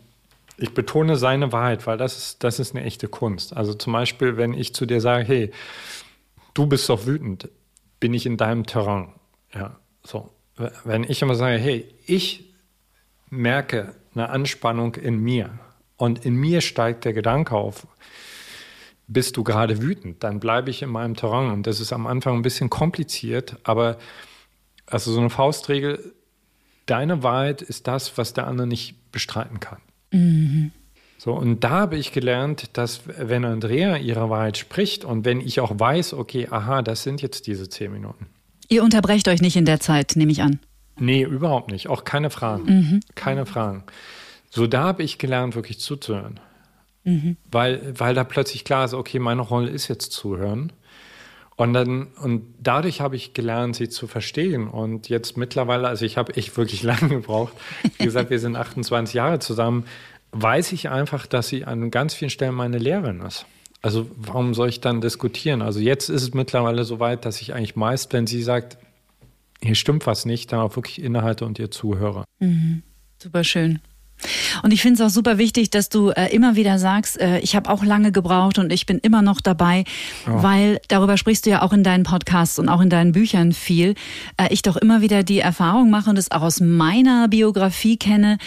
ich 0.61 0.75
betone 0.75 1.15
seine 1.15 1.51
Wahrheit, 1.51 1.87
weil 1.87 1.97
das 1.97 2.17
ist, 2.17 2.43
das 2.43 2.59
ist 2.59 2.75
eine 2.75 2.85
echte 2.85 3.07
Kunst. 3.07 3.57
Also 3.57 3.73
zum 3.73 3.93
Beispiel, 3.93 4.37
wenn 4.37 4.53
ich 4.53 4.75
zu 4.75 4.85
dir 4.85 5.01
sage, 5.01 5.23
hey, 5.25 5.51
du 6.53 6.67
bist 6.67 6.87
doch 6.87 7.07
wütend, 7.07 7.49
bin 7.99 8.13
ich 8.13 8.27
in 8.27 8.37
deinem 8.37 8.67
Terrain. 8.67 9.09
Ja, 9.53 9.79
so. 10.03 10.29
Wenn 10.83 11.03
ich 11.03 11.23
immer 11.23 11.33
sage, 11.33 11.57
hey, 11.57 11.87
ich 12.05 12.53
merke 13.31 13.95
eine 14.13 14.29
Anspannung 14.29 14.95
in 14.95 15.17
mir 15.17 15.49
und 15.97 16.25
in 16.25 16.35
mir 16.35 16.61
steigt 16.61 17.05
der 17.05 17.13
Gedanke 17.13 17.55
auf, 17.55 17.87
bist 19.07 19.37
du 19.37 19.43
gerade 19.43 19.81
wütend, 19.81 20.23
dann 20.23 20.39
bleibe 20.39 20.69
ich 20.69 20.83
in 20.83 20.89
meinem 20.89 21.15
Terrain. 21.15 21.49
Und 21.49 21.65
das 21.65 21.79
ist 21.79 21.91
am 21.91 22.05
Anfang 22.05 22.35
ein 22.35 22.43
bisschen 22.43 22.69
kompliziert, 22.69 23.57
aber 23.63 23.97
also 24.85 25.11
so 25.11 25.19
eine 25.19 25.31
Faustregel, 25.31 26.13
deine 26.85 27.23
Wahrheit 27.23 27.63
ist 27.63 27.87
das, 27.87 28.15
was 28.19 28.33
der 28.33 28.45
andere 28.45 28.67
nicht 28.67 29.11
bestreiten 29.11 29.59
kann. 29.59 29.79
Mhm. 30.11 30.71
So, 31.17 31.33
und 31.33 31.63
da 31.63 31.69
habe 31.69 31.97
ich 31.97 32.13
gelernt, 32.13 32.77
dass 32.77 33.01
wenn 33.05 33.45
Andrea 33.45 33.97
ihre 33.97 34.29
Wahrheit 34.29 34.57
spricht 34.57 35.05
und 35.05 35.23
wenn 35.23 35.39
ich 35.39 35.59
auch 35.59 35.71
weiß, 35.79 36.13
okay, 36.13 36.47
aha, 36.49 36.81
das 36.81 37.03
sind 37.03 37.21
jetzt 37.21 37.45
diese 37.45 37.69
zehn 37.69 37.91
Minuten. 37.91 38.25
Ihr 38.69 38.83
unterbrecht 38.83 39.27
euch 39.27 39.41
nicht 39.41 39.55
in 39.55 39.65
der 39.65 39.79
Zeit, 39.79 40.13
nehme 40.15 40.31
ich 40.31 40.41
an. 40.41 40.59
Nee, 40.97 41.23
überhaupt 41.23 41.71
nicht. 41.71 41.89
Auch 41.89 42.05
keine 42.05 42.29
Fragen. 42.29 42.63
Mhm. 42.65 42.99
Keine 43.15 43.45
Fragen. 43.45 43.83
So, 44.49 44.65
da 44.65 44.83
habe 44.83 45.03
ich 45.03 45.17
gelernt, 45.17 45.55
wirklich 45.55 45.79
zuzuhören. 45.79 46.39
Mhm. 47.03 47.37
Weil, 47.51 47.93
weil 47.99 48.15
da 48.15 48.23
plötzlich 48.23 48.63
klar 48.63 48.85
ist, 48.85 48.93
okay, 48.93 49.19
meine 49.19 49.41
Rolle 49.41 49.69
ist 49.69 49.87
jetzt 49.87 50.11
zuhören. 50.11 50.71
Und 51.61 51.73
dann, 51.73 52.07
und 52.19 52.41
dadurch 52.59 53.01
habe 53.01 53.15
ich 53.15 53.35
gelernt, 53.35 53.75
sie 53.75 53.87
zu 53.87 54.07
verstehen. 54.07 54.67
Und 54.67 55.09
jetzt 55.09 55.37
mittlerweile, 55.37 55.87
also 55.87 56.05
ich 56.05 56.17
habe 56.17 56.35
echt 56.35 56.57
wirklich 56.57 56.81
lange 56.91 57.07
gebraucht. 57.09 57.53
Wie 57.99 58.05
gesagt, 58.05 58.31
wir 58.31 58.39
sind 58.39 58.55
28 58.55 59.13
Jahre 59.13 59.37
zusammen. 59.37 59.85
Weiß 60.31 60.71
ich 60.71 60.89
einfach, 60.89 61.27
dass 61.27 61.49
sie 61.49 61.65
an 61.65 61.91
ganz 61.91 62.15
vielen 62.15 62.31
Stellen 62.31 62.55
meine 62.55 62.79
Lehrerin 62.79 63.21
ist. 63.21 63.45
Also 63.83 64.09
warum 64.15 64.55
soll 64.55 64.69
ich 64.69 64.81
dann 64.81 65.01
diskutieren? 65.01 65.61
Also 65.61 65.79
jetzt 65.79 66.09
ist 66.09 66.23
es 66.23 66.33
mittlerweile 66.33 66.83
so 66.83 66.99
weit, 66.99 67.25
dass 67.25 67.39
ich 67.41 67.53
eigentlich 67.53 67.75
meist, 67.75 68.11
wenn 68.11 68.25
sie 68.25 68.41
sagt, 68.41 68.79
hier 69.61 69.75
stimmt 69.75 70.07
was 70.07 70.25
nicht, 70.25 70.51
dann 70.51 70.61
auch 70.61 70.75
wirklich 70.75 70.99
innehalte 70.99 71.45
und 71.45 71.59
ihr 71.59 71.69
zuhöre. 71.69 72.25
Mhm. 72.39 72.81
Super 73.21 73.43
schön. 73.43 73.81
Und 74.63 74.71
ich 74.71 74.81
finde 74.81 75.01
es 75.01 75.09
auch 75.09 75.13
super 75.13 75.37
wichtig, 75.37 75.69
dass 75.69 75.89
du 75.89 76.09
äh, 76.09 76.33
immer 76.33 76.55
wieder 76.55 76.79
sagst, 76.79 77.19
äh, 77.19 77.39
ich 77.39 77.55
habe 77.55 77.69
auch 77.69 77.83
lange 77.83 78.11
gebraucht 78.11 78.57
und 78.59 78.71
ich 78.71 78.85
bin 78.85 78.99
immer 78.99 79.21
noch 79.21 79.41
dabei, 79.41 79.83
oh. 80.27 80.43
weil 80.43 80.79
darüber 80.87 81.17
sprichst 81.17 81.45
du 81.45 81.49
ja 81.49 81.61
auch 81.61 81.73
in 81.73 81.83
deinen 81.83 82.03
Podcasts 82.03 82.59
und 82.59 82.69
auch 82.69 82.81
in 82.81 82.89
deinen 82.89 83.11
Büchern 83.11 83.51
viel. 83.51 83.95
Äh, 84.37 84.47
ich 84.51 84.61
doch 84.61 84.77
immer 84.77 85.01
wieder 85.01 85.23
die 85.23 85.39
Erfahrung 85.39 85.89
mache 85.89 86.09
und 86.09 86.17
es 86.17 86.31
auch 86.31 86.41
aus 86.41 86.59
meiner 86.59 87.27
Biografie 87.27 87.97
kenne, 87.97 88.37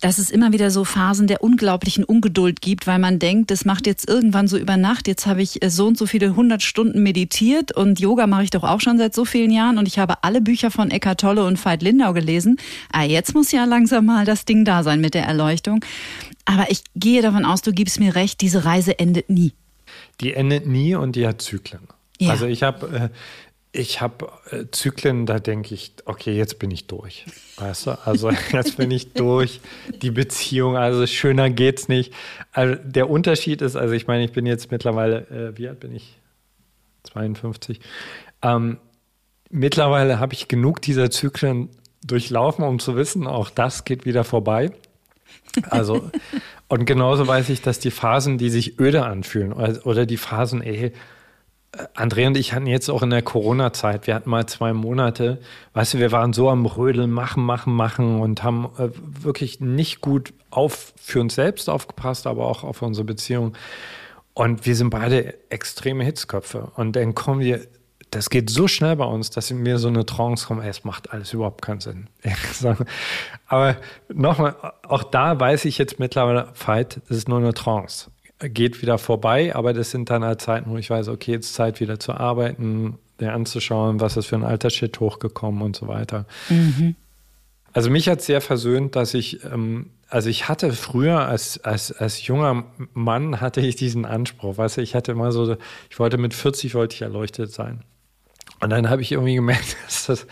dass 0.00 0.18
es 0.18 0.30
immer 0.30 0.52
wieder 0.52 0.70
so 0.70 0.84
Phasen 0.84 1.26
der 1.26 1.42
unglaublichen 1.42 2.04
Ungeduld 2.04 2.60
gibt, 2.60 2.86
weil 2.86 2.98
man 2.98 3.18
denkt, 3.18 3.50
das 3.50 3.64
macht 3.64 3.86
jetzt 3.86 4.08
irgendwann 4.08 4.48
so 4.48 4.56
über 4.56 4.76
Nacht. 4.76 5.06
Jetzt 5.06 5.26
habe 5.26 5.42
ich 5.42 5.62
äh, 5.62 5.70
so 5.70 5.86
und 5.86 5.98
so 5.98 6.06
viele 6.06 6.34
hundert 6.34 6.62
Stunden 6.62 7.02
meditiert 7.02 7.72
und 7.72 8.00
Yoga 8.00 8.26
mache 8.26 8.44
ich 8.44 8.50
doch 8.50 8.64
auch 8.64 8.80
schon 8.80 8.98
seit 8.98 9.14
so 9.14 9.24
vielen 9.24 9.50
Jahren 9.50 9.78
und 9.78 9.86
ich 9.86 9.98
habe 9.98 10.24
alle 10.24 10.40
Bücher 10.40 10.70
von 10.70 10.90
Eckart 10.90 11.20
Tolle 11.20 11.44
und 11.44 11.62
Veit 11.62 11.82
Lindau 11.82 12.12
gelesen. 12.12 12.56
Ah, 12.92 13.04
jetzt 13.04 13.34
muss 13.34 13.52
ja 13.52 13.64
langsam 13.64 14.06
mal 14.06 14.24
das 14.24 14.44
Ding 14.44 14.64
da 14.64 14.82
sein 14.82 15.00
mit 15.00 15.14
der 15.14 15.24
Erleuchtung. 15.24 15.84
Aber 16.46 16.70
ich 16.70 16.82
gehe 16.96 17.22
davon 17.22 17.44
aus, 17.44 17.62
du 17.62 17.72
gibst 17.72 18.00
mir 18.00 18.14
recht, 18.14 18.40
diese 18.40 18.64
Reise 18.64 18.98
endet 18.98 19.28
nie. 19.28 19.52
Die 20.20 20.32
endet 20.34 20.66
nie 20.66 20.94
und 20.94 21.16
die 21.16 21.26
hat 21.26 21.42
Zyklen. 21.42 21.82
Ja. 22.18 22.30
Also 22.30 22.46
ich 22.46 22.62
habe 22.62 22.86
äh, 22.88 23.08
ich 23.72 24.00
habe 24.00 24.28
äh, 24.50 24.64
Zyklen, 24.72 25.26
da 25.26 25.38
denke 25.38 25.74
ich, 25.74 25.92
okay, 26.04 26.36
jetzt 26.36 26.58
bin 26.58 26.70
ich 26.70 26.86
durch. 26.86 27.24
Weißt 27.56 27.86
du? 27.86 27.98
Also 28.04 28.30
jetzt 28.52 28.76
bin 28.76 28.90
ich 28.90 29.12
durch. 29.12 29.60
Die 30.02 30.10
Beziehung, 30.10 30.76
also 30.76 31.06
schöner 31.06 31.50
geht's 31.50 31.88
nicht. 31.88 32.12
Also 32.52 32.76
der 32.82 33.08
Unterschied 33.08 33.62
ist, 33.62 33.76
also 33.76 33.94
ich 33.94 34.06
meine, 34.06 34.24
ich 34.24 34.32
bin 34.32 34.46
jetzt 34.46 34.70
mittlerweile, 34.70 35.26
äh, 35.28 35.58
wie 35.58 35.68
alt 35.68 35.80
bin 35.80 35.94
ich? 35.94 36.16
52. 37.04 37.80
Ähm, 38.42 38.78
mittlerweile 39.50 40.18
habe 40.18 40.34
ich 40.34 40.48
genug 40.48 40.82
dieser 40.82 41.10
Zyklen 41.10 41.68
durchlaufen, 42.04 42.64
um 42.64 42.78
zu 42.78 42.96
wissen, 42.96 43.26
auch 43.26 43.50
das 43.50 43.84
geht 43.84 44.04
wieder 44.04 44.24
vorbei. 44.24 44.70
Also, 45.68 46.10
und 46.68 46.84
genauso 46.86 47.26
weiß 47.26 47.48
ich, 47.50 47.62
dass 47.62 47.78
die 47.78 47.90
Phasen, 47.90 48.38
die 48.38 48.50
sich 48.50 48.78
öde 48.78 49.04
anfühlen, 49.04 49.52
oder, 49.52 50.06
die 50.06 50.16
Phasen, 50.16 50.62
ey, 50.62 50.92
Andrea 51.94 52.26
und 52.26 52.36
ich 52.36 52.52
hatten 52.52 52.66
jetzt 52.66 52.88
auch 52.88 53.02
in 53.02 53.10
der 53.10 53.22
Corona-Zeit, 53.22 54.06
wir 54.06 54.14
hatten 54.14 54.28
mal 54.28 54.46
zwei 54.46 54.72
Monate, 54.72 55.40
weißt 55.74 55.94
du, 55.94 55.98
wir 55.98 56.10
waren 56.10 56.32
so 56.32 56.50
am 56.50 56.66
Rödeln, 56.66 57.10
machen, 57.10 57.44
machen, 57.44 57.74
machen 57.74 58.20
und 58.20 58.42
haben 58.42 58.70
äh, 58.76 58.88
wirklich 59.22 59.60
nicht 59.60 60.00
gut 60.00 60.32
auf 60.50 60.92
für 61.00 61.20
uns 61.20 61.36
selbst 61.36 61.70
aufgepasst, 61.70 62.26
aber 62.26 62.46
auch 62.46 62.64
auf 62.64 62.82
unsere 62.82 63.04
Beziehung. 63.04 63.54
Und 64.34 64.66
wir 64.66 64.74
sind 64.74 64.90
beide 64.90 65.34
extreme 65.50 66.02
Hitzköpfe. 66.02 66.72
Und 66.74 66.96
dann 66.96 67.14
kommen 67.14 67.40
wir 67.40 67.60
das 68.10 68.28
geht 68.28 68.50
so 68.50 68.66
schnell 68.66 68.96
bei 68.96 69.04
uns, 69.04 69.30
dass 69.30 69.50
in 69.50 69.62
mir 69.62 69.78
so 69.78 69.88
eine 69.88 70.04
Trance 70.04 70.46
kommt, 70.46 70.64
es 70.64 70.84
macht 70.84 71.12
alles 71.12 71.32
überhaupt 71.32 71.62
keinen 71.62 71.80
Sinn. 71.80 72.08
Aber 73.46 73.76
nochmal, 74.08 74.56
auch 74.82 75.04
da 75.04 75.38
weiß 75.38 75.64
ich 75.64 75.78
jetzt 75.78 75.98
mittlerweile, 75.98 76.48
Fight, 76.54 77.00
das 77.08 77.18
ist 77.18 77.28
nur 77.28 77.38
eine 77.38 77.54
Trance. 77.54 78.10
Geht 78.40 78.80
wieder 78.80 78.98
vorbei, 78.98 79.54
aber 79.54 79.72
das 79.72 79.90
sind 79.90 80.10
dann 80.10 80.24
halt 80.24 80.40
Zeiten, 80.40 80.70
wo 80.70 80.76
ich 80.76 80.88
weiß, 80.88 81.08
okay, 81.08 81.32
jetzt 81.32 81.54
Zeit 81.54 81.80
wieder 81.80 81.98
zu 81.98 82.14
arbeiten, 82.14 82.98
dir 83.20 83.34
anzuschauen, 83.34 84.00
was 84.00 84.16
ist 84.16 84.26
für 84.26 84.36
ein 84.36 84.44
alter 84.44 84.70
Shit 84.70 84.98
hochgekommen 84.98 85.62
und 85.62 85.76
so 85.76 85.88
weiter. 85.88 86.26
Mhm. 86.48 86.96
Also 87.72 87.90
mich 87.90 88.08
hat 88.08 88.22
sehr 88.22 88.40
versöhnt, 88.40 88.96
dass 88.96 89.14
ich, 89.14 89.44
ähm, 89.44 89.90
also 90.08 90.28
ich 90.28 90.48
hatte 90.48 90.72
früher 90.72 91.20
als, 91.20 91.62
als, 91.62 91.92
als 91.92 92.26
junger 92.26 92.64
Mann 92.94 93.40
hatte 93.40 93.60
ich 93.60 93.76
diesen 93.76 94.04
Anspruch, 94.04 94.58
weißt 94.58 94.78
du, 94.78 94.80
ich 94.82 94.94
hatte 94.94 95.12
immer 95.12 95.30
so, 95.30 95.56
ich 95.88 95.98
wollte 95.98 96.18
mit 96.18 96.34
40 96.34 96.74
wollte 96.74 96.94
ich 96.94 97.02
erleuchtet 97.02 97.52
sein. 97.52 97.84
Und 98.60 98.70
dann 98.70 98.90
habe 98.90 99.02
ich 99.02 99.12
irgendwie 99.12 99.36
gemerkt, 99.36 99.76
dass 99.84 100.06
das 100.06 100.26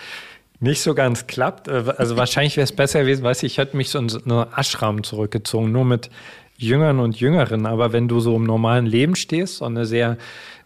nicht 0.60 0.80
so 0.80 0.94
ganz 0.94 1.28
klappt. 1.28 1.68
Also 1.68 2.16
wahrscheinlich 2.16 2.56
wäre 2.56 2.64
es 2.64 2.72
besser 2.72 3.00
gewesen, 3.00 3.22
weißt 3.22 3.42
du, 3.42 3.46
ich 3.46 3.58
hätte 3.58 3.76
mich 3.76 3.90
so 3.90 3.98
in 4.00 4.08
so 4.08 4.20
eine 4.24 4.48
Ashram 4.56 5.04
zurückgezogen, 5.04 5.70
nur 5.70 5.84
mit 5.84 6.10
Jüngern 6.58 6.98
und 6.98 7.18
Jüngeren. 7.18 7.64
Aber 7.64 7.92
wenn 7.92 8.08
du 8.08 8.20
so 8.20 8.36
im 8.36 8.44
normalen 8.44 8.84
Leben 8.84 9.16
stehst 9.16 9.62
und 9.62 9.76
eine 9.76 9.86
sehr 9.86 10.18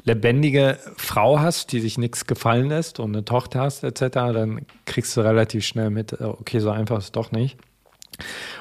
lebendige 0.05 0.79
Frau 0.97 1.39
hast, 1.39 1.71
die 1.73 1.81
sich 1.81 1.99
nichts 1.99 2.27
gefallen 2.27 2.69
lässt 2.69 2.99
und 2.99 3.15
eine 3.15 3.25
Tochter 3.25 3.61
hast 3.61 3.85
etc., 3.85 4.09
dann 4.11 4.67
kriegst 4.85 5.17
du 5.17 5.21
relativ 5.21 5.65
schnell 5.65 5.91
mit, 5.91 6.13
äh, 6.13 6.25
okay, 6.25 6.59
so 6.59 6.71
einfach 6.71 6.99
ist 6.99 7.05
es 7.05 7.13
doch 7.13 7.31
nicht. 7.31 7.57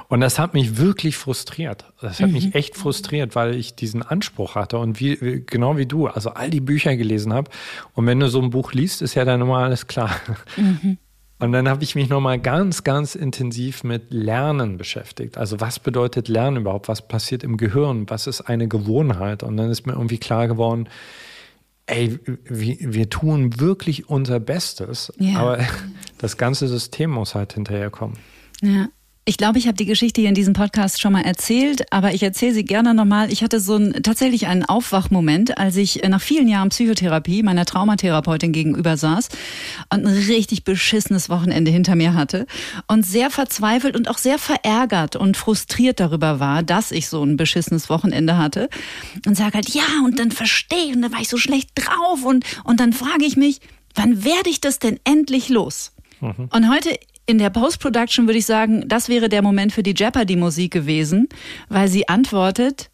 Und 0.08 0.22
das 0.22 0.40
hat 0.40 0.54
mich 0.54 0.78
wirklich 0.78 1.18
frustriert. 1.18 1.86
Das 2.02 2.20
hat 2.20 2.28
mhm. 2.28 2.34
mich 2.34 2.56
echt 2.56 2.76
frustriert, 2.76 3.36
weil 3.36 3.56
ich 3.56 3.76
diesen 3.76 4.04
Anspruch 4.04 4.56
hatte 4.56 4.78
und 4.78 5.00
wie, 5.00 5.44
genau 5.46 5.78
wie 5.78 5.86
du, 5.86 6.08
also 6.08 6.32
all 6.32 6.50
die 6.50 6.62
Bücher 6.62 6.96
gelesen 6.96 7.34
habe. 7.34 7.50
Und 7.94 8.06
wenn 8.08 8.20
du 8.20 8.28
so 8.28 8.42
ein 8.42 8.50
Buch 8.50 8.74
liest, 8.74 9.02
ist 9.02 9.16
ja 9.16 9.26
dann 9.26 9.42
immer 9.42 9.60
alles 9.60 9.88
klar. 9.88 10.12
Mhm. 10.58 10.98
Und 11.42 11.54
dann 11.54 11.68
habe 11.68 11.84
ich 11.84 11.96
mich 11.96 12.08
nochmal 12.08 12.40
ganz, 12.40 12.84
ganz 12.84 13.16
intensiv 13.16 13.84
mit 13.84 14.14
Lernen 14.14 14.78
beschäftigt. 14.78 15.40
Also 15.40 15.60
was 15.60 15.80
bedeutet 15.80 16.28
Lernen 16.28 16.58
überhaupt? 16.58 16.88
Was 16.88 17.08
passiert 17.08 17.44
im 17.44 17.58
Gehirn? 17.58 18.08
Was 18.10 18.28
ist 18.28 18.42
eine 18.42 18.68
Gewohnheit? 18.68 19.42
Und 19.42 19.58
dann 19.58 19.72
ist 19.72 19.88
mir 19.88 19.94
irgendwie 19.94 20.20
klar 20.20 20.48
geworden, 20.48 20.88
ey, 21.88 22.20
wir, 22.46 22.78
wir 22.80 23.10
tun 23.10 23.60
wirklich 23.60 24.08
unser 24.08 24.40
Bestes, 24.40 25.12
ja. 25.18 25.40
aber 25.40 25.58
das 26.20 26.38
ganze 26.38 26.68
System 26.68 27.10
muss 27.10 27.34
halt 27.34 27.54
hinterherkommen. 27.54 28.18
Ja. 28.62 28.90
Ich 29.24 29.38
glaube, 29.38 29.60
ich 29.60 29.68
habe 29.68 29.78
die 29.78 29.86
Geschichte 29.86 30.20
hier 30.20 30.30
in 30.30 30.36
diesem 30.36 30.56
Podcast 30.56 31.00
schon 31.00 31.14
mal 31.14 31.22
erzählt, 31.22 31.94
aber 31.94 32.12
ich 32.12 32.24
erzähle 32.24 32.56
sie 32.56 32.66
gerne 32.66 32.96
nochmal. 32.96 33.32
Ich 33.32 33.44
hatte 33.44 33.60
so 33.60 33.76
ein, 33.76 34.02
tatsächlich 34.02 34.48
einen 34.48 34.66
Aufwachmoment, 34.66 35.60
als 35.60 35.76
ich 35.76 36.02
nach 36.08 36.22
vielen 36.22 36.48
Jahren 36.48 36.70
Psychotherapie 36.70 37.44
meiner 37.44 37.66
Traumatherapeutin 37.66 38.52
gegenüber 38.52 38.98
saß 38.98 39.30
und 39.94 40.08
ein 40.08 40.08
richtig 40.08 40.64
beschissenes 40.64 41.30
Wochenende 41.30 41.70
hinter 41.70 41.96
mir 41.96 42.16
hatte 42.16 42.48
und 42.88 43.06
sehr 43.06 43.30
verzweifelt 43.30 43.96
und 43.96 44.10
auch 44.10 44.18
sehr 44.18 44.40
verärgert 44.40 45.16
und 45.16 45.38
frustriert 45.38 46.00
darüber 46.00 46.40
war, 46.40 46.64
dass 46.64 46.92
ich 46.92 47.08
so 47.08 47.24
ein 47.24 47.38
beschissenes 47.38 47.90
Wochenende 47.90 48.40
hatte 48.40 48.70
und 49.28 49.38
sage 49.38 49.54
halt, 49.54 49.70
ja, 49.70 49.84
und 50.04 50.18
dann 50.18 50.32
verstehe 50.32 50.96
und 50.96 51.04
dann 51.04 51.14
war 51.14 51.22
ich 51.22 51.30
so 51.30 51.38
schlecht 51.38 51.70
drauf 51.76 52.24
und, 52.24 52.44
und 52.64 52.80
dann 52.80 52.92
frage 52.92 53.26
ich 53.26 53.38
mich, 53.38 53.62
wann 53.94 54.24
werde 54.24 54.50
ich 54.50 54.62
das 54.62 54.80
denn 54.80 55.00
endlich 55.04 55.50
los? 55.50 55.92
Mhm. 56.22 56.50
Und 56.52 56.70
heute 56.72 56.98
in 57.26 57.38
der 57.38 57.50
Post-Production 57.50 58.28
würde 58.28 58.40
ich 58.40 58.46
sagen, 58.46 58.88
das 58.88 59.10
wäre 59.10 59.30
der 59.30 59.42
Moment 59.42 59.72
für 59.72 59.84
die 59.84 59.94
Jeopardy-Musik 59.96 60.72
gewesen, 60.72 61.30
weil 61.70 61.88
sie 61.88 62.10
antwortet, 62.10 62.90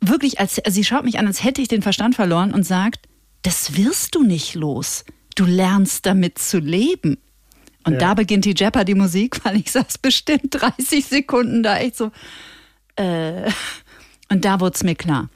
wirklich, 0.00 0.40
als 0.40 0.60
sie 0.66 0.84
schaut 0.84 1.04
mich 1.04 1.18
an, 1.18 1.26
als 1.26 1.42
hätte 1.42 1.62
ich 1.62 1.68
den 1.68 1.82
Verstand 1.82 2.14
verloren 2.14 2.52
und 2.52 2.64
sagt, 2.64 3.08
das 3.42 3.76
wirst 3.76 4.14
du 4.14 4.22
nicht 4.22 4.54
los. 4.54 5.04
Du 5.34 5.44
lernst 5.44 6.06
damit 6.06 6.38
zu 6.38 6.58
leben. 6.58 7.18
Und 7.84 7.94
ja. 7.94 7.98
da 7.98 8.14
beginnt 8.14 8.44
die 8.44 8.54
Jeopardy-Musik, 8.54 9.44
weil 9.44 9.56
ich 9.56 9.72
saß 9.72 9.98
bestimmt 9.98 10.48
30 10.50 11.04
Sekunden 11.04 11.62
da 11.62 11.78
echt 11.78 11.96
so. 11.96 12.12
Äh, 12.96 13.50
und 14.30 14.44
da 14.44 14.60
wurde 14.60 14.74
es 14.74 14.84
mir 14.84 14.94
klar 14.94 15.28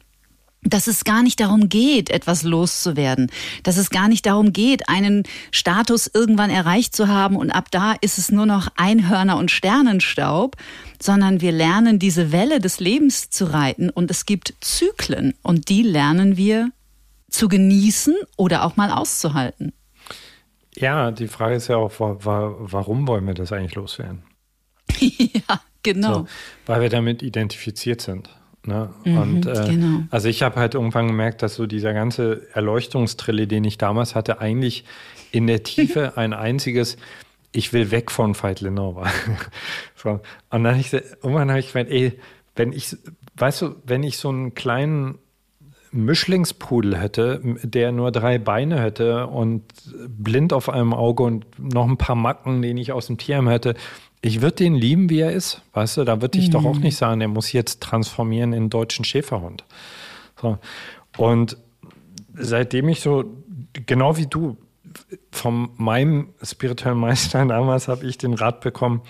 dass 0.62 0.86
es 0.86 1.04
gar 1.04 1.22
nicht 1.22 1.40
darum 1.40 1.68
geht, 1.68 2.10
etwas 2.10 2.42
loszuwerden, 2.42 3.30
dass 3.62 3.76
es 3.76 3.90
gar 3.90 4.08
nicht 4.08 4.26
darum 4.26 4.52
geht, 4.52 4.88
einen 4.88 5.22
Status 5.52 6.10
irgendwann 6.12 6.50
erreicht 6.50 6.94
zu 6.94 7.08
haben 7.08 7.36
und 7.36 7.50
ab 7.50 7.70
da 7.70 7.94
ist 8.00 8.18
es 8.18 8.32
nur 8.32 8.46
noch 8.46 8.68
Einhörner 8.76 9.36
und 9.36 9.50
Sternenstaub, 9.50 10.56
sondern 11.00 11.40
wir 11.40 11.52
lernen 11.52 11.98
diese 11.98 12.32
Welle 12.32 12.60
des 12.60 12.80
Lebens 12.80 13.30
zu 13.30 13.52
reiten 13.52 13.90
und 13.90 14.10
es 14.10 14.26
gibt 14.26 14.54
Zyklen 14.60 15.34
und 15.42 15.68
die 15.68 15.82
lernen 15.82 16.36
wir 16.36 16.70
zu 17.30 17.48
genießen 17.48 18.14
oder 18.36 18.64
auch 18.64 18.76
mal 18.76 18.90
auszuhalten. 18.90 19.72
Ja, 20.74 21.10
die 21.10 21.28
Frage 21.28 21.54
ist 21.54 21.68
ja 21.68 21.76
auch, 21.76 21.92
warum 21.98 23.08
wollen 23.08 23.26
wir 23.26 23.34
das 23.34 23.52
eigentlich 23.52 23.74
loswerden? 23.74 24.22
ja, 24.98 25.60
genau. 25.82 26.14
So, 26.14 26.26
weil 26.66 26.82
wir 26.82 26.90
damit 26.90 27.22
identifiziert 27.22 28.00
sind. 28.02 28.35
Ne? 28.66 28.90
Mhm, 29.04 29.18
und 29.18 29.46
äh, 29.46 29.68
genau. 29.68 30.02
also 30.10 30.28
ich 30.28 30.42
habe 30.42 30.56
halt 30.56 30.74
irgendwann 30.74 31.06
gemerkt, 31.06 31.42
dass 31.42 31.54
so 31.54 31.66
dieser 31.66 31.92
ganze 31.94 32.48
Erleuchtungstrille, 32.52 33.46
den 33.46 33.64
ich 33.64 33.78
damals 33.78 34.14
hatte, 34.14 34.40
eigentlich 34.40 34.84
in 35.32 35.46
der 35.46 35.62
Tiefe 35.62 36.12
ein 36.16 36.32
einziges 36.32 36.96
Ich 37.52 37.72
will 37.72 37.90
weg 37.90 38.10
von 38.10 38.34
Veit 38.34 38.60
Lindau 38.60 38.96
war. 38.96 39.10
so. 39.94 40.20
Und 40.50 40.64
dann 40.64 40.78
ich, 40.78 40.92
irgendwann 40.92 41.50
habe 41.50 41.60
ich 41.60 41.72
gemeint, 41.72 41.90
ey, 41.90 42.18
wenn 42.56 42.72
ich, 42.72 42.96
weißt 43.36 43.62
du, 43.62 43.76
wenn 43.84 44.02
ich 44.02 44.18
so 44.18 44.30
einen 44.30 44.54
kleinen 44.54 45.18
Mischlingspudel 45.92 46.98
hätte, 46.98 47.40
der 47.62 47.92
nur 47.92 48.12
drei 48.12 48.38
Beine 48.38 48.80
hätte 48.80 49.26
und 49.26 49.62
blind 50.08 50.52
auf 50.52 50.68
einem 50.68 50.92
Auge 50.92 51.22
und 51.22 51.46
noch 51.58 51.88
ein 51.88 51.96
paar 51.96 52.16
Macken, 52.16 52.62
den 52.62 52.76
ich 52.76 52.92
aus 52.92 53.06
dem 53.06 53.18
Tierheim 53.18 53.48
hätte, 53.48 53.74
ich 54.22 54.40
würde 54.40 54.56
den 54.56 54.74
lieben, 54.74 55.10
wie 55.10 55.20
er 55.20 55.32
ist. 55.32 55.62
Weißt 55.72 55.96
du, 55.96 56.04
da 56.04 56.20
würde 56.20 56.38
ich 56.38 56.48
mhm. 56.48 56.52
doch 56.52 56.64
auch 56.64 56.76
mhm. 56.76 56.82
nicht 56.82 56.96
sagen, 56.96 57.20
er 57.20 57.28
muss 57.28 57.52
jetzt 57.52 57.80
transformieren 57.80 58.52
in 58.52 58.70
deutschen 58.70 59.04
Schäferhund. 59.04 59.64
So. 60.40 60.58
Und 61.16 61.56
seitdem 62.34 62.88
ich 62.88 63.00
so, 63.00 63.24
genau 63.86 64.16
wie 64.16 64.26
du, 64.26 64.56
von 65.30 65.70
meinem 65.76 66.28
spirituellen 66.42 66.98
Meister 66.98 67.44
damals 67.46 67.88
habe 67.88 68.06
ich 68.06 68.18
den 68.18 68.34
Rat 68.34 68.60
bekommen, 68.60 69.02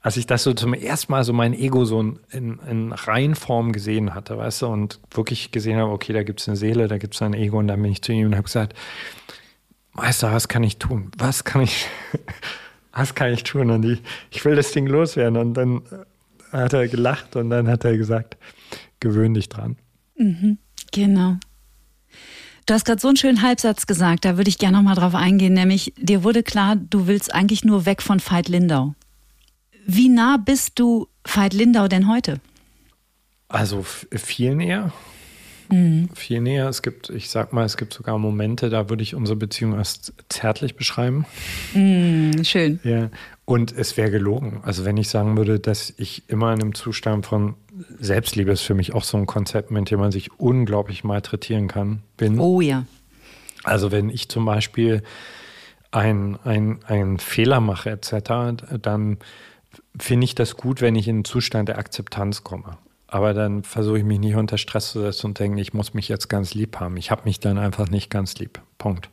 als 0.00 0.16
ich 0.18 0.26
das 0.26 0.42
so 0.42 0.52
zum 0.52 0.74
ersten 0.74 1.12
Mal 1.12 1.24
so 1.24 1.32
mein 1.32 1.54
Ego 1.54 1.84
so 1.84 2.00
in, 2.00 2.18
in, 2.30 2.58
in 2.68 2.92
Reihenform 2.92 3.72
gesehen 3.72 4.14
hatte, 4.14 4.36
weißt 4.36 4.62
du, 4.62 4.66
und 4.66 5.00
wirklich 5.10 5.50
gesehen 5.50 5.78
habe, 5.78 5.92
okay, 5.92 6.12
da 6.12 6.22
gibt 6.22 6.40
es 6.40 6.48
eine 6.48 6.56
Seele, 6.56 6.88
da 6.88 6.98
gibt 6.98 7.14
es 7.14 7.22
ein 7.22 7.32
Ego, 7.32 7.58
und 7.58 7.68
dann 7.68 7.80
bin 7.80 7.90
ich 7.90 8.02
zu 8.02 8.12
ihm 8.12 8.26
und 8.26 8.34
habe 8.34 8.44
gesagt, 8.44 8.74
Meister, 9.92 10.32
was 10.32 10.48
kann 10.48 10.62
ich 10.62 10.76
tun? 10.76 11.10
Was 11.16 11.44
kann 11.44 11.62
ich, 11.62 11.86
was 12.94 13.14
kann 13.14 13.32
ich 13.32 13.42
tun? 13.42 13.70
Und 13.70 13.84
ich, 13.84 14.00
ich 14.30 14.44
will 14.44 14.56
das 14.56 14.72
Ding 14.72 14.86
loswerden. 14.86 15.36
Und 15.36 15.54
dann 15.54 15.82
hat 16.52 16.72
er 16.72 16.88
gelacht 16.88 17.36
und 17.36 17.50
dann 17.50 17.68
hat 17.68 17.84
er 17.84 17.96
gesagt, 17.96 18.36
gewöhn 19.00 19.34
dich 19.34 19.48
dran. 19.48 19.76
Mhm, 20.16 20.58
genau. 20.92 21.36
Du 22.66 22.72
hast 22.72 22.86
gerade 22.86 23.00
so 23.00 23.08
einen 23.08 23.16
schönen 23.16 23.42
Halbsatz 23.42 23.86
gesagt, 23.86 24.24
da 24.24 24.38
würde 24.38 24.48
ich 24.48 24.58
gerne 24.58 24.78
nochmal 24.78 24.94
drauf 24.94 25.14
eingehen, 25.14 25.52
nämlich 25.52 25.92
dir 25.98 26.24
wurde 26.24 26.42
klar, 26.42 26.76
du 26.76 27.06
willst 27.06 27.34
eigentlich 27.34 27.64
nur 27.64 27.84
weg 27.84 28.00
von 28.00 28.20
Veit 28.20 28.48
Lindau. 28.48 28.94
Wie 29.86 30.08
nah 30.08 30.38
bist 30.38 30.78
du 30.78 31.08
Veit 31.24 31.52
Lindau 31.52 31.88
denn 31.88 32.08
heute? 32.08 32.40
Also 33.48 33.82
viel 33.82 34.54
näher. 34.54 34.92
Mhm. 35.70 36.08
Viel 36.14 36.40
näher. 36.40 36.68
Es 36.68 36.82
gibt, 36.82 37.10
ich 37.10 37.30
sag 37.30 37.52
mal, 37.52 37.64
es 37.64 37.76
gibt 37.76 37.92
sogar 37.92 38.18
Momente, 38.18 38.70
da 38.70 38.90
würde 38.90 39.02
ich 39.02 39.14
unsere 39.14 39.36
Beziehung 39.36 39.74
als 39.74 40.12
zärtlich 40.28 40.76
beschreiben. 40.76 41.24
Mhm, 41.74 42.44
schön. 42.44 42.80
Ja. 42.84 43.10
Und 43.44 43.72
es 43.72 43.96
wäre 43.96 44.10
gelogen. 44.10 44.60
Also 44.62 44.84
wenn 44.84 44.96
ich 44.96 45.08
sagen 45.08 45.36
würde, 45.36 45.60
dass 45.60 45.92
ich 45.96 46.28
immer 46.28 46.52
in 46.52 46.62
einem 46.62 46.74
Zustand 46.74 47.26
von 47.26 47.54
Selbstliebe 47.98 48.52
ist 48.52 48.62
für 48.62 48.74
mich 48.74 48.94
auch 48.94 49.04
so 49.04 49.18
ein 49.18 49.26
Konzept, 49.26 49.70
mit 49.70 49.90
dem 49.90 50.00
man 50.00 50.12
sich 50.12 50.38
unglaublich 50.38 51.04
malträtieren 51.04 51.68
kann, 51.68 52.02
bin. 52.16 52.38
Oh 52.38 52.60
ja. 52.60 52.86
Also 53.64 53.90
wenn 53.92 54.10
ich 54.10 54.28
zum 54.28 54.44
Beispiel 54.44 55.02
einen 55.90 56.38
ein 56.44 57.18
Fehler 57.18 57.60
mache 57.60 57.90
etc., 57.90 58.64
dann 58.80 59.18
finde 59.98 60.24
ich 60.24 60.34
das 60.34 60.56
gut, 60.56 60.80
wenn 60.80 60.96
ich 60.96 61.08
in 61.08 61.16
einen 61.16 61.24
Zustand 61.24 61.68
der 61.68 61.78
Akzeptanz 61.78 62.44
komme. 62.44 62.78
Aber 63.06 63.34
dann 63.34 63.62
versuche 63.62 63.98
ich 63.98 64.04
mich 64.04 64.18
nicht 64.18 64.34
unter 64.34 64.58
Stress 64.58 64.90
zu 64.90 65.00
setzen 65.00 65.26
und 65.28 65.38
denke, 65.38 65.60
ich 65.60 65.74
muss 65.74 65.94
mich 65.94 66.08
jetzt 66.08 66.28
ganz 66.28 66.54
lieb 66.54 66.80
haben. 66.80 66.96
Ich 66.96 67.10
habe 67.10 67.22
mich 67.24 67.40
dann 67.40 67.58
einfach 67.58 67.88
nicht 67.88 68.10
ganz 68.10 68.36
lieb. 68.36 68.60
Punkt. 68.78 69.10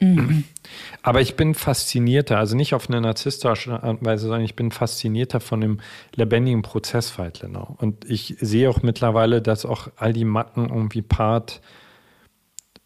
Mhm. 0.00 0.44
Aber 1.02 1.20
ich 1.20 1.36
bin 1.36 1.54
faszinierter, 1.54 2.38
also 2.38 2.56
nicht 2.56 2.74
auf 2.74 2.88
eine 2.88 3.00
narzisstische 3.00 3.72
Art 3.72 4.00
und 4.00 4.04
Weise, 4.04 4.24
sondern 4.24 4.42
ich 4.42 4.56
bin 4.56 4.70
faszinierter 4.70 5.40
von 5.40 5.60
dem 5.60 5.80
lebendigen 6.14 6.62
Prozess 6.62 7.18
Weidlenau. 7.18 7.76
Und 7.78 8.08
ich 8.08 8.36
sehe 8.40 8.68
auch 8.68 8.82
mittlerweile, 8.82 9.42
dass 9.42 9.64
auch 9.64 9.88
all 9.96 10.12
die 10.12 10.24
Macken 10.24 10.68
irgendwie 10.68 11.02
Part, 11.02 11.60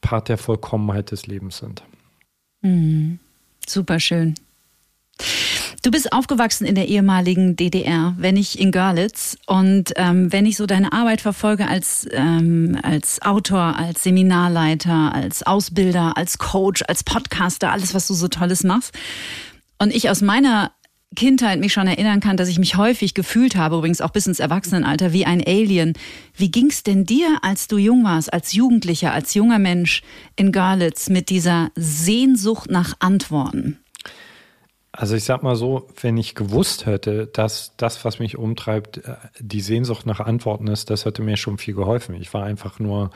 Part 0.00 0.28
der 0.28 0.38
Vollkommenheit 0.38 1.10
des 1.10 1.26
Lebens 1.26 1.58
sind. 1.58 1.82
Mhm. 2.62 3.18
Super 3.66 4.00
schön. 4.00 4.34
Du 5.82 5.90
bist 5.90 6.12
aufgewachsen 6.12 6.66
in 6.66 6.74
der 6.74 6.88
ehemaligen 6.88 7.56
DDR, 7.56 8.14
wenn 8.18 8.34
nicht 8.34 8.56
in 8.56 8.70
Görlitz. 8.70 9.38
Und 9.46 9.94
ähm, 9.96 10.30
wenn 10.30 10.44
ich 10.44 10.58
so 10.58 10.66
deine 10.66 10.92
Arbeit 10.92 11.22
verfolge 11.22 11.66
als, 11.66 12.06
ähm, 12.12 12.78
als 12.82 13.22
Autor, 13.22 13.76
als 13.78 14.02
Seminarleiter, 14.02 15.14
als 15.14 15.42
Ausbilder, 15.42 16.18
als 16.18 16.36
Coach, 16.36 16.82
als 16.86 17.02
Podcaster, 17.02 17.72
alles, 17.72 17.94
was 17.94 18.06
du 18.06 18.12
so 18.12 18.28
Tolles 18.28 18.62
machst. 18.62 18.92
Und 19.78 19.94
ich 19.94 20.10
aus 20.10 20.20
meiner 20.20 20.72
Kindheit 21.16 21.60
mich 21.60 21.72
schon 21.72 21.86
erinnern 21.86 22.20
kann, 22.20 22.36
dass 22.36 22.50
ich 22.50 22.58
mich 22.58 22.76
häufig 22.76 23.14
gefühlt 23.14 23.56
habe, 23.56 23.76
übrigens 23.76 24.02
auch 24.02 24.10
bis 24.10 24.26
ins 24.26 24.38
Erwachsenenalter, 24.38 25.14
wie 25.14 25.24
ein 25.24 25.42
Alien. 25.44 25.94
Wie 26.36 26.50
ging's 26.50 26.82
denn 26.82 27.06
dir, 27.06 27.38
als 27.40 27.68
du 27.68 27.78
jung 27.78 28.04
warst, 28.04 28.32
als 28.34 28.52
Jugendlicher, 28.52 29.12
als 29.12 29.32
junger 29.32 29.58
Mensch 29.58 30.02
in 30.36 30.52
Görlitz 30.52 31.08
mit 31.08 31.30
dieser 31.30 31.70
Sehnsucht 31.74 32.70
nach 32.70 32.96
Antworten? 33.00 33.78
Also 34.92 35.14
ich 35.14 35.24
sag 35.24 35.42
mal 35.42 35.54
so, 35.54 35.86
wenn 36.00 36.16
ich 36.16 36.34
gewusst 36.34 36.86
hätte, 36.86 37.28
dass 37.28 37.76
das, 37.76 38.04
was 38.04 38.18
mich 38.18 38.36
umtreibt, 38.36 38.98
äh, 38.98 39.16
die 39.38 39.60
Sehnsucht 39.60 40.06
nach 40.06 40.20
Antworten 40.20 40.66
ist, 40.66 40.90
das 40.90 41.04
hätte 41.04 41.22
mir 41.22 41.36
schon 41.36 41.58
viel 41.58 41.74
geholfen. 41.74 42.14
Ich 42.16 42.34
war 42.34 42.44
einfach 42.44 42.78
nur 42.78 43.10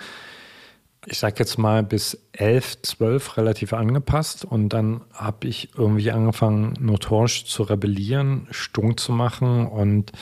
ich 1.07 1.18
sag 1.18 1.39
jetzt 1.39 1.59
mal, 1.59 1.83
bis 1.83 2.27
elf, 2.33 2.81
zwölf 2.83 3.37
relativ 3.37 3.72
angepasst 3.72 4.45
und 4.45 4.70
dann 4.70 5.03
habe 5.12 5.49
ich 5.49 5.70
irgendwie 5.77 6.11
angefangen, 6.11 6.75
notorisch 6.81 7.45
zu 7.47 7.62
rebellieren, 7.62 8.47
stunk 8.51 9.01
zu 9.01 9.12
machen 9.12 9.66
und 9.66 10.12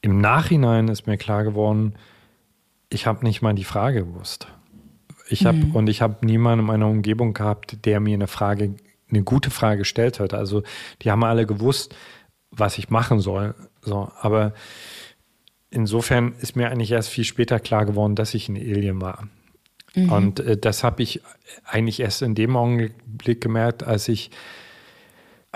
im 0.00 0.20
Nachhinein 0.20 0.88
ist 0.88 1.06
mir 1.06 1.16
klar 1.16 1.44
geworden, 1.44 1.94
ich 2.90 3.06
habe 3.06 3.24
nicht 3.24 3.42
mal 3.42 3.54
die 3.54 3.64
Frage 3.64 4.04
gewusst. 4.04 4.48
Ich 5.28 5.44
habe 5.44 5.58
mhm. 5.58 5.74
und 5.74 5.88
ich 5.88 6.02
habe 6.02 6.24
niemanden 6.24 6.60
in 6.60 6.66
meiner 6.66 6.88
Umgebung 6.88 7.34
gehabt, 7.34 7.84
der 7.84 7.98
mir 7.98 8.14
eine 8.14 8.28
Frage, 8.28 8.74
eine 9.10 9.22
gute 9.22 9.50
Frage 9.50 9.78
gestellt 9.78 10.20
hat. 10.20 10.34
Also 10.34 10.62
die 11.02 11.10
haben 11.10 11.24
alle 11.24 11.46
gewusst, 11.46 11.94
was 12.50 12.78
ich 12.78 12.90
machen 12.90 13.20
soll. 13.20 13.54
So, 13.82 14.10
aber 14.20 14.52
insofern 15.70 16.34
ist 16.40 16.56
mir 16.56 16.70
eigentlich 16.70 16.92
erst 16.92 17.08
viel 17.08 17.24
später 17.24 17.60
klar 17.60 17.86
geworden, 17.86 18.14
dass 18.14 18.34
ich 18.34 18.48
ein 18.48 18.56
Alien 18.56 19.00
war. 19.00 19.28
Mhm. 19.94 20.12
Und 20.12 20.40
äh, 20.40 20.56
das 20.56 20.84
habe 20.84 21.02
ich 21.02 21.22
eigentlich 21.64 22.00
erst 22.00 22.22
in 22.22 22.34
dem 22.34 22.56
Augenblick 22.56 23.40
gemerkt, 23.40 23.84
als 23.84 24.08
ich 24.08 24.30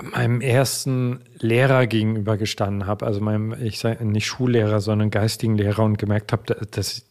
meinem 0.02 0.40
ersten 0.40 1.20
Lehrer 1.38 1.86
gegenüber 1.86 2.36
gestanden 2.38 2.86
habe, 2.86 3.04
also 3.06 3.20
meinem, 3.20 3.54
ich 3.62 3.78
sage 3.78 4.04
nicht 4.04 4.26
Schullehrer, 4.26 4.80
sondern 4.80 5.10
geistigen 5.10 5.56
Lehrer 5.56 5.84
und 5.84 5.98
gemerkt 5.98 6.32
habe, 6.32 6.66
dass 6.70 7.04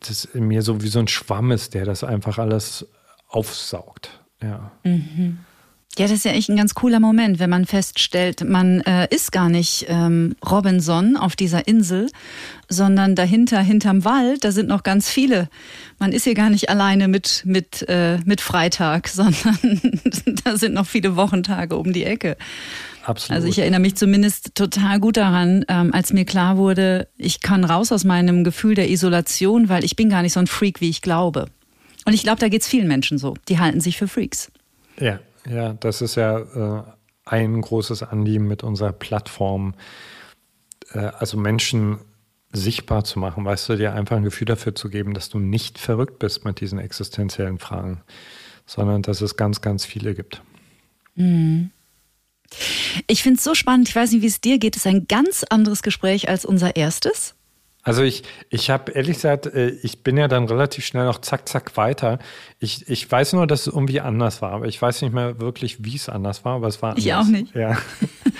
das 0.00 0.24
in 0.24 0.48
mir 0.48 0.62
so 0.62 0.82
wie 0.82 0.88
so 0.88 0.98
ein 0.98 1.08
Schwamm 1.08 1.52
ist, 1.52 1.74
der 1.74 1.84
das 1.84 2.02
einfach 2.02 2.38
alles 2.38 2.86
aufsaugt. 3.28 4.24
Ja. 4.42 4.72
Mhm. 4.82 5.38
Ja, 5.98 6.04
das 6.04 6.12
ist 6.12 6.24
ja 6.26 6.32
echt 6.32 6.50
ein 6.50 6.56
ganz 6.56 6.74
cooler 6.74 7.00
Moment, 7.00 7.38
wenn 7.38 7.48
man 7.48 7.64
feststellt, 7.64 8.46
man 8.46 8.82
äh, 8.82 9.08
ist 9.08 9.32
gar 9.32 9.48
nicht 9.48 9.86
ähm, 9.88 10.36
Robinson 10.44 11.16
auf 11.16 11.36
dieser 11.36 11.66
Insel, 11.66 12.10
sondern 12.68 13.14
dahinter, 13.14 13.60
hinterm 13.60 14.04
Wald, 14.04 14.44
da 14.44 14.52
sind 14.52 14.68
noch 14.68 14.82
ganz 14.82 15.08
viele. 15.08 15.48
Man 15.98 16.12
ist 16.12 16.24
hier 16.24 16.34
gar 16.34 16.50
nicht 16.50 16.68
alleine 16.68 17.08
mit, 17.08 17.42
mit, 17.46 17.88
äh, 17.88 18.18
mit 18.26 18.42
Freitag, 18.42 19.08
sondern 19.12 19.80
da 20.44 20.58
sind 20.58 20.74
noch 20.74 20.86
viele 20.86 21.16
Wochentage 21.16 21.76
um 21.76 21.94
die 21.94 22.04
Ecke. 22.04 22.36
Absolut. 23.04 23.36
Also 23.36 23.48
ich 23.48 23.58
erinnere 23.58 23.80
mich 23.80 23.94
zumindest 23.94 24.54
total 24.54 25.00
gut 25.00 25.16
daran, 25.16 25.64
ähm, 25.68 25.94
als 25.94 26.12
mir 26.12 26.26
klar 26.26 26.58
wurde, 26.58 27.08
ich 27.16 27.40
kann 27.40 27.64
raus 27.64 27.90
aus 27.90 28.04
meinem 28.04 28.44
Gefühl 28.44 28.74
der 28.74 28.90
Isolation, 28.90 29.70
weil 29.70 29.82
ich 29.82 29.96
bin 29.96 30.10
gar 30.10 30.20
nicht 30.20 30.34
so 30.34 30.40
ein 30.40 30.46
Freak, 30.46 30.82
wie 30.82 30.90
ich 30.90 31.00
glaube. 31.00 31.46
Und 32.04 32.12
ich 32.12 32.22
glaube, 32.22 32.40
da 32.40 32.48
geht 32.48 32.62
es 32.62 32.68
vielen 32.68 32.88
Menschen 32.88 33.16
so. 33.16 33.34
Die 33.48 33.58
halten 33.58 33.80
sich 33.80 33.96
für 33.96 34.08
Freaks. 34.08 34.50
Ja, 35.00 35.20
ja, 35.48 35.72
das 35.74 36.02
ist 36.02 36.16
ja 36.16 36.38
äh, 36.38 36.82
ein 37.24 37.60
großes 37.60 38.02
Anliegen 38.02 38.46
mit 38.48 38.62
unserer 38.62 38.92
Plattform, 38.92 39.74
äh, 40.92 40.98
also 40.98 41.36
Menschen 41.36 41.98
sichtbar 42.52 43.04
zu 43.04 43.18
machen, 43.18 43.44
weißt 43.44 43.68
du, 43.68 43.76
dir 43.76 43.92
einfach 43.92 44.16
ein 44.16 44.22
Gefühl 44.22 44.46
dafür 44.46 44.74
zu 44.74 44.88
geben, 44.88 45.14
dass 45.14 45.28
du 45.28 45.38
nicht 45.38 45.78
verrückt 45.78 46.18
bist 46.18 46.44
mit 46.44 46.60
diesen 46.60 46.78
existenziellen 46.78 47.58
Fragen, 47.58 48.02
sondern 48.64 49.02
dass 49.02 49.20
es 49.20 49.36
ganz, 49.36 49.60
ganz 49.60 49.84
viele 49.84 50.14
gibt. 50.14 50.42
Mhm. 51.14 51.70
Ich 53.06 53.22
finde 53.22 53.38
es 53.38 53.44
so 53.44 53.54
spannend, 53.54 53.88
ich 53.88 53.96
weiß 53.96 54.12
nicht, 54.12 54.22
wie 54.22 54.26
es 54.26 54.40
dir 54.40 54.58
geht, 54.58 54.76
es 54.76 54.82
ist 54.82 54.90
ein 54.90 55.06
ganz 55.08 55.44
anderes 55.44 55.82
Gespräch 55.82 56.28
als 56.28 56.44
unser 56.44 56.76
erstes. 56.76 57.34
Also 57.86 58.02
ich, 58.02 58.24
ich 58.50 58.68
habe 58.68 58.90
ehrlich 58.90 59.14
gesagt, 59.14 59.46
äh, 59.46 59.68
ich 59.68 60.02
bin 60.02 60.16
ja 60.16 60.26
dann 60.26 60.46
relativ 60.46 60.84
schnell 60.84 61.04
noch 61.04 61.20
zack, 61.20 61.48
zack 61.48 61.76
weiter. 61.76 62.18
Ich, 62.58 62.90
ich 62.90 63.08
weiß 63.08 63.34
nur, 63.34 63.46
dass 63.46 63.68
es 63.68 63.72
irgendwie 63.72 64.00
anders 64.00 64.42
war, 64.42 64.50
aber 64.50 64.66
ich 64.66 64.82
weiß 64.82 65.02
nicht 65.02 65.14
mehr 65.14 65.38
wirklich, 65.40 65.84
wie 65.84 65.94
es 65.94 66.08
anders 66.08 66.44
war, 66.44 66.56
aber 66.56 66.66
es 66.66 66.82
war 66.82 66.90
anders. 66.90 67.04
Ich 67.04 67.14
auch 67.14 67.26
nicht. 67.26 67.54
Ja. 67.54 67.78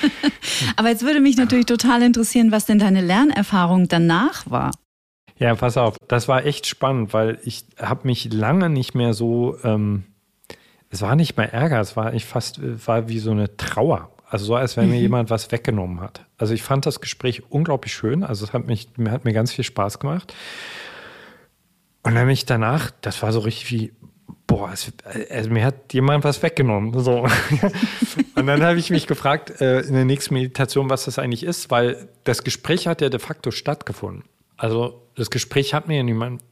aber 0.76 0.88
jetzt 0.88 1.04
würde 1.04 1.20
mich 1.20 1.36
natürlich 1.36 1.66
total 1.66 2.02
interessieren, 2.02 2.50
was 2.50 2.66
denn 2.66 2.80
deine 2.80 3.00
Lernerfahrung 3.00 3.86
danach 3.86 4.50
war. 4.50 4.72
Ja, 5.38 5.54
pass 5.54 5.76
auf, 5.76 5.96
das 6.08 6.26
war 6.26 6.44
echt 6.44 6.66
spannend, 6.66 7.12
weil 7.12 7.38
ich 7.44 7.66
habe 7.78 8.00
mich 8.08 8.32
lange 8.32 8.68
nicht 8.68 8.96
mehr 8.96 9.14
so, 9.14 9.56
ähm, 9.62 10.06
es 10.90 11.02
war 11.02 11.14
nicht 11.14 11.36
mehr 11.36 11.52
Ärger, 11.52 11.78
es 11.78 11.96
war 11.96 12.14
ich 12.14 12.24
fast, 12.24 12.58
war 12.84 13.08
wie 13.08 13.20
so 13.20 13.30
eine 13.30 13.56
Trauer. 13.56 14.10
Also 14.36 14.44
so, 14.44 14.54
als 14.54 14.76
wenn 14.76 14.90
mir 14.90 14.96
mhm. 14.96 15.00
jemand 15.00 15.30
was 15.30 15.50
weggenommen 15.50 16.02
hat. 16.02 16.26
Also 16.36 16.52
ich 16.52 16.62
fand 16.62 16.84
das 16.84 17.00
Gespräch 17.00 17.44
unglaublich 17.48 17.94
schön. 17.94 18.22
Also 18.22 18.44
es 18.44 18.52
hat, 18.52 18.66
mich, 18.66 18.86
hat 19.08 19.24
mir 19.24 19.32
ganz 19.32 19.50
viel 19.50 19.64
Spaß 19.64 19.98
gemacht. 19.98 20.34
Und 22.02 22.16
dann 22.16 22.26
mich 22.26 22.44
danach, 22.44 22.90
das 23.00 23.22
war 23.22 23.32
so 23.32 23.38
richtig 23.38 23.70
wie, 23.70 23.92
boah, 24.46 24.70
es, 24.74 24.92
also 25.30 25.48
mir 25.48 25.64
hat 25.64 25.94
jemand 25.94 26.22
was 26.24 26.42
weggenommen. 26.42 27.02
So. 27.02 27.26
und 28.34 28.46
dann 28.46 28.62
habe 28.62 28.78
ich 28.78 28.90
mich 28.90 29.06
gefragt 29.06 29.58
äh, 29.62 29.80
in 29.80 29.94
der 29.94 30.04
nächsten 30.04 30.34
Meditation, 30.34 30.90
was 30.90 31.06
das 31.06 31.18
eigentlich 31.18 31.42
ist, 31.42 31.70
weil 31.70 32.10
das 32.24 32.44
Gespräch 32.44 32.86
hat 32.88 33.00
ja 33.00 33.08
de 33.08 33.18
facto 33.18 33.50
stattgefunden. 33.50 34.24
Also 34.58 35.00
das 35.14 35.30
Gespräch 35.30 35.72
hat 35.72 35.88
mir 35.88 35.96
ja 35.96 36.02
niemand 36.02 36.42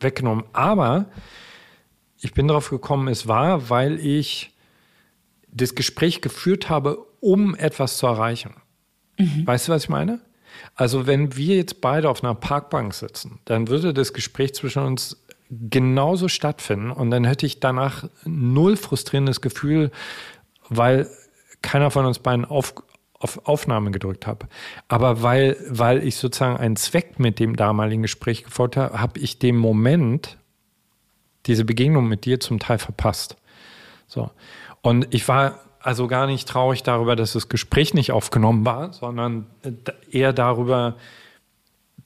weggenommen. 0.00 0.46
Aber 0.54 1.10
ich 2.22 2.32
bin 2.32 2.48
darauf 2.48 2.70
gekommen, 2.70 3.08
es 3.08 3.28
war, 3.28 3.68
weil 3.68 4.00
ich 4.00 4.50
das 5.52 5.74
Gespräch 5.74 6.22
geführt 6.22 6.70
habe, 6.70 7.04
um 7.24 7.54
etwas 7.54 7.96
zu 7.96 8.06
erreichen. 8.06 8.54
Mhm. 9.18 9.46
Weißt 9.46 9.66
du, 9.68 9.72
was 9.72 9.84
ich 9.84 9.88
meine? 9.88 10.20
Also 10.74 11.06
wenn 11.06 11.36
wir 11.36 11.56
jetzt 11.56 11.80
beide 11.80 12.10
auf 12.10 12.22
einer 12.22 12.34
Parkbank 12.34 12.92
sitzen, 12.92 13.40
dann 13.46 13.68
würde 13.68 13.94
das 13.94 14.12
Gespräch 14.12 14.54
zwischen 14.54 14.82
uns 14.82 15.24
genauso 15.50 16.28
stattfinden 16.28 16.90
und 16.90 17.10
dann 17.10 17.24
hätte 17.24 17.46
ich 17.46 17.60
danach 17.60 18.04
null 18.24 18.76
frustrierendes 18.76 19.40
Gefühl, 19.40 19.90
weil 20.68 21.08
keiner 21.62 21.90
von 21.90 22.04
uns 22.04 22.18
beiden 22.18 22.44
auf, 22.44 22.74
auf 23.14 23.46
Aufnahme 23.48 23.90
gedrückt 23.90 24.26
hat. 24.26 24.46
Aber 24.88 25.22
weil, 25.22 25.56
weil 25.68 26.06
ich 26.06 26.16
sozusagen 26.16 26.58
einen 26.58 26.76
Zweck 26.76 27.18
mit 27.18 27.38
dem 27.38 27.56
damaligen 27.56 28.02
Gespräch 28.02 28.44
gefolgt 28.44 28.76
habe, 28.76 29.00
habe 29.00 29.18
ich 29.18 29.38
den 29.38 29.56
Moment, 29.56 30.36
diese 31.46 31.64
Begegnung 31.64 32.06
mit 32.06 32.26
dir 32.26 32.38
zum 32.38 32.58
Teil 32.58 32.78
verpasst. 32.78 33.36
So. 34.06 34.30
Und 34.82 35.14
ich 35.14 35.26
war 35.28 35.63
also 35.84 36.06
gar 36.06 36.26
nicht 36.26 36.48
traurig 36.48 36.82
darüber, 36.82 37.14
dass 37.14 37.34
das 37.34 37.50
Gespräch 37.50 37.92
nicht 37.92 38.10
aufgenommen 38.10 38.64
war, 38.64 38.94
sondern 38.94 39.46
äh, 39.62 39.72
eher 40.10 40.32
darüber 40.32 40.96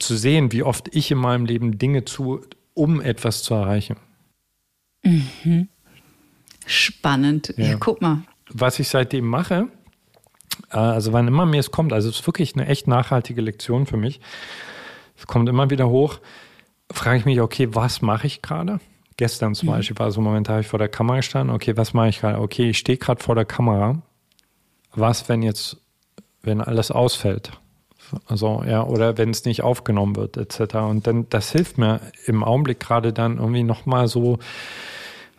zu 0.00 0.16
sehen, 0.16 0.50
wie 0.50 0.64
oft 0.64 0.94
ich 0.94 1.12
in 1.12 1.18
meinem 1.18 1.46
Leben 1.46 1.78
Dinge 1.78 2.04
tue, 2.04 2.40
um 2.74 3.00
etwas 3.00 3.44
zu 3.44 3.54
erreichen. 3.54 3.96
Mhm. 5.04 5.68
Spannend. 6.66 7.54
Ja. 7.56 7.66
ja, 7.66 7.76
guck 7.78 8.02
mal. 8.02 8.22
Was 8.50 8.80
ich 8.80 8.88
seitdem 8.88 9.26
mache, 9.26 9.68
äh, 10.70 10.76
also 10.76 11.12
wann 11.12 11.28
immer 11.28 11.46
mir 11.46 11.60
es 11.60 11.70
kommt, 11.70 11.92
also 11.92 12.08
es 12.08 12.20
ist 12.20 12.26
wirklich 12.26 12.54
eine 12.56 12.66
echt 12.66 12.88
nachhaltige 12.88 13.40
Lektion 13.40 13.86
für 13.86 13.96
mich. 13.96 14.20
Es 15.16 15.28
kommt 15.28 15.48
immer 15.48 15.70
wieder 15.70 15.88
hoch, 15.88 16.18
frage 16.90 17.18
ich 17.18 17.24
mich, 17.24 17.40
okay, 17.40 17.68
was 17.74 18.02
mache 18.02 18.26
ich 18.26 18.42
gerade? 18.42 18.80
Gestern 19.18 19.56
zum 19.56 19.68
mhm. 19.68 19.72
Beispiel 19.72 19.98
war 19.98 20.10
so 20.12 20.20
ein 20.20 20.24
Moment, 20.24 20.48
da 20.48 20.52
habe 20.52 20.62
ich 20.62 20.68
vor 20.68 20.78
der 20.78 20.88
Kamera 20.88 21.16
gestanden. 21.16 21.54
Okay, 21.54 21.76
was 21.76 21.92
mache 21.92 22.08
ich 22.08 22.20
gerade? 22.20 22.40
Okay, 22.40 22.70
ich 22.70 22.78
stehe 22.78 22.96
gerade 22.96 23.22
vor 23.22 23.34
der 23.34 23.44
Kamera. 23.44 24.00
Was, 24.94 25.28
wenn 25.28 25.42
jetzt, 25.42 25.76
wenn 26.42 26.60
alles 26.60 26.92
ausfällt? 26.92 27.50
Also, 28.26 28.62
ja, 28.64 28.84
oder 28.84 29.18
wenn 29.18 29.30
es 29.30 29.44
nicht 29.44 29.62
aufgenommen 29.62 30.14
wird, 30.14 30.36
etc. 30.36 30.76
Und 30.76 31.06
dann, 31.08 31.28
das 31.30 31.50
hilft 31.50 31.78
mir 31.78 32.00
im 32.26 32.44
Augenblick 32.44 32.78
gerade 32.78 33.12
dann 33.12 33.38
irgendwie 33.38 33.64
nochmal 33.64 34.06
so 34.06 34.38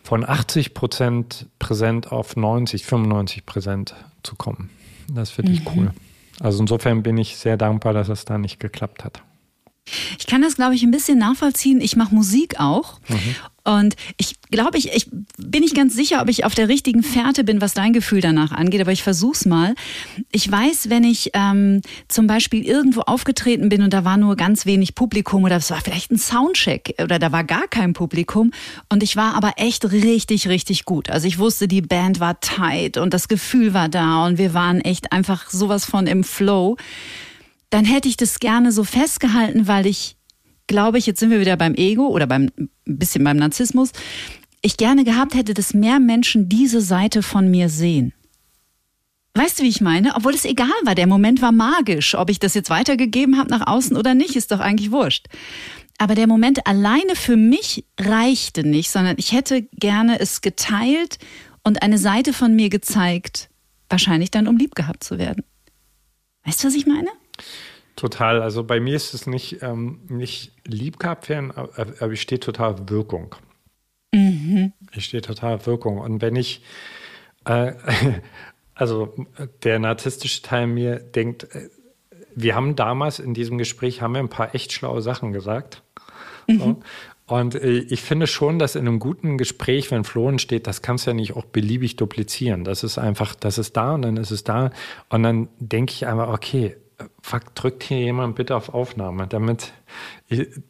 von 0.02 0.28
80 0.28 0.74
Prozent 0.74 1.46
präsent 1.58 2.12
auf 2.12 2.36
90, 2.36 2.84
95 2.84 3.46
Präsent 3.46 3.94
zu 4.22 4.36
kommen. 4.36 4.68
Das 5.10 5.30
finde 5.30 5.52
ich 5.52 5.64
mhm. 5.64 5.70
cool. 5.74 5.90
Also 6.38 6.60
insofern 6.60 7.02
bin 7.02 7.16
ich 7.16 7.38
sehr 7.38 7.56
dankbar, 7.56 7.94
dass 7.94 8.10
es 8.10 8.26
da 8.26 8.36
nicht 8.36 8.60
geklappt 8.60 9.04
hat. 9.04 9.22
Ich 10.18 10.26
kann 10.26 10.42
das, 10.42 10.56
glaube 10.56 10.74
ich, 10.74 10.82
ein 10.82 10.90
bisschen 10.90 11.18
nachvollziehen. 11.18 11.80
Ich 11.80 11.96
mache 11.96 12.14
Musik 12.14 12.60
auch. 12.60 13.00
Mhm. 13.08 13.36
Und 13.62 13.96
ich 14.16 14.36
glaube, 14.50 14.78
ich, 14.78 14.92
ich 14.94 15.08
bin 15.36 15.62
nicht 15.62 15.76
ganz 15.76 15.94
sicher, 15.94 16.22
ob 16.22 16.28
ich 16.28 16.44
auf 16.44 16.54
der 16.54 16.68
richtigen 16.68 17.02
Fährte 17.02 17.44
bin, 17.44 17.60
was 17.60 17.74
dein 17.74 17.92
Gefühl 17.92 18.20
danach 18.20 18.52
angeht, 18.52 18.80
aber 18.80 18.92
ich 18.92 19.02
versuch's 19.02 19.44
mal. 19.44 19.74
Ich 20.32 20.50
weiß, 20.50 20.88
wenn 20.88 21.04
ich 21.04 21.30
ähm, 21.34 21.82
zum 22.08 22.26
Beispiel 22.26 22.64
irgendwo 22.64 23.02
aufgetreten 23.02 23.68
bin 23.68 23.82
und 23.82 23.92
da 23.92 24.04
war 24.04 24.16
nur 24.16 24.34
ganz 24.36 24.64
wenig 24.64 24.94
Publikum 24.94 25.44
oder 25.44 25.56
es 25.56 25.70
war 25.70 25.80
vielleicht 25.82 26.10
ein 26.10 26.18
Soundcheck 26.18 26.94
oder 27.02 27.18
da 27.18 27.32
war 27.32 27.44
gar 27.44 27.68
kein 27.68 27.92
Publikum 27.92 28.50
und 28.88 29.02
ich 29.02 29.14
war 29.14 29.34
aber 29.34 29.52
echt 29.56 29.92
richtig, 29.92 30.48
richtig 30.48 30.86
gut. 30.86 31.10
Also 31.10 31.28
ich 31.28 31.38
wusste, 31.38 31.68
die 31.68 31.82
Band 31.82 32.18
war 32.18 32.40
tight 32.40 32.96
und 32.96 33.12
das 33.12 33.28
Gefühl 33.28 33.74
war 33.74 33.90
da 33.90 34.24
und 34.26 34.38
wir 34.38 34.54
waren 34.54 34.80
echt 34.80 35.12
einfach 35.12 35.50
sowas 35.50 35.84
von 35.84 36.06
im 36.06 36.24
Flow. 36.24 36.76
Dann 37.70 37.84
hätte 37.84 38.08
ich 38.08 38.16
das 38.16 38.40
gerne 38.40 38.72
so 38.72 38.84
festgehalten, 38.84 39.66
weil 39.66 39.86
ich 39.86 40.16
glaube 40.70 40.98
ich, 40.98 41.06
jetzt 41.06 41.18
sind 41.18 41.30
wir 41.30 41.40
wieder 41.40 41.56
beim 41.56 41.74
Ego 41.74 42.06
oder 42.06 42.28
beim 42.28 42.48
ein 42.56 42.70
bisschen 42.86 43.24
beim 43.24 43.36
Narzissmus, 43.36 43.90
ich 44.62 44.76
gerne 44.76 45.04
gehabt 45.04 45.34
hätte, 45.34 45.52
dass 45.52 45.74
mehr 45.74 45.98
Menschen 45.98 46.48
diese 46.48 46.80
Seite 46.80 47.22
von 47.22 47.50
mir 47.50 47.68
sehen. 47.68 48.12
Weißt 49.34 49.58
du, 49.58 49.62
wie 49.64 49.68
ich 49.68 49.80
meine? 49.80 50.14
Obwohl 50.14 50.34
es 50.34 50.44
egal 50.44 50.68
war, 50.84 50.94
der 50.94 51.06
Moment 51.06 51.42
war 51.42 51.52
magisch. 51.52 52.14
Ob 52.14 52.30
ich 52.30 52.38
das 52.38 52.54
jetzt 52.54 52.70
weitergegeben 52.70 53.38
habe 53.38 53.50
nach 53.50 53.66
außen 53.66 53.96
oder 53.96 54.14
nicht, 54.14 54.36
ist 54.36 54.52
doch 54.52 54.60
eigentlich 54.60 54.90
wurscht. 54.90 55.26
Aber 55.98 56.14
der 56.14 56.26
Moment 56.26 56.66
alleine 56.66 57.14
für 57.14 57.36
mich 57.36 57.84
reichte 57.98 58.62
nicht, 58.62 58.90
sondern 58.90 59.16
ich 59.18 59.32
hätte 59.32 59.62
gerne 59.72 60.20
es 60.20 60.40
geteilt 60.40 61.18
und 61.64 61.82
eine 61.82 61.98
Seite 61.98 62.32
von 62.32 62.54
mir 62.54 62.70
gezeigt, 62.70 63.50
wahrscheinlich 63.88 64.30
dann, 64.30 64.46
um 64.46 64.56
lieb 64.56 64.74
gehabt 64.74 65.02
zu 65.02 65.18
werden. 65.18 65.44
Weißt 66.44 66.62
du, 66.62 66.68
was 66.68 66.74
ich 66.74 66.86
meine? 66.86 67.10
Total. 67.96 68.40
Also 68.42 68.64
bei 68.64 68.80
mir 68.80 68.96
ist 68.96 69.14
es 69.14 69.26
nicht, 69.26 69.62
ähm, 69.62 70.00
nicht 70.08 70.52
lieb 70.64 70.98
gehabt 70.98 71.28
werden, 71.28 71.52
aber 71.52 72.12
ich 72.12 72.22
stehe 72.22 72.40
total 72.40 72.88
Wirkung. 72.88 73.34
Mhm. 74.12 74.72
Ich 74.92 75.04
stehe 75.04 75.22
total 75.22 75.64
Wirkung. 75.66 75.98
Und 75.98 76.22
wenn 76.22 76.36
ich, 76.36 76.62
äh, 77.44 77.72
also 78.74 79.14
der 79.62 79.78
narzisstische 79.78 80.42
Teil 80.42 80.66
mir 80.66 80.96
denkt, 80.98 81.54
äh, 81.54 81.68
wir 82.34 82.54
haben 82.54 82.76
damals 82.76 83.18
in 83.18 83.34
diesem 83.34 83.58
Gespräch 83.58 84.02
haben 84.02 84.14
wir 84.14 84.20
ein 84.20 84.28
paar 84.28 84.54
echt 84.54 84.72
schlaue 84.72 85.02
Sachen 85.02 85.32
gesagt. 85.32 85.82
Mhm. 86.46 86.58
So. 86.58 86.80
Und 87.26 87.54
äh, 87.54 87.78
ich 87.78 88.02
finde 88.02 88.26
schon, 88.26 88.58
dass 88.58 88.74
in 88.74 88.88
einem 88.88 88.98
guten 88.98 89.38
Gespräch, 89.38 89.90
wenn 89.90 90.04
Flohen 90.04 90.38
steht, 90.38 90.66
das 90.66 90.82
kannst 90.82 91.06
du 91.06 91.10
ja 91.10 91.14
nicht 91.14 91.36
auch 91.36 91.44
beliebig 91.44 91.96
duplizieren. 91.96 92.64
Das 92.64 92.82
ist 92.82 92.98
einfach, 92.98 93.34
das 93.34 93.58
ist 93.58 93.76
da 93.76 93.94
und 93.94 94.02
dann 94.02 94.16
ist 94.16 94.30
es 94.30 94.42
da. 94.42 94.70
Und 95.10 95.22
dann 95.22 95.48
denke 95.58 95.92
ich 95.92 96.06
einfach, 96.06 96.28
okay, 96.28 96.76
fuck, 97.22 97.54
drückt 97.54 97.82
hier 97.82 97.98
jemand 97.98 98.36
bitte 98.36 98.56
auf 98.56 98.74
Aufnahme, 98.74 99.26
damit, 99.26 99.72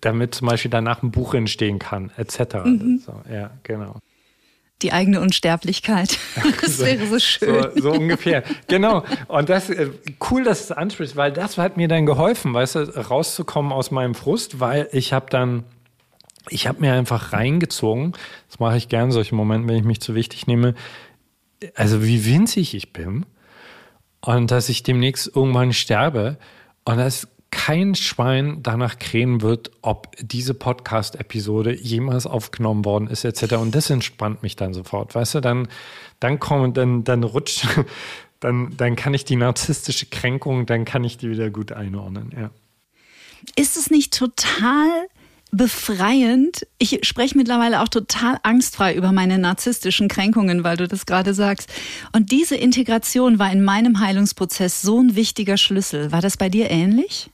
damit 0.01 0.35
zum 0.35 0.49
Beispiel 0.49 0.71
danach 0.71 1.03
ein 1.03 1.11
Buch 1.11 1.35
entstehen 1.35 1.79
kann, 1.79 2.11
etc. 2.17 2.57
Mhm. 2.65 3.03
So, 3.05 3.15
ja, 3.33 3.51
genau. 3.63 3.99
Die 4.83 4.93
eigene 4.93 5.21
Unsterblichkeit. 5.21 6.19
Das 6.61 6.79
so, 6.79 6.85
wäre 6.85 7.07
so 7.07 7.19
schön. 7.19 7.63
So, 7.77 7.83
so, 7.83 7.93
ungefähr. 7.93 8.43
Genau. 8.67 9.05
Und 9.29 9.49
das 9.49 9.71
äh, 9.71 9.91
cool, 10.31 10.45
dass 10.45 10.67
du 10.67 10.73
es 10.73 10.79
ansprichst, 10.79 11.17
weil 11.17 11.33
das 11.33 11.59
hat 11.59 11.77
mir 11.77 11.89
dann 11.89 12.07
geholfen, 12.07 12.55
weißt 12.55 12.75
du, 12.77 12.81
rauszukommen 12.81 13.73
aus 13.73 13.91
meinem 13.91 14.15
Frust, 14.15 14.61
weil 14.61 14.89
ich 14.93 15.13
habe 15.13 15.27
dann, 15.31 15.65
ich 16.49 16.67
habe 16.67 16.81
mir 16.81 16.95
einfach 16.95 17.33
reingezogen, 17.33 18.13
das 18.49 18.59
mache 18.59 18.77
ich 18.77 18.89
gerne 18.89 19.07
in 19.07 19.13
solchen 19.13 19.37
Momenten, 19.37 19.69
wenn 19.69 19.77
ich 19.77 19.85
mich 19.85 20.01
zu 20.01 20.15
wichtig 20.15 20.47
nehme, 20.47 20.75
also 21.75 22.03
wie 22.05 22.25
winzig 22.25 22.75
ich 22.75 22.93
bin 22.93 23.27
und 24.21 24.51
dass 24.51 24.69
ich 24.69 24.83
demnächst 24.83 25.35
irgendwann 25.35 25.73
sterbe 25.73 26.39
und 26.85 26.99
dass 26.99 27.29
kein 27.51 27.95
Schwein 27.95 28.63
danach 28.63 28.99
krähen 28.99 29.43
wird, 29.43 29.71
ob 29.83 30.15
diese 30.21 30.55
Podcast-Episode 30.55 31.75
jemals 31.75 32.27
aufgenommen 32.27 32.85
worden 32.85 33.09
ist, 33.09 33.25
etc. 33.25 33.55
Und 33.55 33.75
das 33.75 33.91
entspannt 33.91 34.43
mich 34.43 34.57
dann 34.57 34.73
sofort, 34.73 35.15
weißt 35.15 35.37
du? 35.37 35.41
Dann, 35.41 35.69
dann 36.21 36.39
kommen, 36.39 36.75
dann, 36.75 37.03
dann 37.03 37.25
rutscht, 37.25 37.67
dann, 38.41 38.77
dann 38.77 38.95
kann 38.95 39.15
ich 39.15 39.25
die 39.25 39.37
narzisstische 39.37 40.07
Kränkung, 40.07 40.67
dann 40.67 40.85
kann 40.85 41.03
ich 41.03 41.19
die 41.19 41.31
wieder 41.31 41.51
gut 41.51 41.73
einordnen, 41.73 42.31
ja. 42.37 42.51
Ist 43.57 43.77
es 43.77 43.91
nicht 43.91 44.17
total 44.17 45.09
befreiend. 45.53 46.67
Ich 46.79 47.01
spreche 47.03 47.37
mittlerweile 47.37 47.83
auch 47.83 47.89
total 47.89 48.39
angstfrei 48.43 48.95
über 48.95 49.13
meine 49.13 49.39
narzisstischen 49.39 50.09
Kränkungen, 50.09 50.65
weil 50.65 50.77
du 50.77 50.87
das 50.87 51.07
gerade 51.07 51.35
sagst. 51.35 51.71
Und 52.13 52.31
diese 52.31 52.57
Integration 52.57 53.39
war 53.39 53.53
in 53.53 53.63
meinem 53.63 54.01
Heilungsprozess 54.01 54.83
so 54.83 55.01
ein 55.01 55.17
wichtiger 55.17 55.57
Schlüssel. 55.57 56.13
War 56.13 56.21
das 56.21 56.37
bei 56.37 56.49
dir 56.49 56.71
ähnlich? 56.71 57.31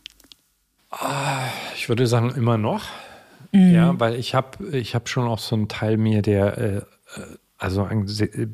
Ah, 0.90 1.48
ich 1.76 1.88
würde 1.88 2.06
sagen, 2.06 2.32
immer 2.34 2.58
noch. 2.58 2.84
Mhm. 3.52 3.74
Ja, 3.74 4.00
weil 4.00 4.14
ich 4.14 4.34
habe 4.34 4.76
ich 4.76 4.94
hab 4.94 5.08
schon 5.08 5.26
auch 5.26 5.38
so 5.38 5.54
einen 5.56 5.68
Teil 5.68 5.96
mir, 5.96 6.22
der 6.22 6.58
äh, 6.58 6.76
äh 6.76 6.82
also 7.58 7.84
einen 7.84 8.06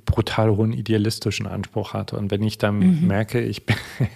brutal 0.04 0.50
hohen 0.50 0.72
idealistischen 0.72 1.48
Anspruch 1.48 1.92
hat. 1.92 2.12
Und 2.12 2.30
wenn 2.30 2.42
ich 2.44 2.58
dann 2.58 2.78
mhm. 2.78 3.06
merke, 3.08 3.40
ich 3.40 3.66
bin 3.66 3.76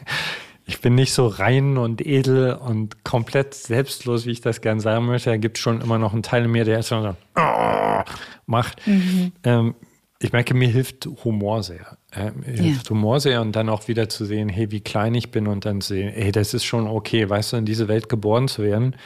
ich 0.69 0.81
bin 0.81 0.97
nicht 0.97 1.13
so 1.13 1.29
rein 1.29 1.79
und 1.79 2.05
edel 2.05 2.55
und 2.55 3.05
komplett 3.05 3.55
selbstlos, 3.55 4.27
wie 4.27 4.33
ich 4.33 4.41
das 4.41 4.61
gern 4.61 4.81
sagen 4.81 5.07
möchte. 5.07 5.31
Da 5.31 5.37
gibt 5.37 5.59
es 5.59 5.63
schon 5.63 5.81
immer 5.81 5.97
noch 5.99 6.13
einen 6.13 6.25
Teil 6.25 6.45
in 6.45 6.51
mir, 6.51 6.65
der 6.65 6.83
so 6.83 7.15
oh, 7.37 8.01
macht. 8.47 8.85
Mhm. 8.85 9.33
Ähm, 9.45 9.75
ich 10.19 10.33
merke, 10.33 10.55
mir 10.55 10.69
hilft 10.69 11.09
Humor 11.23 11.63
sehr. 11.63 11.99
Äh, 12.11 12.33
mir 12.33 12.57
ja. 12.57 12.63
hilft 12.65 12.91
Humor 12.91 13.21
sehr 13.21 13.43
und 13.43 13.53
dann 13.55 13.69
auch 13.69 13.87
wieder 13.87 14.09
zu 14.09 14.25
sehen, 14.25 14.49
hey, 14.49 14.73
wie 14.73 14.81
klein 14.81 15.15
ich 15.15 15.31
bin 15.31 15.47
und 15.47 15.65
dann 15.65 15.81
sehen, 15.81 16.11
hey, 16.13 16.33
das 16.33 16.53
ist 16.53 16.65
schon 16.65 16.89
okay, 16.89 17.31
weißt 17.31 17.53
du, 17.53 17.59
in 17.59 17.65
diese 17.65 17.87
Welt 17.87 18.09
geboren 18.09 18.49
zu 18.49 18.65
werden, 18.65 18.97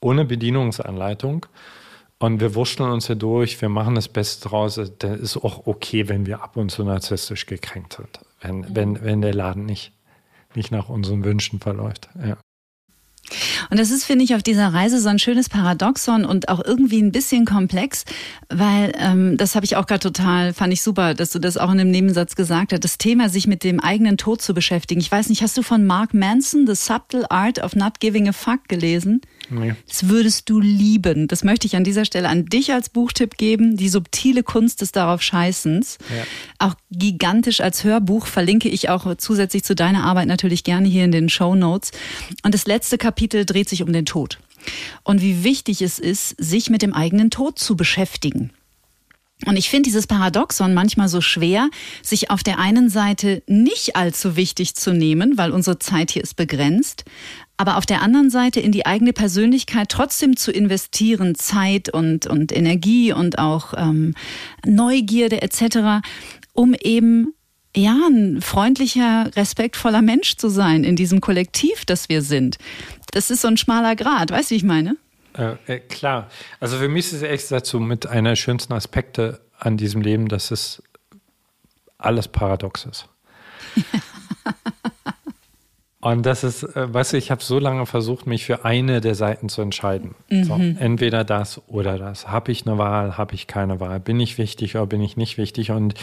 ohne 0.00 0.26
Bedienungsanleitung. 0.26 1.46
Und 2.18 2.40
wir 2.40 2.54
wurschteln 2.54 2.90
uns 2.90 3.06
hier 3.06 3.16
durch, 3.16 3.60
wir 3.62 3.70
machen 3.70 3.94
das 3.94 4.08
Beste 4.08 4.46
draus. 4.46 4.78
Das 4.98 5.18
ist 5.18 5.38
auch 5.38 5.66
okay, 5.66 6.08
wenn 6.08 6.26
wir 6.26 6.42
ab 6.42 6.56
und 6.58 6.70
zu 6.70 6.84
narzisstisch 6.84 7.46
gekränkt 7.46 7.94
sind. 7.94 8.20
Wenn, 8.42 8.76
wenn, 8.76 9.02
wenn 9.02 9.22
der 9.22 9.32
Laden 9.32 9.64
nicht 9.64 9.92
nicht 10.56 10.70
nach 10.70 10.88
unseren 10.88 11.24
Wünschen 11.24 11.60
verläuft. 11.60 12.08
Ja. 12.24 12.38
Und 13.70 13.78
das 13.78 13.90
ist, 13.90 14.04
finde 14.04 14.24
ich, 14.24 14.34
auf 14.34 14.42
dieser 14.42 14.74
Reise 14.74 15.00
so 15.00 15.08
ein 15.08 15.18
schönes 15.18 15.48
Paradoxon 15.48 16.24
und 16.24 16.48
auch 16.48 16.62
irgendwie 16.62 17.00
ein 17.00 17.12
bisschen 17.12 17.44
komplex, 17.44 18.04
weil 18.48 18.92
ähm, 18.98 19.36
das 19.36 19.54
habe 19.54 19.64
ich 19.64 19.76
auch 19.76 19.86
gerade 19.86 20.00
total, 20.00 20.52
fand 20.52 20.72
ich 20.72 20.82
super, 20.82 21.14
dass 21.14 21.30
du 21.30 21.38
das 21.38 21.56
auch 21.56 21.70
in 21.72 21.80
einem 21.80 21.90
Nebensatz 21.90 22.36
gesagt 22.36 22.72
hast, 22.72 22.84
das 22.84 22.98
Thema, 22.98 23.28
sich 23.28 23.46
mit 23.46 23.64
dem 23.64 23.80
eigenen 23.80 24.18
Tod 24.18 24.42
zu 24.42 24.54
beschäftigen. 24.54 25.00
Ich 25.00 25.10
weiß 25.10 25.28
nicht, 25.28 25.42
hast 25.42 25.56
du 25.56 25.62
von 25.62 25.84
Mark 25.84 26.12
Manson 26.14 26.66
The 26.66 26.74
Subtle 26.74 27.30
Art 27.30 27.62
of 27.62 27.74
Not 27.74 28.00
Giving 28.00 28.28
a 28.28 28.32
Fuck 28.32 28.68
gelesen? 28.68 29.20
Nee. 29.52 29.74
Das 29.86 30.08
würdest 30.08 30.48
du 30.48 30.60
lieben. 30.60 31.28
Das 31.28 31.44
möchte 31.44 31.66
ich 31.66 31.76
an 31.76 31.84
dieser 31.84 32.04
Stelle 32.04 32.28
an 32.28 32.46
dich 32.46 32.72
als 32.72 32.88
Buchtipp 32.88 33.36
geben. 33.36 33.76
Die 33.76 33.88
subtile 33.88 34.42
Kunst 34.42 34.80
des 34.80 34.92
darauf 34.92 35.22
Scheißens. 35.22 35.98
Ja. 36.08 36.24
Auch 36.68 36.74
gigantisch 36.90 37.60
als 37.60 37.84
Hörbuch 37.84 38.26
verlinke 38.26 38.68
ich 38.68 38.88
auch 38.88 39.14
zusätzlich 39.16 39.64
zu 39.64 39.74
deiner 39.74 40.04
Arbeit 40.04 40.26
natürlich 40.26 40.64
gerne 40.64 40.88
hier 40.88 41.04
in 41.04 41.12
den 41.12 41.28
Show 41.28 41.54
Notes. 41.54 41.92
Und 42.42 42.54
das 42.54 42.66
letzte 42.66 42.98
Kapitel 42.98 43.44
dreht 43.44 43.68
sich 43.68 43.82
um 43.82 43.92
den 43.92 44.06
Tod. 44.06 44.38
Und 45.02 45.20
wie 45.20 45.44
wichtig 45.44 45.82
es 45.82 45.98
ist, 45.98 46.34
sich 46.38 46.70
mit 46.70 46.82
dem 46.82 46.94
eigenen 46.94 47.30
Tod 47.30 47.58
zu 47.58 47.76
beschäftigen. 47.76 48.52
Und 49.46 49.56
ich 49.56 49.70
finde 49.70 49.88
dieses 49.88 50.06
Paradoxon 50.06 50.72
manchmal 50.72 51.08
so 51.08 51.20
schwer, 51.20 51.68
sich 52.02 52.30
auf 52.30 52.42
der 52.42 52.58
einen 52.58 52.88
Seite 52.88 53.42
nicht 53.46 53.96
allzu 53.96 54.36
wichtig 54.36 54.76
zu 54.76 54.92
nehmen, 54.92 55.36
weil 55.36 55.50
unsere 55.50 55.78
Zeit 55.78 56.12
hier 56.12 56.22
ist 56.22 56.36
begrenzt, 56.36 57.04
aber 57.56 57.76
auf 57.76 57.86
der 57.86 58.02
anderen 58.02 58.30
Seite 58.30 58.60
in 58.60 58.72
die 58.72 58.86
eigene 58.86 59.12
Persönlichkeit 59.12 59.88
trotzdem 59.88 60.36
zu 60.36 60.50
investieren, 60.50 61.34
Zeit 61.34 61.88
und, 61.88 62.26
und 62.26 62.50
Energie 62.54 63.12
und 63.12 63.38
auch 63.38 63.74
ähm, 63.76 64.14
Neugierde 64.64 65.42
etc., 65.42 66.04
um 66.54 66.74
eben 66.74 67.34
ja, 67.74 67.96
ein 68.08 68.42
freundlicher, 68.42 69.30
respektvoller 69.34 70.02
Mensch 70.02 70.36
zu 70.36 70.48
sein 70.48 70.84
in 70.84 70.96
diesem 70.96 71.20
Kollektiv, 71.20 71.84
das 71.86 72.08
wir 72.08 72.22
sind. 72.22 72.58
Das 73.12 73.30
ist 73.30 73.40
so 73.40 73.48
ein 73.48 73.56
schmaler 73.56 73.96
Grad, 73.96 74.30
weißt 74.30 74.50
du, 74.50 74.52
wie 74.52 74.58
ich 74.58 74.64
meine? 74.64 74.96
Äh, 75.34 75.54
äh, 75.66 75.78
klar. 75.78 76.28
Also 76.60 76.78
für 76.78 76.88
mich 76.88 77.06
ist 77.06 77.14
es 77.14 77.22
echt 77.22 77.50
dazu 77.50 77.80
mit 77.80 78.06
einer 78.06 78.30
der 78.30 78.36
schönsten 78.36 78.72
Aspekte 78.74 79.40
an 79.58 79.76
diesem 79.76 80.02
Leben, 80.02 80.28
dass 80.28 80.50
es 80.50 80.82
alles 81.96 82.28
paradox 82.28 82.84
ist. 82.84 83.08
Und 86.02 86.26
das 86.26 86.42
ist, 86.42 86.64
äh, 86.64 86.92
weißt 86.92 87.12
du, 87.12 87.16
ich 87.16 87.30
habe 87.30 87.44
so 87.44 87.60
lange 87.60 87.86
versucht, 87.86 88.26
mich 88.26 88.44
für 88.44 88.64
eine 88.64 89.00
der 89.00 89.14
Seiten 89.14 89.48
zu 89.48 89.62
entscheiden. 89.62 90.16
Mhm. 90.28 90.44
So, 90.44 90.54
entweder 90.54 91.22
das 91.22 91.62
oder 91.68 91.96
das. 91.96 92.26
Habe 92.26 92.50
ich 92.50 92.66
eine 92.66 92.76
Wahl, 92.76 93.16
habe 93.16 93.36
ich 93.36 93.46
keine 93.46 93.78
Wahl? 93.78 94.00
Bin 94.00 94.18
ich 94.18 94.36
wichtig 94.36 94.74
oder 94.74 94.86
bin 94.86 95.00
ich 95.00 95.16
nicht 95.16 95.38
wichtig? 95.38 95.70
Und, 95.70 95.94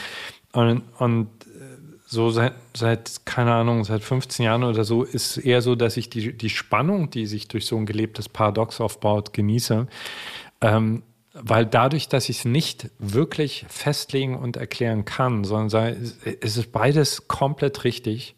und, 0.53 0.83
und 0.99 1.27
äh, 1.47 1.59
so 2.05 2.29
seit, 2.29 2.53
seit, 2.73 3.25
keine 3.25 3.53
Ahnung, 3.53 3.83
seit 3.83 4.01
15 4.01 4.45
Jahren 4.45 4.63
oder 4.63 4.85
so 4.85 5.03
ist 5.03 5.35
eher 5.35 5.61
so, 5.61 5.75
dass 5.75 5.97
ich 5.97 6.09
die, 6.09 6.31
die 6.31 6.49
Spannung, 6.49 7.09
die 7.09 7.25
sich 7.25 7.49
durch 7.49 7.65
so 7.65 7.75
ein 7.75 7.85
gelebtes 7.85 8.29
Paradox 8.29 8.79
aufbaut, 8.79 9.33
genieße. 9.33 9.85
Ähm, 10.61 11.03
weil 11.33 11.65
dadurch, 11.65 12.07
dass 12.07 12.29
ich 12.29 12.39
es 12.39 12.45
nicht 12.45 12.89
wirklich 12.99 13.65
festlegen 13.67 14.37
und 14.37 14.55
erklären 14.55 15.03
kann, 15.03 15.43
sondern 15.43 15.97
es 16.41 16.57
ist 16.57 16.71
beides 16.71 17.27
komplett 17.27 17.83
richtig, 17.83 18.35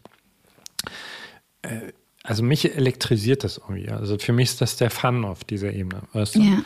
äh, 1.62 1.92
also 2.24 2.42
mich 2.42 2.76
elektrisiert 2.76 3.44
das 3.44 3.58
irgendwie. 3.58 3.88
Also 3.88 4.18
für 4.18 4.32
mich 4.32 4.50
ist 4.50 4.60
das 4.60 4.76
der 4.76 4.90
Fun 4.90 5.24
auf 5.24 5.44
dieser 5.44 5.72
Ebene, 5.72 6.02
weißt 6.12 6.36
du? 6.36 6.40
Ja. 6.40 6.58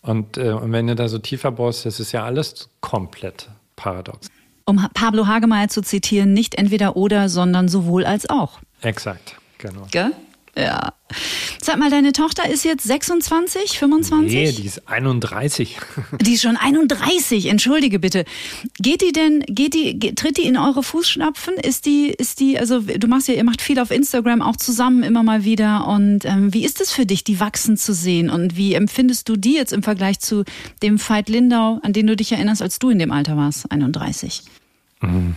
Und, 0.00 0.36
äh, 0.36 0.52
und 0.52 0.72
wenn 0.72 0.86
du 0.86 0.94
da 0.94 1.08
so 1.08 1.18
tiefer 1.18 1.52
bohrst, 1.52 1.86
das 1.86 2.00
ist 2.00 2.12
ja 2.12 2.24
alles 2.24 2.68
komplett 2.80 3.48
paradox. 3.76 4.28
Um 4.64 4.88
Pablo 4.94 5.26
Hagemeyer 5.26 5.68
zu 5.68 5.82
zitieren, 5.82 6.32
nicht 6.32 6.56
entweder 6.56 6.96
oder, 6.96 7.28
sondern 7.28 7.68
sowohl 7.68 8.04
als 8.04 8.28
auch. 8.30 8.60
Exakt, 8.80 9.36
genau. 9.58 9.86
Gell? 9.90 10.12
Ja. 10.56 10.92
Sag 11.62 11.78
mal, 11.78 11.90
deine 11.90 12.12
Tochter 12.12 12.48
ist 12.48 12.64
jetzt 12.64 12.84
26, 12.84 13.78
25? 13.78 14.34
Nee, 14.34 14.52
die 14.52 14.66
ist 14.66 14.86
31. 14.86 15.78
Die 16.20 16.34
ist 16.34 16.42
schon 16.42 16.56
31, 16.56 17.46
entschuldige 17.46 17.98
bitte. 17.98 18.24
Geht 18.78 19.02
die 19.02 19.12
denn, 19.12 19.40
geht 19.46 19.74
die, 19.74 20.14
tritt 20.14 20.36
die 20.36 20.42
in 20.42 20.56
eure 20.56 20.82
Fußstapfen? 20.82 21.54
Ist 21.54 21.86
die, 21.86 22.08
ist 22.08 22.40
die, 22.40 22.58
also 22.58 22.80
du 22.80 23.06
machst 23.08 23.28
ja, 23.28 23.34
ihr 23.34 23.44
macht 23.44 23.62
viel 23.62 23.78
auf 23.78 23.90
Instagram 23.90 24.42
auch 24.42 24.56
zusammen 24.56 25.02
immer 25.02 25.22
mal 25.22 25.44
wieder. 25.44 25.86
Und 25.86 26.24
ähm, 26.24 26.52
wie 26.52 26.64
ist 26.64 26.80
es 26.80 26.92
für 26.92 27.06
dich, 27.06 27.24
die 27.24 27.40
wachsen 27.40 27.76
zu 27.76 27.94
sehen? 27.94 28.28
Und 28.28 28.56
wie 28.56 28.74
empfindest 28.74 29.28
du 29.28 29.36
die 29.36 29.54
jetzt 29.54 29.72
im 29.72 29.82
Vergleich 29.82 30.20
zu 30.20 30.44
dem 30.82 30.98
Veit 30.98 31.28
Lindau, 31.28 31.80
an 31.82 31.92
den 31.92 32.06
du 32.06 32.16
dich 32.16 32.32
erinnerst, 32.32 32.62
als 32.62 32.78
du 32.78 32.90
in 32.90 32.98
dem 32.98 33.10
Alter 33.10 33.36
warst, 33.36 33.70
31? 33.70 34.42
Mhm. 35.00 35.34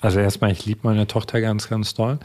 Also 0.00 0.18
erstmal, 0.18 0.50
ich 0.52 0.64
liebe 0.64 0.80
meine 0.82 1.06
Tochter 1.06 1.40
ganz, 1.40 1.68
ganz 1.68 1.94
toll. 1.94 2.18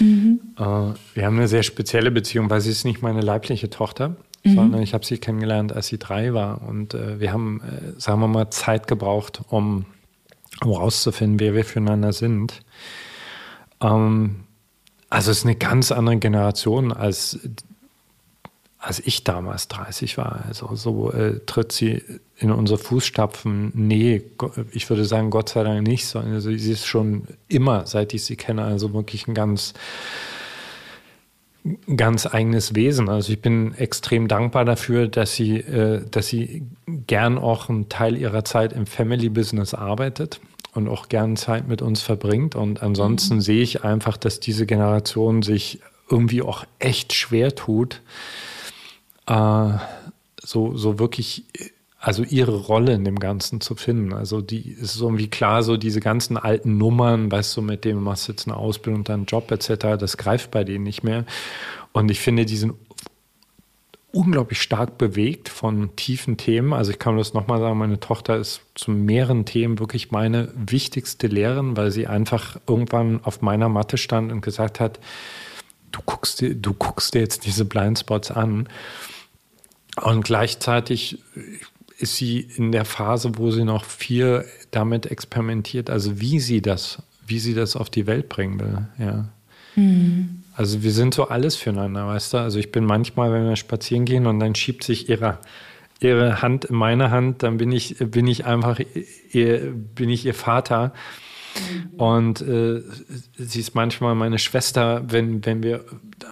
Mhm. 0.00 0.40
Äh, 0.58 0.62
wir 0.62 1.26
haben 1.26 1.36
eine 1.36 1.48
sehr 1.48 1.62
spezielle 1.62 2.10
Beziehung, 2.10 2.50
weil 2.50 2.60
sie 2.60 2.70
ist 2.70 2.84
nicht 2.84 3.02
meine 3.02 3.20
leibliche 3.20 3.70
Tochter, 3.70 4.16
mhm. 4.42 4.54
sondern 4.54 4.82
ich 4.82 4.94
habe 4.94 5.04
sie 5.04 5.18
kennengelernt, 5.18 5.72
als 5.72 5.86
sie 5.86 5.98
drei 5.98 6.34
war. 6.34 6.62
Und 6.62 6.94
äh, 6.94 7.20
wir 7.20 7.32
haben, 7.32 7.60
äh, 7.60 8.00
sagen 8.00 8.20
wir 8.20 8.28
mal, 8.28 8.50
Zeit 8.50 8.88
gebraucht, 8.88 9.42
um, 9.48 9.86
um 10.62 10.72
rauszufinden, 10.72 11.38
wer 11.38 11.54
wir 11.54 11.64
füreinander 11.64 12.12
sind. 12.12 12.62
Ähm, 13.80 14.40
also 15.08 15.30
es 15.30 15.38
ist 15.38 15.44
eine 15.44 15.56
ganz 15.56 15.92
andere 15.92 16.18
Generation 16.18 16.92
als 16.92 17.38
als 18.80 18.98
ich 19.00 19.24
damals 19.24 19.68
30 19.68 20.16
war. 20.16 20.44
Also 20.48 20.74
so 20.74 21.12
äh, 21.12 21.40
tritt 21.44 21.70
sie 21.70 22.02
in 22.40 22.50
unsere 22.50 22.78
Fußstapfen. 22.78 23.70
Nee, 23.74 24.22
ich 24.72 24.88
würde 24.88 25.04
sagen, 25.04 25.30
Gott 25.30 25.50
sei 25.50 25.62
Dank 25.62 25.86
nicht, 25.86 26.06
sondern 26.06 26.34
also, 26.34 26.50
sie 26.50 26.72
ist 26.72 26.86
schon 26.86 27.24
immer, 27.48 27.86
seit 27.86 28.14
ich 28.14 28.24
sie 28.24 28.36
kenne, 28.36 28.64
also 28.64 28.94
wirklich 28.94 29.28
ein 29.28 29.34
ganz, 29.34 29.74
ganz 31.94 32.26
eigenes 32.26 32.74
Wesen. 32.74 33.10
Also 33.10 33.32
ich 33.32 33.42
bin 33.42 33.74
extrem 33.74 34.26
dankbar 34.26 34.64
dafür, 34.64 35.06
dass 35.06 35.34
sie, 35.34 35.58
äh, 35.58 36.02
dass 36.10 36.28
sie 36.28 36.62
gern 36.86 37.36
auch 37.36 37.68
einen 37.68 37.90
Teil 37.90 38.16
ihrer 38.16 38.42
Zeit 38.44 38.72
im 38.72 38.86
Family 38.86 39.28
Business 39.28 39.74
arbeitet 39.74 40.40
und 40.74 40.88
auch 40.88 41.10
gern 41.10 41.36
Zeit 41.36 41.68
mit 41.68 41.82
uns 41.82 42.00
verbringt. 42.00 42.54
Und 42.54 42.82
ansonsten 42.82 43.36
mhm. 43.36 43.40
sehe 43.42 43.62
ich 43.62 43.84
einfach, 43.84 44.16
dass 44.16 44.40
diese 44.40 44.64
Generation 44.64 45.42
sich 45.42 45.80
irgendwie 46.08 46.40
auch 46.40 46.64
echt 46.78 47.12
schwer 47.12 47.54
tut, 47.54 48.00
äh, 49.26 49.72
so, 50.42 50.74
so 50.74 50.98
wirklich, 50.98 51.44
also 52.02 52.22
ihre 52.22 52.56
Rolle 52.56 52.94
in 52.94 53.04
dem 53.04 53.18
Ganzen 53.18 53.60
zu 53.60 53.74
finden. 53.74 54.14
Also 54.14 54.40
die 54.40 54.70
ist 54.70 54.94
so 54.94 55.06
irgendwie 55.06 55.28
klar, 55.28 55.62
so 55.62 55.76
diese 55.76 56.00
ganzen 56.00 56.38
alten 56.38 56.78
Nummern, 56.78 57.30
weißt 57.30 57.54
du, 57.58 57.62
mit 57.62 57.84
dem 57.84 57.98
du 57.98 58.02
machst 58.02 58.26
jetzt 58.26 58.48
eine 58.48 58.56
Ausbildung, 58.56 59.04
dann 59.04 59.20
einen 59.20 59.26
Job 59.26 59.50
etc., 59.52 59.98
das 59.98 60.16
greift 60.16 60.50
bei 60.50 60.64
denen 60.64 60.84
nicht 60.84 61.04
mehr. 61.04 61.26
Und 61.92 62.10
ich 62.10 62.20
finde, 62.20 62.46
die 62.46 62.56
sind 62.56 62.72
unglaublich 64.12 64.62
stark 64.62 64.96
bewegt 64.96 65.50
von 65.50 65.94
tiefen 65.94 66.38
Themen. 66.38 66.72
Also 66.72 66.90
ich 66.90 66.98
kann 66.98 67.18
das 67.18 67.34
nochmal 67.34 67.60
sagen, 67.60 67.78
meine 67.78 68.00
Tochter 68.00 68.36
ist 68.38 68.62
zu 68.74 68.90
mehreren 68.90 69.44
Themen 69.44 69.78
wirklich 69.78 70.10
meine 70.10 70.52
wichtigste 70.56 71.26
Lehrerin, 71.26 71.76
weil 71.76 71.90
sie 71.90 72.06
einfach 72.06 72.56
irgendwann 72.66 73.22
auf 73.22 73.42
meiner 73.42 73.68
Matte 73.68 73.98
stand 73.98 74.32
und 74.32 74.40
gesagt 74.40 74.80
hat, 74.80 74.98
du 75.92 76.00
guckst 76.04 76.40
dir, 76.40 76.54
du 76.54 76.72
guckst 76.72 77.14
dir 77.14 77.20
jetzt 77.20 77.44
diese 77.44 77.66
Blindspots 77.66 78.30
an 78.30 78.68
und 80.02 80.24
gleichzeitig 80.24 81.18
ist 82.00 82.16
sie 82.16 82.40
in 82.56 82.72
der 82.72 82.84
Phase, 82.84 83.32
wo 83.36 83.50
sie 83.50 83.64
noch 83.64 83.84
viel 83.84 84.44
damit 84.70 85.06
experimentiert, 85.06 85.90
also 85.90 86.20
wie 86.20 86.40
sie 86.40 86.62
das, 86.62 87.02
wie 87.26 87.38
sie 87.38 87.54
das 87.54 87.76
auf 87.76 87.90
die 87.90 88.06
Welt 88.06 88.28
bringen 88.28 88.60
will. 88.60 88.86
Ja. 88.98 89.28
Mhm. 89.76 90.42
Also 90.54 90.82
wir 90.82 90.92
sind 90.92 91.14
so 91.14 91.28
alles 91.28 91.56
füreinander, 91.56 92.06
weißt 92.06 92.34
du? 92.34 92.38
Also 92.38 92.58
ich 92.58 92.72
bin 92.72 92.84
manchmal, 92.84 93.32
wenn 93.32 93.48
wir 93.48 93.56
spazieren 93.56 94.04
gehen 94.04 94.26
und 94.26 94.40
dann 94.40 94.54
schiebt 94.54 94.84
sich 94.84 95.08
ihre, 95.08 95.38
ihre 96.00 96.42
Hand 96.42 96.66
in 96.66 96.76
meine 96.76 97.10
Hand, 97.10 97.42
dann 97.42 97.56
bin 97.56 97.72
ich, 97.72 97.96
bin 97.98 98.26
ich 98.26 98.44
einfach 98.44 98.80
ihr, 99.32 99.72
bin 99.94 100.10
ich 100.10 100.26
ihr 100.26 100.34
Vater. 100.34 100.92
Und 101.96 102.42
äh, 102.42 102.82
sie 103.36 103.60
ist 103.60 103.74
manchmal 103.74 104.14
meine 104.14 104.38
Schwester, 104.38 105.02
wenn, 105.08 105.44
wenn 105.44 105.62
wir 105.62 105.84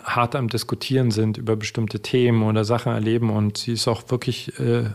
hart 0.05 0.37
am 0.37 0.49
Diskutieren 0.49 1.11
sind 1.11 1.39
über 1.39 1.57
bestimmte 1.57 2.01
Themen 2.01 2.43
oder 2.43 2.65
Sachen 2.65 2.93
erleben. 2.93 3.31
Und 3.31 3.59
sie 3.59 3.73
ist 3.73 3.89
auch 3.89 4.11
wirklich 4.11 4.59
äh, 4.61 4.91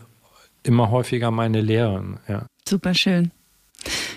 immer 0.64 0.90
häufiger 0.92 1.32
meine 1.32 1.62
Lehrerin. 1.62 2.20
Ja. 2.28 2.48
Super 2.68 2.94
schön. 2.94 3.32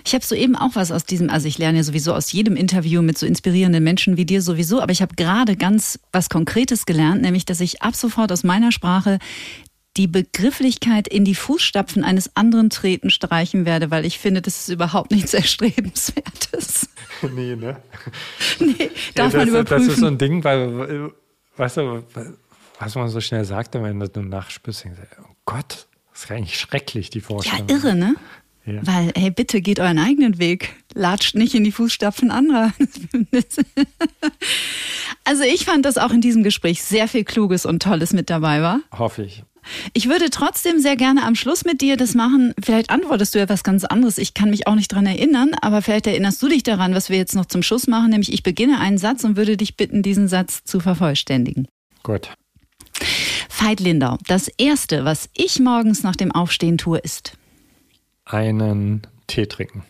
Ich 0.05 0.15
habe 0.15 0.25
soeben 0.25 0.55
auch 0.55 0.75
was 0.75 0.93
aus 0.93 1.05
diesem, 1.05 1.31
also 1.31 1.49
ich 1.49 1.59
lerne 1.59 1.79
ja 1.79 1.85
sowieso 1.85 2.15
aus 2.15 2.31
jedem 2.31 2.55
Interview 2.55 3.03
mit 3.03 3.19
so 3.19 3.27
inspirierenden 3.27 3.83
Menschen 3.83 4.17
wie 4.17 4.25
dir 4.25 4.41
sowieso, 4.41 4.81
aber 4.81 4.93
ich 4.93 5.03
habe 5.03 5.17
gerade 5.17 5.57
ganz 5.57 5.99
was 6.13 6.29
Konkretes 6.29 6.87
gelernt, 6.87 7.23
nämlich 7.23 7.45
dass 7.45 7.61
ich 7.61 7.83
ab 7.83 7.97
sofort 7.97 8.31
aus 8.31 8.45
meiner 8.45 8.71
Sprache 8.71 9.19
die 9.97 10.07
Begrifflichkeit 10.07 11.09
in 11.09 11.25
die 11.25 11.35
Fußstapfen 11.35 12.05
eines 12.05 12.37
anderen 12.37 12.71
treten 12.71 13.11
streichen 13.11 13.65
werde, 13.65 13.91
weil 13.91 14.05
ich 14.05 14.19
finde, 14.19 14.43
das 14.43 14.61
ist 14.61 14.69
überhaupt 14.69 15.11
nichts 15.11 15.35
Erstrebenswertes. 15.35 16.89
Nee, 17.23 17.57
ne? 17.57 17.81
Nee, 18.61 18.91
darf 19.15 19.33
ja, 19.33 19.41
man 19.41 19.49
überprüfen. 19.49 19.87
Das 19.87 19.95
ist 19.95 20.01
so 20.01 20.07
ein 20.07 20.19
Ding, 20.19 20.45
weil, 20.45 21.11
weißt 21.57 21.79
du, 21.79 22.05
was 22.79 22.95
man 22.95 23.09
so 23.09 23.21
schnell 23.21 23.45
sagt, 23.45 23.75
wenn 23.75 23.99
du 23.99 24.23
nachspürst, 24.23 24.87
oh 25.23 25.35
Gott, 25.47 25.87
das 26.17 26.25
ist 26.25 26.31
eigentlich 26.31 26.59
schrecklich, 26.59 27.11
die 27.11 27.21
Vorstellung. 27.21 27.69
Ja, 27.69 27.75
irre, 27.75 27.95
ne? 27.95 28.15
Ja. 28.65 28.81
Weil, 28.81 29.13
hey, 29.15 29.31
bitte 29.31 29.61
geht 29.61 29.81
euren 29.81 29.99
eigenen 29.99 30.39
Weg. 30.39 30.75
Latscht 30.95 31.35
nicht 31.35 31.55
in 31.55 31.63
die 31.63 31.73
Fußstapfen 31.73 32.31
anderer. 32.31 32.73
also 35.25 35.43
ich 35.43 35.67
fand, 35.67 35.85
dass 35.85 35.99
auch 35.99 36.13
in 36.13 36.23
diesem 36.23 36.43
Gespräch 36.43 36.83
sehr 36.83 37.07
viel 37.07 37.25
Kluges 37.25 37.67
und 37.67 37.83
Tolles 37.83 38.15
mit 38.15 38.31
dabei 38.31 38.63
war. 38.63 38.81
Hoffe 38.93 39.25
ich. 39.25 39.45
Ich 39.93 40.09
würde 40.09 40.31
trotzdem 40.31 40.81
sehr 40.81 40.97
gerne 40.97 41.23
am 41.23 41.35
Schluss 41.35 41.67
mit 41.67 41.83
dir 41.83 41.99
das 41.99 42.15
machen. 42.15 42.55
Vielleicht 42.65 42.89
antwortest 42.89 43.35
du 43.35 43.39
ja 43.39 43.49
was 43.51 43.63
ganz 43.63 43.85
anderes. 43.85 44.17
Ich 44.17 44.33
kann 44.33 44.49
mich 44.49 44.67
auch 44.67 44.75
nicht 44.75 44.89
dran 44.89 45.05
erinnern, 45.05 45.51
aber 45.61 45.83
vielleicht 45.83 46.07
erinnerst 46.07 46.43
du 46.43 46.49
dich 46.49 46.63
daran, 46.63 46.95
was 46.95 47.11
wir 47.11 47.19
jetzt 47.19 47.35
noch 47.35 47.47
zum 47.47 47.63
Schluss 47.63 47.89
machen, 47.89 48.09
nämlich 48.09 48.33
ich 48.33 48.43
beginne 48.43 48.81
einen 48.81 48.97
Satz 48.97 49.23
und 49.23 49.37
würde 49.37 49.59
dich 49.59 49.77
bitten, 49.77 50.03
diesen 50.03 50.29
Satz 50.29 50.65
zu 50.65 50.81
vervollständigen. 50.81 51.69
Gut. 52.03 52.31
Veit 53.49 53.81
Lindau, 53.81 54.19
das 54.27 54.49
Erste, 54.49 55.05
was 55.05 55.29
ich 55.35 55.59
morgens 55.59 56.03
nach 56.03 56.17
dem 56.17 56.33
Aufstehen 56.33 56.79
tue, 56.79 56.99
ist? 56.99 57.37
Einen 58.25 59.07
Tee 59.27 59.47
trinken. 59.47 59.85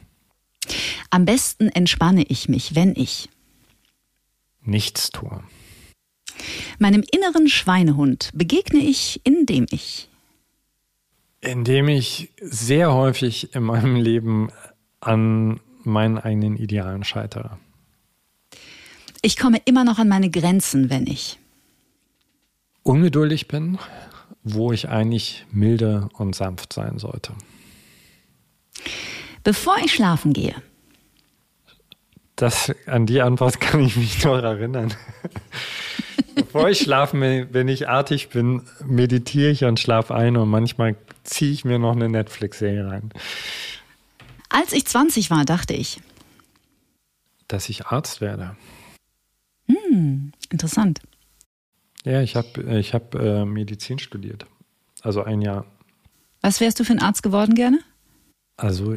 Am 1.11 1.25
besten 1.25 1.69
entspanne 1.69 2.25
ich 2.25 2.49
mich, 2.49 2.75
wenn 2.75 2.95
ich? 2.97 3.29
Nichts 4.63 5.11
tue. 5.11 5.43
Meinem 6.79 7.05
inneren 7.11 7.49
Schweinehund 7.49 8.31
begegne 8.35 8.81
ich, 8.81 9.21
indem 9.25 9.67
ich. 9.71 10.09
Indem 11.41 11.89
ich 11.89 12.31
sehr 12.41 12.93
häufig 12.93 13.55
in 13.55 13.63
meinem 13.63 13.97
Leben 13.97 14.51
an 15.01 15.61
meinen 15.85 16.19
eigenen 16.19 16.57
Idealen 16.57 17.05
scheitere. 17.05 17.57
Ich 19.23 19.37
komme 19.37 19.61
immer 19.65 19.85
noch 19.85 19.99
an 19.99 20.09
meine 20.09 20.31
Grenzen, 20.31 20.91
wenn 20.91 21.07
ich. 21.07 21.39
Ungeduldig 22.87 23.49
bin, 23.49 23.78
wo 24.45 24.70
ich 24.70 24.89
eigentlich 24.89 25.45
milde 25.51 26.09
und 26.12 26.37
sanft 26.37 26.72
sein 26.72 27.01
sollte. 27.01 27.32
Bevor 29.43 29.76
ich 29.84 29.95
schlafen 29.95 30.32
gehe. 30.32 30.55
Das, 32.37 32.72
an 32.87 33.07
die 33.07 33.20
Antwort 33.20 33.61
kann 33.61 33.80
ich 33.80 33.97
mich 33.97 34.22
noch 34.24 34.41
erinnern. 34.41 34.95
Bevor 36.37 36.68
ich 36.68 36.78
schlafen, 36.78 37.20
wenn 37.20 37.66
ich 37.66 37.89
artig 37.89 38.28
bin, 38.28 38.62
meditiere 38.84 39.51
ich 39.51 39.64
und 39.64 39.80
schlafe 39.80 40.14
ein 40.14 40.37
und 40.37 40.49
manchmal 40.49 40.95
ziehe 41.24 41.51
ich 41.51 41.64
mir 41.64 41.80
noch 41.80 41.93
eine 41.93 42.09
Netflix-Serie 42.09 42.87
rein. 42.87 43.11
Als 44.49 44.72
ich 44.72 44.87
20 44.87 45.30
war, 45.30 45.45
dachte 45.45 45.74
ich. 45.74 46.01
Dass 47.49 47.68
ich 47.68 47.87
Arzt 47.87 48.20
werde. 48.20 48.55
Hm, 49.66 50.32
interessant. 50.51 51.01
Ja, 52.07 52.23
ich 52.23 52.37
habe 52.37 52.79
ich 52.79 52.95
hab, 52.95 53.17
äh, 53.17 53.45
Medizin 53.45 53.99
studiert. 53.99 54.47
Also 55.03 55.25
ein 55.25 55.43
Jahr. 55.43 55.67
Was 56.41 56.61
wärst 56.61 56.79
du 56.79 56.85
für 56.85 56.93
ein 56.93 57.03
Arzt 57.03 57.25
geworden 57.25 57.57
gerne? 57.57 57.81
Also 58.57 58.97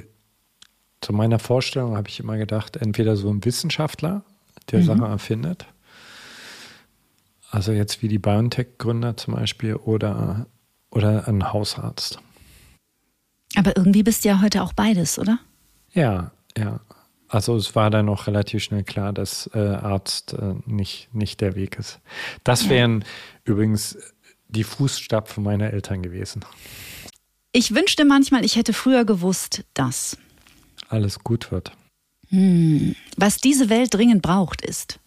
zu 1.01 1.13
meiner 1.13 1.39
Vorstellung 1.39 1.97
habe 1.97 2.07
ich 2.07 2.19
immer 2.19 2.37
gedacht, 2.37 2.77
entweder 2.77 3.15
so 3.17 3.29
ein 3.31 3.43
Wissenschaftler, 3.43 4.23
der 4.69 4.81
mhm. 4.81 4.83
Sachen 4.83 5.03
erfindet, 5.03 5.65
also 7.49 7.71
jetzt 7.71 8.03
wie 8.03 8.07
die 8.07 8.19
BioNTech-Gründer 8.19 9.17
zum 9.17 9.33
Beispiel 9.33 9.73
oder, 9.75 10.45
oder 10.91 11.27
ein 11.27 11.51
Hausarzt. 11.51 12.19
Aber 13.55 13.75
irgendwie 13.75 14.03
bist 14.03 14.23
du 14.23 14.29
ja 14.29 14.41
heute 14.41 14.61
auch 14.61 14.73
beides, 14.73 15.17
oder? 15.17 15.39
Ja, 15.93 16.31
ja. 16.55 16.79
Also 17.29 17.55
es 17.55 17.75
war 17.75 17.91
dann 17.91 18.07
noch 18.07 18.25
relativ 18.27 18.63
schnell 18.63 18.83
klar, 18.83 19.13
dass 19.13 19.49
äh, 19.53 19.59
Arzt 19.59 20.33
äh, 20.33 20.55
nicht, 20.65 21.13
nicht 21.13 21.41
der 21.41 21.55
Weg 21.55 21.77
ist. 21.77 21.99
Das 22.43 22.69
wären 22.69 23.01
ja. 23.01 23.07
übrigens 23.45 23.97
die 24.47 24.63
Fußstapfen 24.63 25.43
meiner 25.43 25.71
Eltern 25.71 26.01
gewesen. 26.01 26.43
Ich 27.51 27.73
wünschte 27.73 28.03
manchmal, 28.03 28.43
ich 28.43 28.55
hätte 28.55 28.73
früher 28.73 29.05
gewusst, 29.05 29.63
dass 29.75 30.17
alles 30.89 31.19
gut 31.19 31.51
wird. 31.51 31.71
Hm. 32.29 32.95
Was 33.15 33.37
diese 33.37 33.69
Welt 33.69 33.93
dringend 33.93 34.23
braucht, 34.23 34.61
ist 34.61 34.99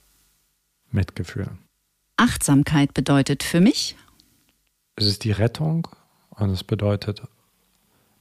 Mitgefühl. 0.90 1.48
Achtsamkeit 2.16 2.94
bedeutet 2.94 3.42
für 3.42 3.60
mich? 3.60 3.96
Es 4.96 5.06
ist 5.06 5.24
die 5.24 5.32
Rettung 5.32 5.88
und 6.30 6.50
es 6.50 6.62
bedeutet, 6.62 7.22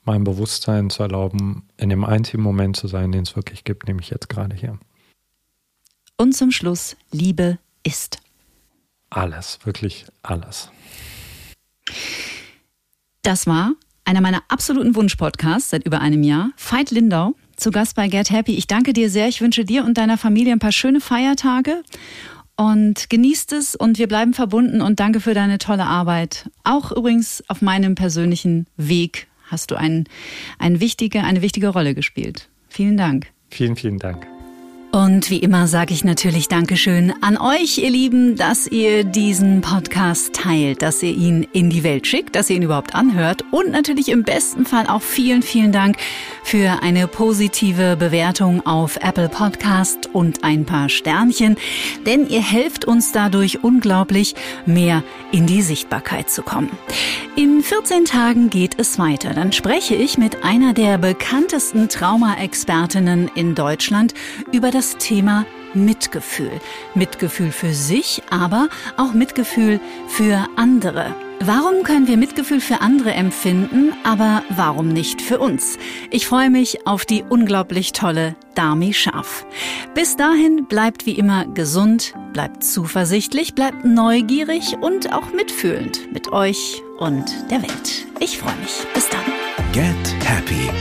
mein 0.03 0.23
Bewusstsein 0.23 0.89
zu 0.89 1.03
erlauben, 1.03 1.67
in 1.77 1.89
dem 1.89 2.03
einzigen 2.03 2.43
Moment 2.43 2.75
zu 2.75 2.87
sein, 2.87 3.11
den 3.11 3.23
es 3.23 3.35
wirklich 3.35 3.63
gibt, 3.63 3.87
nämlich 3.87 4.09
jetzt 4.09 4.29
gerade 4.29 4.55
hier. 4.55 4.79
Und 6.17 6.33
zum 6.33 6.51
Schluss, 6.51 6.95
Liebe 7.11 7.57
ist. 7.83 8.19
Alles, 9.09 9.59
wirklich 9.63 10.05
alles. 10.23 10.69
Das 13.23 13.47
war 13.47 13.73
einer 14.05 14.21
meiner 14.21 14.43
absoluten 14.47 14.95
Wunschpodcasts 14.95 15.69
seit 15.69 15.85
über 15.85 16.01
einem 16.01 16.23
Jahr. 16.23 16.51
Veit 16.57 16.91
Lindau, 16.91 17.35
zu 17.55 17.71
Gast 17.71 17.95
bei 17.95 18.07
Get 18.07 18.31
Happy. 18.31 18.55
Ich 18.55 18.67
danke 18.67 18.93
dir 18.93 19.09
sehr. 19.09 19.27
Ich 19.27 19.41
wünsche 19.41 19.65
dir 19.65 19.85
und 19.85 19.97
deiner 19.97 20.17
Familie 20.17 20.53
ein 20.53 20.59
paar 20.59 20.71
schöne 20.71 21.01
Feiertage 21.01 21.83
und 22.55 23.09
genießt 23.09 23.53
es 23.53 23.75
und 23.75 23.97
wir 23.97 24.07
bleiben 24.07 24.33
verbunden 24.33 24.81
und 24.81 24.99
danke 24.99 25.19
für 25.19 25.33
deine 25.33 25.57
tolle 25.57 25.85
Arbeit. 25.85 26.49
Auch 26.63 26.91
übrigens 26.91 27.43
auf 27.47 27.61
meinem 27.61 27.95
persönlichen 27.95 28.67
Weg 28.77 29.27
hast 29.51 29.71
du 29.71 29.75
ein, 29.75 30.05
ein 30.57 30.79
wichtige, 30.79 31.23
eine 31.23 31.41
wichtige 31.41 31.67
Rolle 31.67 31.93
gespielt. 31.93 32.49
Vielen 32.69 32.97
Dank. 32.97 33.27
Vielen, 33.49 33.75
vielen 33.75 33.99
Dank. 33.99 34.30
Und 34.91 35.29
wie 35.29 35.37
immer 35.37 35.67
sage 35.67 35.93
ich 35.93 36.03
natürlich 36.03 36.49
Dankeschön 36.49 37.13
an 37.21 37.37
euch, 37.37 37.77
ihr 37.77 37.89
Lieben, 37.89 38.35
dass 38.35 38.67
ihr 38.67 39.05
diesen 39.05 39.61
Podcast 39.61 40.33
teilt, 40.33 40.81
dass 40.81 41.01
ihr 41.01 41.15
ihn 41.15 41.47
in 41.53 41.69
die 41.69 41.85
Welt 41.85 42.07
schickt, 42.07 42.35
dass 42.35 42.49
ihr 42.49 42.57
ihn 42.57 42.63
überhaupt 42.63 42.93
anhört 42.93 43.45
und 43.51 43.71
natürlich 43.71 44.09
im 44.09 44.23
besten 44.23 44.65
Fall 44.65 44.87
auch 44.87 45.01
vielen, 45.01 45.43
vielen 45.43 45.71
Dank 45.71 45.95
für 46.43 46.83
eine 46.83 47.07
positive 47.07 47.95
Bewertung 47.95 48.65
auf 48.65 48.97
Apple 48.97 49.29
Podcast 49.29 50.09
und 50.11 50.43
ein 50.43 50.65
paar 50.65 50.89
Sternchen, 50.89 51.55
denn 52.05 52.27
ihr 52.27 52.41
helft 52.41 52.83
uns 52.83 53.13
dadurch 53.13 53.63
unglaublich, 53.63 54.35
mehr 54.65 55.03
in 55.31 55.47
die 55.47 55.61
Sichtbarkeit 55.61 56.29
zu 56.29 56.41
kommen. 56.41 56.69
In 57.37 57.63
14 57.63 58.03
Tagen 58.03 58.49
geht 58.49 58.77
es 58.77 58.99
weiter. 58.99 59.33
Dann 59.33 59.53
spreche 59.53 59.95
ich 59.95 60.17
mit 60.17 60.43
einer 60.43 60.73
der 60.73 60.97
bekanntesten 60.97 61.87
Trauma-Expertinnen 61.87 63.31
in 63.35 63.55
Deutschland 63.55 64.13
über 64.51 64.69
das 64.69 64.80
das 64.81 64.97
Thema 64.97 65.45
Mitgefühl. 65.75 66.59
Mitgefühl 66.95 67.51
für 67.51 67.71
sich, 67.71 68.23
aber 68.31 68.67
auch 68.97 69.13
Mitgefühl 69.13 69.79
für 70.07 70.47
andere. 70.55 71.15
Warum 71.39 71.83
können 71.83 72.07
wir 72.07 72.17
Mitgefühl 72.17 72.59
für 72.59 72.81
andere 72.81 73.11
empfinden, 73.11 73.93
aber 74.03 74.41
warum 74.49 74.87
nicht 74.87 75.21
für 75.21 75.37
uns? 75.37 75.77
Ich 76.09 76.25
freue 76.25 76.49
mich 76.49 76.87
auf 76.87 77.05
die 77.05 77.23
unglaublich 77.29 77.93
tolle 77.93 78.35
Dami 78.55 78.91
Scharf. 78.95 79.45
Bis 79.93 80.15
dahin 80.15 80.65
bleibt 80.65 81.05
wie 81.05 81.13
immer 81.13 81.45
gesund, 81.45 82.15
bleibt 82.33 82.63
zuversichtlich, 82.63 83.53
bleibt 83.53 83.85
neugierig 83.85 84.77
und 84.81 85.13
auch 85.13 85.31
mitfühlend 85.31 86.11
mit 86.11 86.31
euch 86.31 86.81
und 86.97 87.25
der 87.51 87.61
Welt. 87.61 88.07
Ich 88.19 88.39
freue 88.39 88.57
mich. 88.57 88.83
Bis 88.95 89.07
dann. 89.09 89.21
Get 89.73 90.15
Happy 90.25 90.71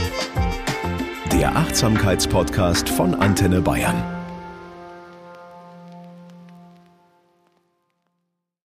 der 1.41 1.55
Achtsamkeitspodcast 1.55 2.87
von 2.87 3.15
Antenne 3.15 3.63
Bayern. 3.63 4.20